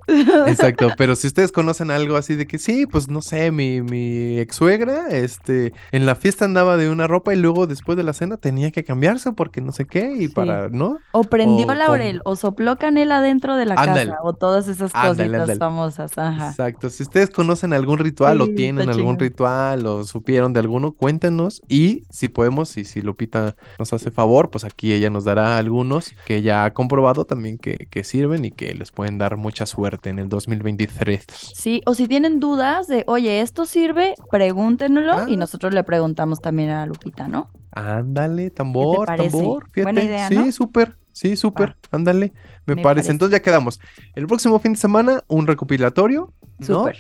Exacto, 0.48 0.90
pero 0.98 1.16
si 1.16 1.28
ustedes 1.28 1.52
conocen 1.52 1.92
algo 1.92 2.16
así 2.18 2.36
de 2.36 2.48
que 2.48 2.58
sí, 2.58 2.86
pues 2.88 3.08
no 3.10 3.22
sé, 3.22 3.52
mi, 3.52 3.82
mi 3.82 4.40
ex 4.40 4.56
suegra, 4.56 5.08
este, 5.10 5.74
en 5.92 6.06
la 6.06 6.16
fiesta 6.16 6.46
andaba 6.46 6.78
de 6.78 6.90
una 6.90 7.08
ropa 7.08 7.34
y 7.34 7.38
luego 7.38 7.68
después 7.68 7.96
de 7.98 8.04
la 8.04 8.14
cena 8.14 8.38
tenía 8.38 8.72
que 8.72 8.84
cambiarse 8.84 9.32
porque 9.34 9.62
no 9.62 9.72
sé 9.72 9.86
qué 9.86 10.14
y 10.18 10.26
Sí. 10.26 10.28
para, 10.30 10.70
¿no? 10.70 10.98
O 11.12 11.24
prendió 11.24 11.68
O 11.68 11.74
laurel, 11.76 12.22
o 12.26 12.36
sopló 12.36 12.78
canela 12.78 13.22
dentro 13.22 13.56
de 13.56 13.66
la 13.68 13.76
Ándale. 13.76 14.12
casa, 14.12 14.20
o 14.24 14.34
todas 14.34 14.68
esas 14.68 14.92
Ándale, 14.96 15.16
cositas 15.16 15.42
ándale. 15.42 15.60
famosas, 15.60 16.18
ajá. 16.18 16.50
Exacto. 16.50 16.90
Si 16.90 17.04
ustedes 17.04 17.30
conocen 17.30 17.74
algún 17.74 18.00
ritual 18.00 18.42
o 18.42 18.46
Sí, 18.48 18.56
tienen 18.56 18.90
está 18.90 18.94
algún 19.00 19.20
ritual 19.20 19.86
o 19.86 20.04
supieron 20.04 20.54
de 20.54 20.60
alguno, 20.60 20.94
cuéntenos 20.94 21.62
y 21.68 22.04
si 22.10 22.30
podemos 22.30 22.76
y 22.78 22.86
si 22.86 23.02
Lupita 23.02 23.56
nos 23.78 23.94
hace 23.94 24.10
favor, 24.12 24.50
pues 24.50 24.64
aquí 24.64 24.92
ella 24.94 25.10
nos 25.10 25.24
dará 25.26 25.58
algunos 25.58 26.15
que 26.26 26.42
ya 26.42 26.66
ha 26.66 26.74
comprobado 26.74 27.26
también 27.26 27.58
que, 27.58 27.88
que 27.90 28.04
sirven 28.04 28.46
y 28.46 28.52
que 28.52 28.74
les 28.74 28.92
pueden 28.92 29.18
dar 29.18 29.38
mucha 29.38 29.66
suerte 29.66 30.10
en 30.10 30.20
el 30.20 30.30
2023. 30.30 31.26
Sí, 31.54 31.82
o 31.86 31.94
si 31.94 32.08
tienen 32.08 32.40
dudas 32.40 32.88
de, 32.88 33.04
oye, 33.08 33.42
¿esto 33.42 33.66
sirve? 33.66 34.16
Pregúntenoslo 34.32 35.28
y 35.28 35.34
Ah. 35.34 35.38
nosotros 35.38 35.74
le 35.74 35.84
preguntamos 35.84 36.40
también 36.42 36.70
a 36.70 36.86
Lupita, 36.86 37.28
¿no? 37.28 37.50
Ándale, 37.72 38.52
tambor, 38.52 39.06
tambor. 39.08 39.70
Buena 39.76 40.02
Fíjate. 40.02 40.06
idea, 40.06 40.28
sí, 40.30 40.36
¿no? 40.36 40.52
súper. 40.52 40.96
Sí, 41.12 41.36
súper. 41.38 41.76
Ándale. 41.92 42.34
Me, 42.66 42.76
Me 42.76 42.82
parece. 42.82 42.84
parece. 42.84 43.12
Entonces 43.12 43.38
ya 43.38 43.42
quedamos. 43.42 43.80
El 44.16 44.28
próximo 44.28 44.60
fin 44.60 44.74
de 44.74 44.80
semana, 44.80 45.24
un 45.28 45.48
recopilatorio, 45.48 46.34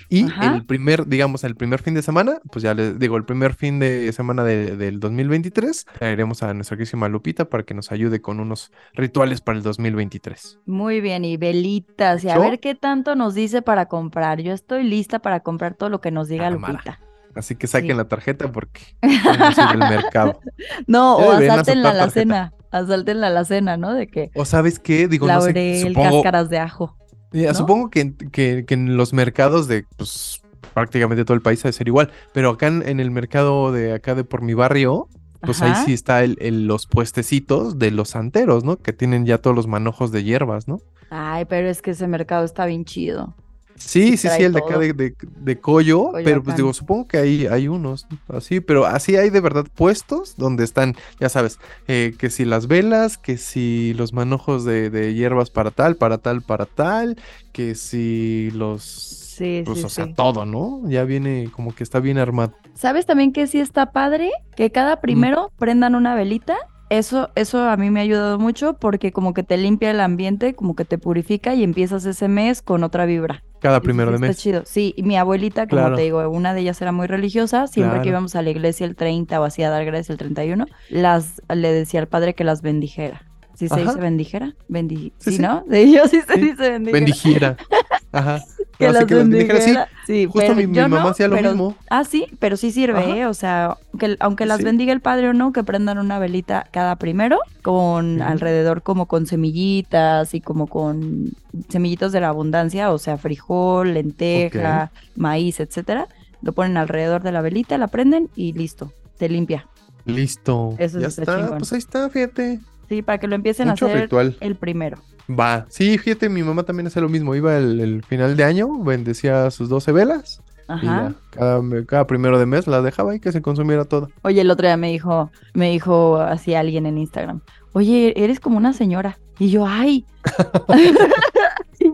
Y 0.09 0.25
ajá. 0.25 0.55
el 0.55 0.65
primer, 0.65 1.07
digamos, 1.07 1.43
el 1.43 1.55
primer 1.55 1.81
fin 1.81 1.93
de 1.93 2.01
semana, 2.01 2.39
pues 2.51 2.63
ya 2.63 2.73
les 2.73 2.99
digo, 2.99 3.15
el 3.17 3.25
primer 3.25 3.53
fin 3.53 3.79
de 3.79 4.11
semana 4.13 4.43
de- 4.43 4.75
del 4.75 4.99
2023, 4.99 5.85
traeremos 5.97 6.43
a 6.43 6.53
nuestra 6.53 6.75
querísima 6.77 7.07
Lupita 7.07 7.45
para 7.45 7.63
que 7.63 7.73
nos 7.73 7.91
ayude 7.91 8.21
con 8.21 8.39
unos 8.39 8.71
rituales 8.93 9.41
para 9.41 9.57
el 9.57 9.63
2023. 9.63 10.59
Muy 10.65 11.01
bien, 11.01 11.23
y 11.25 11.37
velitas, 11.37 12.23
y 12.23 12.29
a 12.29 12.35
¿Yo? 12.35 12.41
ver 12.41 12.59
qué 12.59 12.75
tanto 12.75 13.15
nos 13.15 13.33
dice 13.33 13.61
para 13.61 13.85
comprar. 13.87 14.41
Yo 14.41 14.53
estoy 14.53 14.83
lista 14.83 15.19
para 15.19 15.39
comprar 15.41 15.75
todo 15.75 15.89
lo 15.89 16.01
que 16.01 16.11
nos 16.11 16.27
diga. 16.27 16.49
Lupita. 16.49 16.99
Así 17.35 17.55
que 17.55 17.67
saquen 17.67 17.91
Sí. 17.91 17.97
la 17.97 18.07
tarjeta 18.07 18.51
porque 18.51 18.81
al 19.57 19.77
mercado. 19.77 20.39
No, 20.87 21.17
o 21.17 21.31
asáltenla 21.31 21.89
a 21.89 21.93
la 21.93 22.09
cena, 22.09 22.53
asáltenla 22.71 23.27
a 23.27 23.29
la 23.29 23.43
cena, 23.45 23.75
¿no? 23.77 23.93
De 23.93 24.07
que 24.07 24.31
O 24.35 24.45
sabes 24.45 24.79
qué, 24.79 25.07
digo, 25.07 25.27
no 25.27 25.41
sé, 25.41 25.47
laurel, 25.53 25.87
supongo, 25.89 26.11
cáscaras 26.23 26.49
de 26.49 26.59
ajo. 26.59 26.97
Ya, 27.35 27.49
¿no? 27.49 27.55
Supongo 27.55 27.89
que, 27.89 27.99
en- 28.01 28.15
que, 28.15 28.65
que 28.65 28.73
en 28.73 28.97
los 28.97 29.13
mercados 29.13 29.67
de 29.67 29.85
pues, 29.97 30.41
prácticamente 30.73 31.25
todo 31.25 31.35
el 31.35 31.41
país 31.41 31.63
ha 31.65 31.67
de 31.69 31.73
ser 31.73 31.87
igual, 31.87 32.11
pero 32.33 32.49
acá 32.51 32.67
en, 32.67 32.87
en 32.87 32.99
el 32.99 33.11
mercado 33.11 33.71
de 33.71 33.93
acá 33.93 34.15
de 34.15 34.23
por 34.23 34.41
mi 34.41 34.53
barrio, 34.53 35.07
pues 35.41 35.61
ahí 35.61 35.71
sí 35.85 35.93
está 35.93 36.23
el, 36.23 36.37
el- 36.39 36.65
los 36.67 36.87
puestecitos 36.87 37.77
de 37.77 37.91
los 37.91 38.09
santeros, 38.09 38.63
¿no? 38.63 38.77
Que 38.77 38.93
tienen 38.93 39.25
ya 39.25 39.37
todos 39.37 39.55
los 39.55 39.67
manojos 39.67 40.11
de 40.11 40.23
hierbas, 40.23 40.67
¿no? 40.67 40.79
Ay, 41.09 41.45
pero 41.45 41.69
es 41.69 41.81
que 41.81 41.91
ese 41.91 42.07
mercado 42.07 42.45
está 42.45 42.65
bien 42.65 42.83
chido. 42.85 43.35
Sí, 43.77 44.15
sí, 44.17 44.29
sí, 44.29 44.43
el 44.43 44.53
de 44.53 44.59
acá 44.59 44.77
de, 44.79 44.93
de, 44.93 45.15
de 45.19 45.59
Coyo, 45.59 46.11
pero 46.23 46.41
pues 46.41 46.55
digo, 46.55 46.73
supongo 46.73 47.07
que 47.07 47.17
ahí 47.17 47.45
hay 47.45 47.67
unos, 47.67 48.07
así, 48.29 48.61
pero 48.61 48.85
así 48.85 49.17
hay 49.17 49.29
de 49.29 49.41
verdad 49.41 49.65
puestos 49.75 50.35
donde 50.37 50.63
están, 50.63 50.95
ya 51.19 51.27
sabes, 51.29 51.59
eh, 51.87 52.15
que 52.17 52.29
si 52.29 52.45
las 52.45 52.67
velas, 52.67 53.17
que 53.17 53.37
si 53.37 53.93
los 53.95 54.13
manojos 54.13 54.63
de, 54.63 54.89
de 54.89 55.13
hierbas 55.13 55.49
para 55.49 55.71
tal, 55.71 55.97
para 55.97 56.17
tal, 56.19 56.41
para 56.41 56.65
tal, 56.65 57.17
que 57.51 57.75
si 57.75 58.49
los... 58.51 59.21
Sí, 59.35 59.63
Pues, 59.65 59.79
sí, 59.79 59.83
o 59.83 59.89
sea, 59.89 60.05
sí. 60.05 60.13
todo, 60.15 60.45
¿no? 60.45 60.81
Ya 60.89 61.03
viene 61.03 61.49
como 61.51 61.75
que 61.75 61.83
está 61.83 61.99
bien 61.99 62.17
armado. 62.17 62.53
¿Sabes 62.73 63.05
también 63.05 63.33
que 63.33 63.47
sí 63.47 63.59
está 63.59 63.91
padre? 63.91 64.31
Que 64.55 64.71
cada 64.71 65.01
primero 65.01 65.51
prendan 65.57 65.93
una 65.95 66.15
velita. 66.15 66.55
Eso, 66.89 67.29
eso 67.35 67.63
a 67.67 67.77
mí 67.77 67.89
me 67.89 67.99
ha 67.99 68.03
ayudado 68.03 68.37
mucho 68.37 68.73
porque 68.73 69.11
como 69.11 69.33
que 69.33 69.41
te 69.43 69.57
limpia 69.57 69.89
el 69.91 69.99
ambiente, 69.99 70.53
como 70.53 70.75
que 70.75 70.85
te 70.85 70.97
purifica 70.99 71.55
y 71.55 71.63
empiezas 71.63 72.05
ese 72.05 72.27
mes 72.27 72.61
con 72.61 72.83
otra 72.83 73.05
vibra. 73.05 73.43
Cada 73.59 73.81
primero 73.81 74.11
de 74.11 74.17
está 74.17 74.27
mes. 74.27 74.37
chido. 74.37 74.61
Sí, 74.65 74.93
y 74.95 75.01
mi 75.01 75.17
abuelita, 75.17 75.65
como 75.67 75.81
Claro. 75.81 75.95
te 75.95 76.03
digo, 76.03 76.29
una 76.29 76.53
de 76.53 76.61
ellas 76.61 76.79
era 76.83 76.91
muy 76.91 77.07
religiosa, 77.07 77.65
siempre 77.65 77.93
Claro. 77.93 78.03
que 78.03 78.09
íbamos 78.09 78.35
a 78.35 78.43
la 78.43 78.51
iglesia 78.51 78.85
el 78.85 78.95
30 78.95 79.41
o 79.41 79.43
así 79.43 79.63
a 79.63 79.71
dar 79.71 79.83
gracias 79.85 80.11
el 80.11 80.17
31, 80.17 80.67
las, 80.89 81.41
le 81.51 81.71
decía 81.71 81.99
al 82.01 82.07
padre 82.07 82.35
que 82.35 82.43
las 82.43 82.61
bendijera. 82.61 83.23
¿Sí 83.55 83.67
se 83.69 83.79
dice 83.79 83.97
bendijera? 83.97 84.53
Bendi 84.67 85.13
Sí. 85.17 85.39
¿no? 85.39 85.63
De 85.67 85.81
ellos 85.81 86.11
sí 86.11 86.21
se 86.21 86.37
dice 86.37 86.69
bendijera. 86.71 86.91
Bendigiera. 86.99 87.57
Ajá. 88.11 88.43
Que 88.77 88.91
las 88.91 89.05
que 89.05 89.85
sí. 90.05 90.25
Justo 90.25 90.39
pero 90.39 90.55
mi, 90.55 90.67
mi 90.67 90.77
mamá 90.79 90.99
no, 91.01 91.07
hacía 91.09 91.27
lo 91.27 91.35
pero- 91.35 91.49
mismo. 91.51 91.75
Ah, 91.89 92.03
sí, 92.03 92.27
pero 92.39 92.57
sí 92.57 92.71
sirve. 92.71 93.19
¿eh? 93.19 93.25
O 93.27 93.33
sea, 93.33 93.77
que, 93.97 94.17
aunque 94.19 94.45
las 94.45 94.57
Sí. 94.59 94.63
bendiga 94.65 94.91
el 94.91 94.99
padre 95.01 95.29
o 95.29 95.33
no, 95.33 95.51
que 95.53 95.63
prendan 95.63 95.97
una 95.97 96.19
velita 96.19 96.67
cada 96.71 96.95
primero, 96.97 97.39
con 97.61 98.21
alrededor 98.21 98.81
como 98.83 99.05
con 99.05 99.25
semillitas 99.27 100.33
y 100.33 100.41
como 100.41 100.67
con 100.67 101.31
semillitos 101.69 102.11
de 102.11 102.19
la 102.21 102.29
abundancia, 102.29 102.91
o 102.91 102.97
sea, 102.97 103.17
frijol, 103.17 103.93
lenteja, 103.93 104.91
maíz, 105.15 105.59
etcétera. 105.59 106.07
Lo 106.41 106.51
ponen 106.53 106.77
alrededor 106.77 107.23
de 107.23 107.31
la 107.31 107.41
velita, 107.41 107.77
la 107.77 107.87
prenden 107.87 108.29
y 108.35 108.53
listo, 108.53 108.91
te 109.17 109.29
limpia. 109.29 109.67
Listo. 110.05 110.75
Eso 110.77 110.99
ya 110.99 111.07
está. 111.07 111.57
Pues 111.57 111.71
ahí 111.73 111.79
está, 111.79 112.09
fíjate. 112.09 112.59
Sí, 112.89 113.01
para 113.01 113.17
que 113.17 113.27
lo 113.27 113.33
empiecen 113.35 113.69
Mucho 113.69 113.85
a 113.85 113.89
hacer 113.89 114.01
ritual. 114.03 114.37
el 114.41 114.55
primero. 114.55 114.97
Va. 115.29 115.65
Sí, 115.69 115.97
fíjate, 115.97 116.29
mi 116.29 116.43
mamá 116.43 116.63
también 116.63 116.87
hacía 116.87 117.01
lo 117.01 117.09
mismo. 117.09 117.35
Iba 117.35 117.57
el, 117.57 117.79
el 117.79 118.03
final 118.03 118.37
de 118.37 118.43
año, 118.43 118.83
bendecía 118.83 119.49
sus 119.51 119.69
12 119.69 119.91
velas. 119.91 120.41
Y 120.67 120.71
Ajá. 120.87 121.13
cada, 121.29 121.61
cada 121.85 122.07
primero 122.07 122.39
de 122.39 122.45
mes 122.47 122.65
las 122.65 122.83
dejaba 122.83 123.11
ahí 123.11 123.19
que 123.19 123.31
se 123.31 123.41
consumiera 123.41 123.85
todo. 123.85 124.09
Oye, 124.23 124.41
el 124.41 124.49
otro 124.49 124.67
día 124.67 124.77
me 124.77 124.91
dijo, 124.91 125.29
me 125.53 125.69
dijo 125.69 126.17
así 126.17 126.55
alguien 126.55 126.87
en 126.87 126.97
Instagram, 126.97 127.41
oye, 127.73 128.13
eres 128.15 128.39
como 128.39 128.57
una 128.57 128.73
señora. 128.73 129.19
Y 129.37 129.49
yo, 129.49 129.65
ay. 129.67 130.05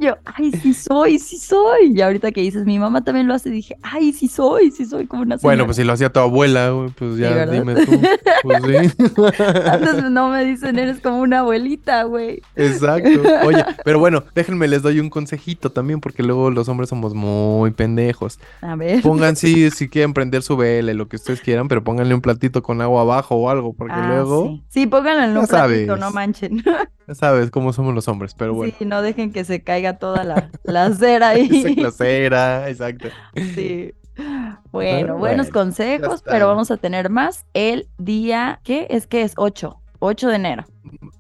yo, 0.02 0.18
ay, 0.26 0.52
sí 0.52 0.74
soy, 0.74 1.20
sí 1.20 1.38
soy. 1.38 1.94
Y 1.96 2.02
ahorita 2.02 2.32
que 2.32 2.42
dices, 2.42 2.66
mi 2.66 2.80
mamá 2.80 3.04
también 3.04 3.28
lo 3.28 3.34
hace, 3.34 3.50
dije, 3.50 3.78
ay, 3.84 4.12
sí 4.12 4.28
soy, 4.28 4.72
sí 4.72 4.86
soy 4.86 5.06
como 5.08 5.22
una 5.22 5.38
señora. 5.38 5.56
Bueno, 5.56 5.66
pues 5.66 5.78
si 5.78 5.84
lo 5.84 5.94
hacía 5.94 6.10
tu 6.12 6.20
abuela, 6.20 6.74
pues 6.98 7.18
ya 7.18 7.46
dime 7.46 7.76
tú. 7.86 7.92
Pues 8.44 8.64
sí. 8.64 9.06
Antes 9.70 10.10
no 10.10 10.30
me 10.30 10.44
dicen, 10.44 10.78
eres 10.80 11.00
como 11.00 11.22
una 11.22 11.40
abuelita, 11.40 12.04
güey. 12.04 12.42
Exacto. 12.56 13.22
Oye, 13.46 13.64
pero 13.86 14.00
bueno, 14.00 14.24
déjenme 14.36 14.68
les 14.68 14.82
doy 14.82 15.00
un 15.00 15.10
consejito 15.10 15.72
también, 15.72 16.02
porque 16.02 16.24
luego 16.24 16.50
los 16.50 16.68
hombres 16.68 16.90
somos 16.90 17.14
muy 17.14 17.72
pendejos. 17.72 18.40
A 18.62 18.76
ver. 18.76 19.02
Pongan 19.02 19.36
sí, 19.36 19.70
si 19.72 19.88
quieren 19.90 20.14
prender 20.14 20.42
su 20.42 20.58
vela, 20.58 20.94
lo 20.94 21.08
que 21.08 21.18
ustedes 21.18 21.42
quieran, 21.42 21.68
pero 21.68 21.84
pónganle 21.84 22.16
un 22.16 22.22
platito 22.22 22.64
con 22.64 22.82
agua 22.82 23.02
abajo 23.02 23.36
o 23.36 23.50
algo, 23.50 23.74
porque 23.74 23.94
Ah, 23.96 24.08
luego, 24.08 24.48
Sí. 24.48 24.64
Sí, 24.70 24.88
pónganlo 24.88 25.24
en 25.24 25.30
un 25.38 25.46
platito, 25.48 25.50
sabes. 25.58 25.88
no 26.00 26.12
manchen. 26.12 26.64
ya 27.12 27.16
sabes 27.16 27.52
cómo 27.52 27.74
somos 27.74 27.94
los 27.94 28.08
hombres, 28.08 28.34
pero 28.34 28.54
bueno. 28.54 28.74
Sí, 28.80 28.86
no 28.86 29.02
dejen 29.02 29.34
que 29.34 29.44
se 29.44 29.62
caiga 29.62 29.98
toda 29.98 30.24
la, 30.24 30.50
la 30.64 30.94
cera 30.94 31.30
ahí. 31.32 31.50
Esa 31.52 31.76
clasera, 31.76 32.70
exacto. 32.70 33.10
Sí. 33.36 33.94
Bueno, 34.72 35.18
buenos 35.18 35.48
bueno, 35.48 35.52
consejos, 35.52 36.24
pero 36.24 36.48
vamos 36.48 36.72
a 36.72 36.78
tener 36.78 37.10
más 37.10 37.46
el 37.54 37.90
día, 37.98 38.62
¿qué? 38.64 38.88
Es 38.90 39.08
que 39.08 39.24
es 39.24 39.34
8, 39.36 39.78
8 40.00 40.30
de 40.30 40.36
enero. 40.36 40.66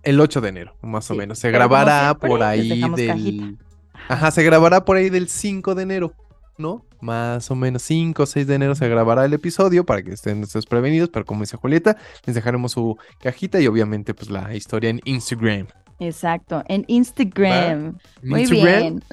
El 0.03 0.19
8 0.19 0.39
de 0.39 0.49
enero, 0.49 0.75
más 0.81 1.11
o 1.11 1.15
menos. 1.15 1.39
Se 1.39 1.51
grabará 1.51 2.13
por 2.15 2.41
ahí 2.41 2.81
del. 2.89 3.07
cajita. 3.07 3.65
Ajá, 4.07 4.31
se 4.31 4.43
grabará 4.43 4.85
por 4.85 4.95
ahí 4.95 5.09
del 5.09 5.27
5 5.27 5.75
de 5.75 5.83
enero, 5.83 6.13
¿no? 6.57 6.85
Más 7.01 7.51
o 7.51 7.55
menos 7.55 7.81
5 7.81 8.23
o 8.23 8.25
6 8.25 8.47
de 8.47 8.55
enero 8.55 8.75
se 8.75 8.87
grabará 8.87 9.25
el 9.25 9.33
episodio 9.33 9.85
para 9.85 10.03
que 10.03 10.11
estén 10.11 10.41
ustedes 10.43 10.65
prevenidos, 10.65 11.09
pero 11.09 11.25
como 11.25 11.41
dice 11.41 11.57
Julieta, 11.57 11.97
les 12.25 12.35
dejaremos 12.35 12.73
su 12.73 12.97
cajita 13.19 13.59
y 13.59 13.67
obviamente 13.67 14.13
pues 14.13 14.29
la 14.29 14.55
historia 14.55 14.89
en 14.89 15.01
Instagram. 15.05 15.67
Exacto, 16.01 16.63
en 16.67 16.83
Instagram. 16.87 17.99
Muy 18.23 18.41
Instagram, 18.41 18.81
bien. 18.81 19.03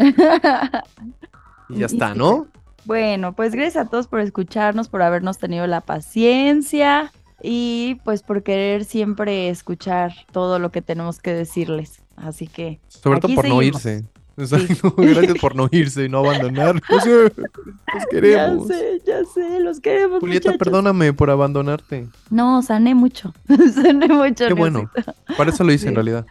Y 1.68 1.80
ya 1.80 1.86
está, 1.86 2.14
¿no? 2.14 2.46
Bueno, 2.86 3.34
pues 3.34 3.52
gracias 3.52 3.76
a 3.76 3.90
todos 3.90 4.08
por 4.08 4.20
escucharnos, 4.20 4.88
por 4.88 5.02
habernos 5.02 5.36
tenido 5.36 5.66
la 5.66 5.82
paciencia 5.82 7.12
y 7.42 8.00
pues 8.04 8.22
por 8.22 8.42
querer 8.42 8.86
siempre 8.86 9.50
escuchar 9.50 10.14
todo 10.32 10.58
lo 10.58 10.70
que 10.70 10.80
tenemos 10.80 11.18
que 11.20 11.34
decirles. 11.34 12.00
Así 12.16 12.46
que 12.46 12.80
Sobre 12.88 13.20
todo 13.20 13.34
por 13.34 13.46
no 13.46 13.60
irse. 13.60 14.06
Exacto. 14.38 14.94
Gracias 14.96 15.38
por 15.38 15.54
no 15.56 15.68
irse 15.70 16.04
y 16.04 16.08
no 16.08 16.18
abandonarnos. 16.18 16.82
Los 16.88 18.06
queremos. 18.10 18.68
ya 18.68 18.74
sé, 18.74 19.02
ya 19.06 19.24
sé, 19.24 19.60
los 19.60 19.80
queremos. 19.80 20.20
Julieta, 20.20 20.50
muchachos. 20.50 20.58
perdóname 20.58 21.12
por 21.12 21.30
abandonarte. 21.30 22.06
No, 22.30 22.62
sané 22.62 22.94
mucho. 22.94 23.34
sané 23.74 24.08
mucho. 24.08 24.46
Qué 24.46 24.52
bueno. 24.54 24.90
Para 25.36 25.50
eso 25.50 25.64
lo 25.64 25.72
hice 25.72 25.88
en 25.88 25.94
realidad. 25.94 26.26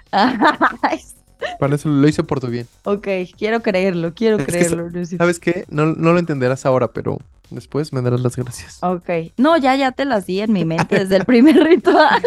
Para 1.60 1.76
eso 1.76 1.90
lo 1.90 2.08
hice 2.08 2.24
por 2.24 2.40
tu 2.40 2.48
bien. 2.48 2.68
ok, 2.84 3.08
quiero 3.38 3.62
creerlo, 3.62 4.14
quiero 4.14 4.38
Es 4.38 4.46
creerlo. 4.46 4.90
¿Sabes 5.18 5.40
qué? 5.40 5.66
No, 5.70 5.88
no 5.88 6.14
lo 6.14 6.20
entenderás 6.20 6.66
ahora, 6.66 6.90
pero 6.90 7.20
después 7.50 7.94
me 7.94 8.02
darás 8.02 8.22
las 8.22 8.36
gracias. 8.36 8.80
Ok. 8.82 9.10
No, 9.38 9.58
ya, 9.58 9.76
ya 9.76 9.92
te 9.92 10.06
las 10.06 10.26
di 10.26 10.40
en 10.42 10.54
mi 10.54 10.66
mente 10.66 11.00
desde 11.00 11.18
el 11.18 11.26
primer 11.26 11.58
ritual. 11.64 12.24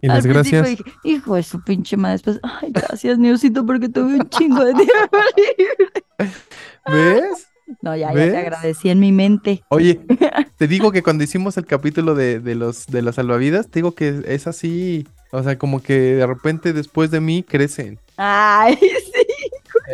Y 0.00 0.08
las 0.08 0.26
gracias. 0.26 0.68
dije, 0.68 0.84
hijo 1.04 1.36
de 1.36 1.42
su 1.42 1.62
pinche 1.62 1.96
madre. 1.96 2.14
Después, 2.14 2.40
ay, 2.42 2.70
gracias, 2.72 3.18
Niosito, 3.18 3.64
porque 3.64 3.88
tuve 3.88 4.16
un 4.16 4.28
chingo 4.28 4.64
de 4.64 4.74
tiempo 4.74 5.18
libre. 5.36 6.32
¿Ves? 6.86 7.48
No, 7.80 7.96
ya, 7.96 8.08
ya 8.08 8.14
te 8.14 8.36
agradecí 8.36 8.90
en 8.90 9.00
mi 9.00 9.12
mente. 9.12 9.62
Oye, 9.68 10.00
te 10.58 10.66
digo 10.68 10.92
que 10.92 11.02
cuando 11.02 11.24
hicimos 11.24 11.56
el 11.56 11.66
capítulo 11.66 12.14
de, 12.14 12.40
de 12.40 12.54
los 12.54 12.86
de 12.86 13.02
las 13.02 13.14
salvavidas, 13.14 13.68
te 13.68 13.78
digo 13.78 13.94
que 13.94 14.22
es 14.26 14.46
así. 14.46 15.06
O 15.30 15.42
sea, 15.42 15.56
como 15.56 15.82
que 15.82 15.94
de 16.16 16.26
repente 16.26 16.72
después 16.74 17.10
de 17.10 17.20
mí 17.20 17.42
crecen. 17.42 17.98
Ay, 18.16 18.76
sí. 18.80 19.26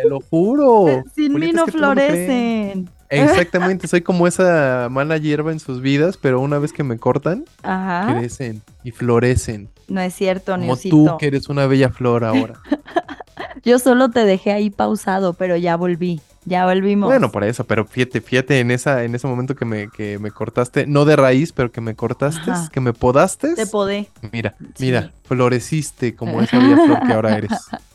Te 0.01 0.09
lo 0.09 0.19
juro. 0.21 1.03
Sin 1.15 1.33
mí 1.33 1.51
no 1.51 1.61
es 1.65 1.65
que 1.65 1.71
florecen. 1.77 2.89
Exactamente, 3.09 3.87
soy 3.87 4.01
como 4.01 4.27
esa 4.27 4.87
mala 4.91 5.17
hierba 5.17 5.51
en 5.51 5.59
sus 5.59 5.81
vidas, 5.81 6.17
pero 6.17 6.39
una 6.41 6.59
vez 6.59 6.71
que 6.73 6.83
me 6.83 6.97
cortan, 6.99 7.43
Ajá. 7.63 8.13
crecen 8.13 8.61
y 8.83 8.91
florecen. 8.91 9.67
No 9.87 9.99
es 10.01 10.13
cierto, 10.13 10.51
Como 10.53 10.77
tú, 10.77 11.17
que 11.19 11.25
eres 11.27 11.49
una 11.49 11.65
bella 11.65 11.89
flor 11.89 12.23
ahora. 12.23 12.53
Yo 13.63 13.79
solo 13.79 14.09
te 14.09 14.25
dejé 14.25 14.51
ahí 14.51 14.69
pausado, 14.69 15.33
pero 15.33 15.57
ya 15.57 15.75
volví. 15.75 16.21
Ya 16.45 16.65
volvimos. 16.65 17.07
Bueno, 17.09 17.31
por 17.31 17.43
eso, 17.43 17.63
pero 17.65 17.85
fíjate, 17.85 18.21
fíjate 18.21 18.59
en 18.59 18.71
esa, 18.71 19.03
en 19.03 19.13
ese 19.13 19.27
momento 19.27 19.55
que 19.55 19.65
me, 19.65 19.89
que 19.89 20.17
me 20.19 20.31
cortaste, 20.31 20.87
no 20.87 21.03
de 21.05 21.15
raíz, 21.15 21.51
pero 21.51 21.71
que 21.71 21.81
me 21.81 21.95
cortaste, 21.95 22.49
Ajá. 22.51 22.69
que 22.71 22.79
me 22.79 22.93
podaste. 22.93 23.55
te 23.55 23.65
podé. 23.67 24.07
Mira, 24.31 24.55
Sí. 24.75 24.85
mira, 24.85 25.11
floreciste 25.25 26.15
como 26.15 26.41
esa 26.41 26.57
bella 26.59 26.77
flor 26.85 26.99
que 27.05 27.13
ahora 27.13 27.37
eres. 27.37 27.51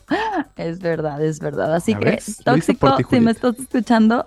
Es 0.57 0.79
verdad, 0.81 1.23
es 1.25 1.41
verdad. 1.41 1.75
Así 1.75 1.93
¿Ya 1.93 1.99
que, 1.99 2.11
ves? 2.11 2.41
Tóxico, 2.45 2.97
ti, 2.97 3.05
si 3.11 3.21
me 3.21 3.31
estás 3.33 3.59
escuchando, 3.59 4.27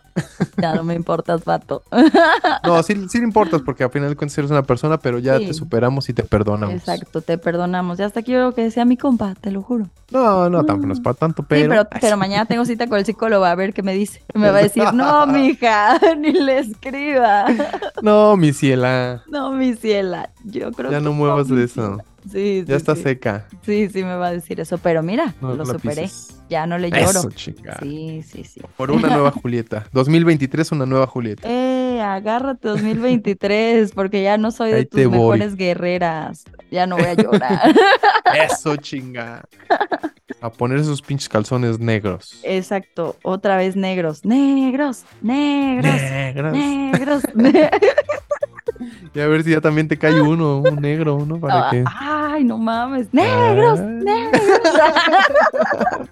ya 0.57 0.75
no 0.75 0.84
me 0.84 0.93
importas, 0.95 1.45
vato. 1.45 1.84
No, 2.63 2.82
sí, 2.84 3.07
sí 3.09 3.19
le 3.19 3.23
importas 3.25 3.61
porque 3.61 3.84
al 3.84 3.91
final 3.91 4.09
de 4.09 4.15
cuentas 4.15 4.38
eres 4.38 4.51
una 4.51 4.63
persona, 4.63 4.97
pero 4.97 5.19
ya 5.19 5.38
Sí. 5.38 5.47
te 5.47 5.53
superamos 5.53 6.09
y 6.09 6.13
te 6.13 6.23
perdonamos. 6.23 6.75
Exacto, 6.75 7.21
te 7.21 7.38
perdonamos. 7.38 7.97
Ya 7.97 8.05
hasta 8.05 8.21
quiero 8.23 8.53
que 8.53 8.69
sea 8.71 8.84
mi 8.86 8.97
compa, 8.97 9.36
te 9.39 9.51
lo 9.51 9.61
juro. 9.61 9.88
No, 10.11 10.49
no, 10.49 10.63
tampoco 10.65 10.88
no 10.88 10.93
es 10.93 10.99
para 10.99 11.13
tanto, 11.13 11.43
pero. 11.43 11.61
sí, 11.63 11.67
pero, 11.69 11.88
pero 12.01 12.17
mañana 12.17 12.45
tengo 12.45 12.65
cita 12.65 12.88
con 12.88 12.97
el 12.97 13.05
psicólogo 13.05 13.45
a 13.45 13.55
ver 13.55 13.73
qué 13.73 13.84
me 13.84 13.93
dice. 13.93 14.21
Me 14.34 14.49
va 14.51 14.59
a 14.59 14.63
decir, 14.63 14.84
no, 14.93 15.25
mija, 15.28 15.99
ni 16.17 16.32
le 16.34 16.59
escriba. 16.59 17.45
No, 18.01 18.36
mi 18.38 18.51
ciela. 18.53 19.23
No, 19.28 19.51
mi 19.51 19.75
ciela. 19.75 20.30
Yo 20.43 20.71
creo 20.71 20.91
Ya 20.91 20.97
que 20.99 21.03
no 21.05 21.13
muevas 21.13 21.49
mi 21.49 21.57
de 21.57 21.65
eso. 21.65 21.73
ciela. 21.88 22.03
Sí, 22.32 22.61
sí, 22.61 22.65
Ya 22.67 22.75
está 22.75 22.95
sí. 22.95 23.03
seca. 23.03 23.47
Sí, 23.63 23.89
sí 23.89 24.03
me 24.03 24.15
va 24.15 24.28
a 24.28 24.32
decir 24.32 24.59
eso. 24.59 24.78
Pero 24.78 25.01
mira, 25.03 25.34
No, 25.41 25.53
lo 25.55 25.65
superé. 25.65 26.03
pises. 26.03 26.34
Ya 26.49 26.65
no 26.65 26.78
le 26.78 26.89
lloro. 26.91 27.09
Eso, 27.09 27.30
chica. 27.32 27.78
Sí, 27.82 28.23
sí, 28.23 28.43
sí. 28.43 28.61
Por 28.78 28.91
una 28.91 29.09
nueva 29.09 29.32
Julieta. 29.41 29.86
2023, 29.91 30.71
una 30.71 30.86
nueva 30.86 31.05
Julieta. 31.07 31.47
Eh, 31.49 31.99
agárrate 32.01 32.67
2023, 32.69 33.91
porque 33.91 34.23
ya 34.23 34.38
no 34.38 34.51
soy 34.51 34.71
de 34.71 34.78
Ahí 34.78 34.86
tus 34.86 34.99
te 35.01 35.05
voy. 35.07 35.17
mejores 35.38 35.55
guerreras. 35.55 36.45
Ya 36.71 36.86
no 36.88 36.95
voy 36.97 37.05
a 37.07 37.13
llorar. 37.15 37.73
Eso, 38.49 38.75
chinga. 38.78 39.43
A 40.41 40.51
poner 40.51 40.80
esos 40.80 41.01
pinches 41.01 41.28
calzones 41.30 41.80
negros. 41.80 42.39
Exacto, 42.43 43.15
otra 43.23 43.57
vez 43.57 43.75
negros, 43.75 44.23
negros, 44.25 45.03
negros, 45.21 45.93
Negros. 46.01 46.53
negros. 46.53 47.23
ne- 47.34 47.69
Y 49.13 49.19
a 49.19 49.28
ver 49.28 49.43
si 49.43 49.51
ya 49.51 49.61
también 49.61 49.88
te 49.88 49.97
cae 49.97 50.21
uno, 50.21 50.59
un 50.59 50.75
negro, 50.75 51.23
¿no? 51.25 51.39
Para 51.39 51.69
que. 51.71 51.84
Ay, 51.99 52.43
no 52.43 52.57
mames, 52.57 53.13
negros, 53.13 53.80
Ah. 53.80 53.84
negros. 53.84 54.41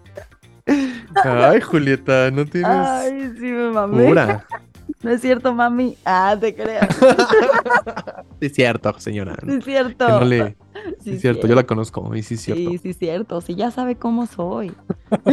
Ay, 1.23 1.61
Julieta, 1.61 2.31
no 2.31 2.45
tienes. 2.45 2.69
Ay, 2.71 3.31
sí 3.39 3.45
me 3.51 3.69
mamé. 3.71 4.07
Pura. 4.07 4.45
No 5.05 5.11
es 5.11 5.21
cierto, 5.21 5.53
mami. 5.53 5.95
Ah, 6.03 6.35
te 6.39 6.55
creas. 6.55 6.89
Sí, 8.39 8.47
es 8.47 8.53
cierto, 8.53 8.93
señora. 8.99 9.35
Sí 9.45 9.51
es 9.51 9.63
cierto. 9.63 10.09
No 10.09 10.25
le. 10.25 10.49
Sí 10.49 10.55
Sí, 11.03 11.09
es 11.11 11.21
cierto, 11.21 11.47
yo 11.47 11.55
la 11.55 11.63
conozco. 11.65 12.13
Y 12.15 12.21
sí, 12.21 12.33
es 12.33 12.41
cierto. 12.41 12.69
Sí, 12.71 12.77
sí 12.79 12.89
es 12.89 12.97
cierto. 12.97 13.39
Sí, 13.41 13.55
ya 13.55 13.71
sabe 13.71 13.95
cómo 13.95 14.25
soy. 14.27 14.73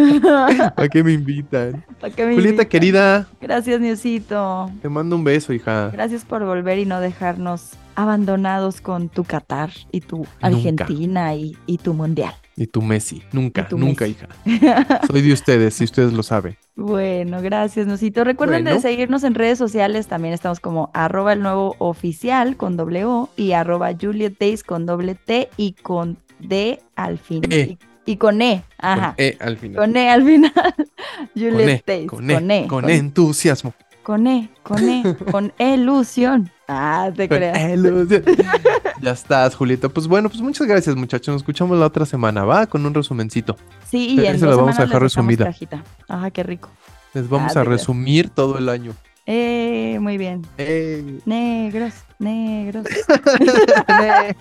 ¿A 0.77 0.89
qué 0.91 1.03
me 1.03 1.13
invitan? 1.13 1.85
¿Para 2.01 2.15
qué 2.15 2.25
me 2.27 2.35
Julieta, 2.35 2.51
invitan? 2.63 2.69
querida, 2.69 3.27
Gracias, 3.41 3.81
Niosito. 3.81 4.71
te 4.81 4.89
mando 4.89 5.17
un 5.17 5.25
beso, 5.25 5.53
hija. 5.53 5.91
Gracias 5.93 6.25
por 6.25 6.45
volver 6.45 6.79
y 6.79 6.85
no 6.87 7.01
dejarnos 7.01 7.71
abandonados 7.97 8.81
con 8.81 9.09
tu 9.09 9.25
Qatar 9.25 9.71
y 9.91 10.01
tu 10.03 10.25
Argentina 10.41 11.35
y, 11.35 11.57
y 11.67 11.79
tu 11.79 11.95
Mundial. 11.95 12.35
Y 12.57 12.67
tu 12.67 12.83
Messi. 12.83 13.23
Nunca, 13.33 13.67
tu 13.67 13.79
nunca, 13.79 14.05
Messi. 14.07 14.19
hija. 14.45 15.01
Soy 15.07 15.23
de 15.23 15.33
ustedes, 15.33 15.75
si 15.75 15.85
ustedes 15.85 16.13
lo 16.13 16.23
saben. 16.23 16.57
Bueno, 16.77 17.41
gracias, 17.43 17.87
Nusito. 17.87 18.25
Recuerden 18.25 18.65
de 18.65 18.79
seguirnos 18.81 19.25
en 19.25 19.35
redes 19.35 19.59
sociales. 19.59 20.07
También 20.07 20.35
estamos 20.35 20.61
como 20.61 20.91
arroba 20.95 21.33
el 21.33 21.43
nuevo 21.43 21.75
oficial 21.79 22.57
con 22.57 22.77
doble 22.77 23.05
O 23.05 23.31
y 23.37 23.53
arroba 23.53 23.93
Juliet 23.99 24.37
Days 24.39 24.63
con 24.65 24.85
doble 24.87 25.15
T 25.15 25.49
y 25.57 25.73
con 25.73 26.19
D 26.41 26.81
al 26.97 27.19
final. 27.19 27.53
E. 27.53 27.79
Y, 28.07 28.13
y 28.13 28.17
con 28.17 28.43
E. 28.43 28.63
Ajá. 28.79 29.15
Con 29.17 29.25
E 29.25 29.37
al 29.41 29.57
final. 29.57 29.77
Con 29.77 29.97
E 29.97 30.09
al 30.11 30.23
final. 30.25 30.53
Con 30.55 31.29
Juliet 31.35 31.69
E, 31.69 31.83
Days. 31.87 32.07
con 32.09 32.31
E, 32.31 32.35
con 32.35 32.51
E. 32.51 32.67
con 32.67 32.91
entusiasmo. 32.91 33.75
Con 34.03 34.27
E, 34.27 34.51
con 34.63 34.89
E, 34.89 35.17
con 35.31 35.53
ilusión. 35.59 36.51
Ah, 36.69 37.11
te 37.15 37.29
Con 37.29 37.39
creas. 37.39 37.71
ilusión. 37.73 38.25
ya 39.01 39.11
estás, 39.13 39.55
Julieta. 39.55 39.89
Pues 39.89 40.07
bueno, 40.09 40.29
pues 40.29 40.41
muchas 40.43 40.67
gracias, 40.67 40.97
muchachos. 40.97 41.29
Nos 41.33 41.43
escuchamos 41.43 41.79
la 41.79 41.87
otra 41.87 42.05
semana, 42.07 42.45
¿va? 42.45 42.67
Con 42.67 42.85
un 42.85 42.95
resumencito. 42.95 43.57
Sí, 43.89 44.17
y 44.19 44.27
en 44.27 44.39
se 44.41 44.47
la 44.47 44.57
vamos 44.57 44.79
a 44.79 44.87
dejar 44.87 45.03
resumida. 45.03 45.45
cajita. 45.47 45.83
Ajá, 46.09 46.31
qué 46.31 46.43
rico. 46.43 46.69
Les 47.15 47.29
vamos 47.29 47.57
Ah, 47.57 47.61
a 47.61 47.65
resumir 47.65 48.31
todo 48.31 48.59
el 48.59 48.69
año. 48.69 48.93
Eh, 49.25 49.99
muy 50.01 50.19
bien. 50.19 50.45
Eh. 50.59 51.21
Negros, 51.27 51.93
negros. 52.19 52.85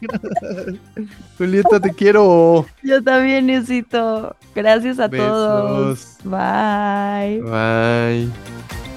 Julieta, 1.38 1.80
te 1.80 1.94
quiero. 1.94 2.66
Yo 2.82 3.04
también, 3.04 3.46
Nusito. 3.48 4.36
Gracias 4.56 5.00
a 5.00 5.08
Besos. 5.08 5.28
todos. 5.28 6.18
Bye. 6.24 7.42
Bye. 7.42 8.91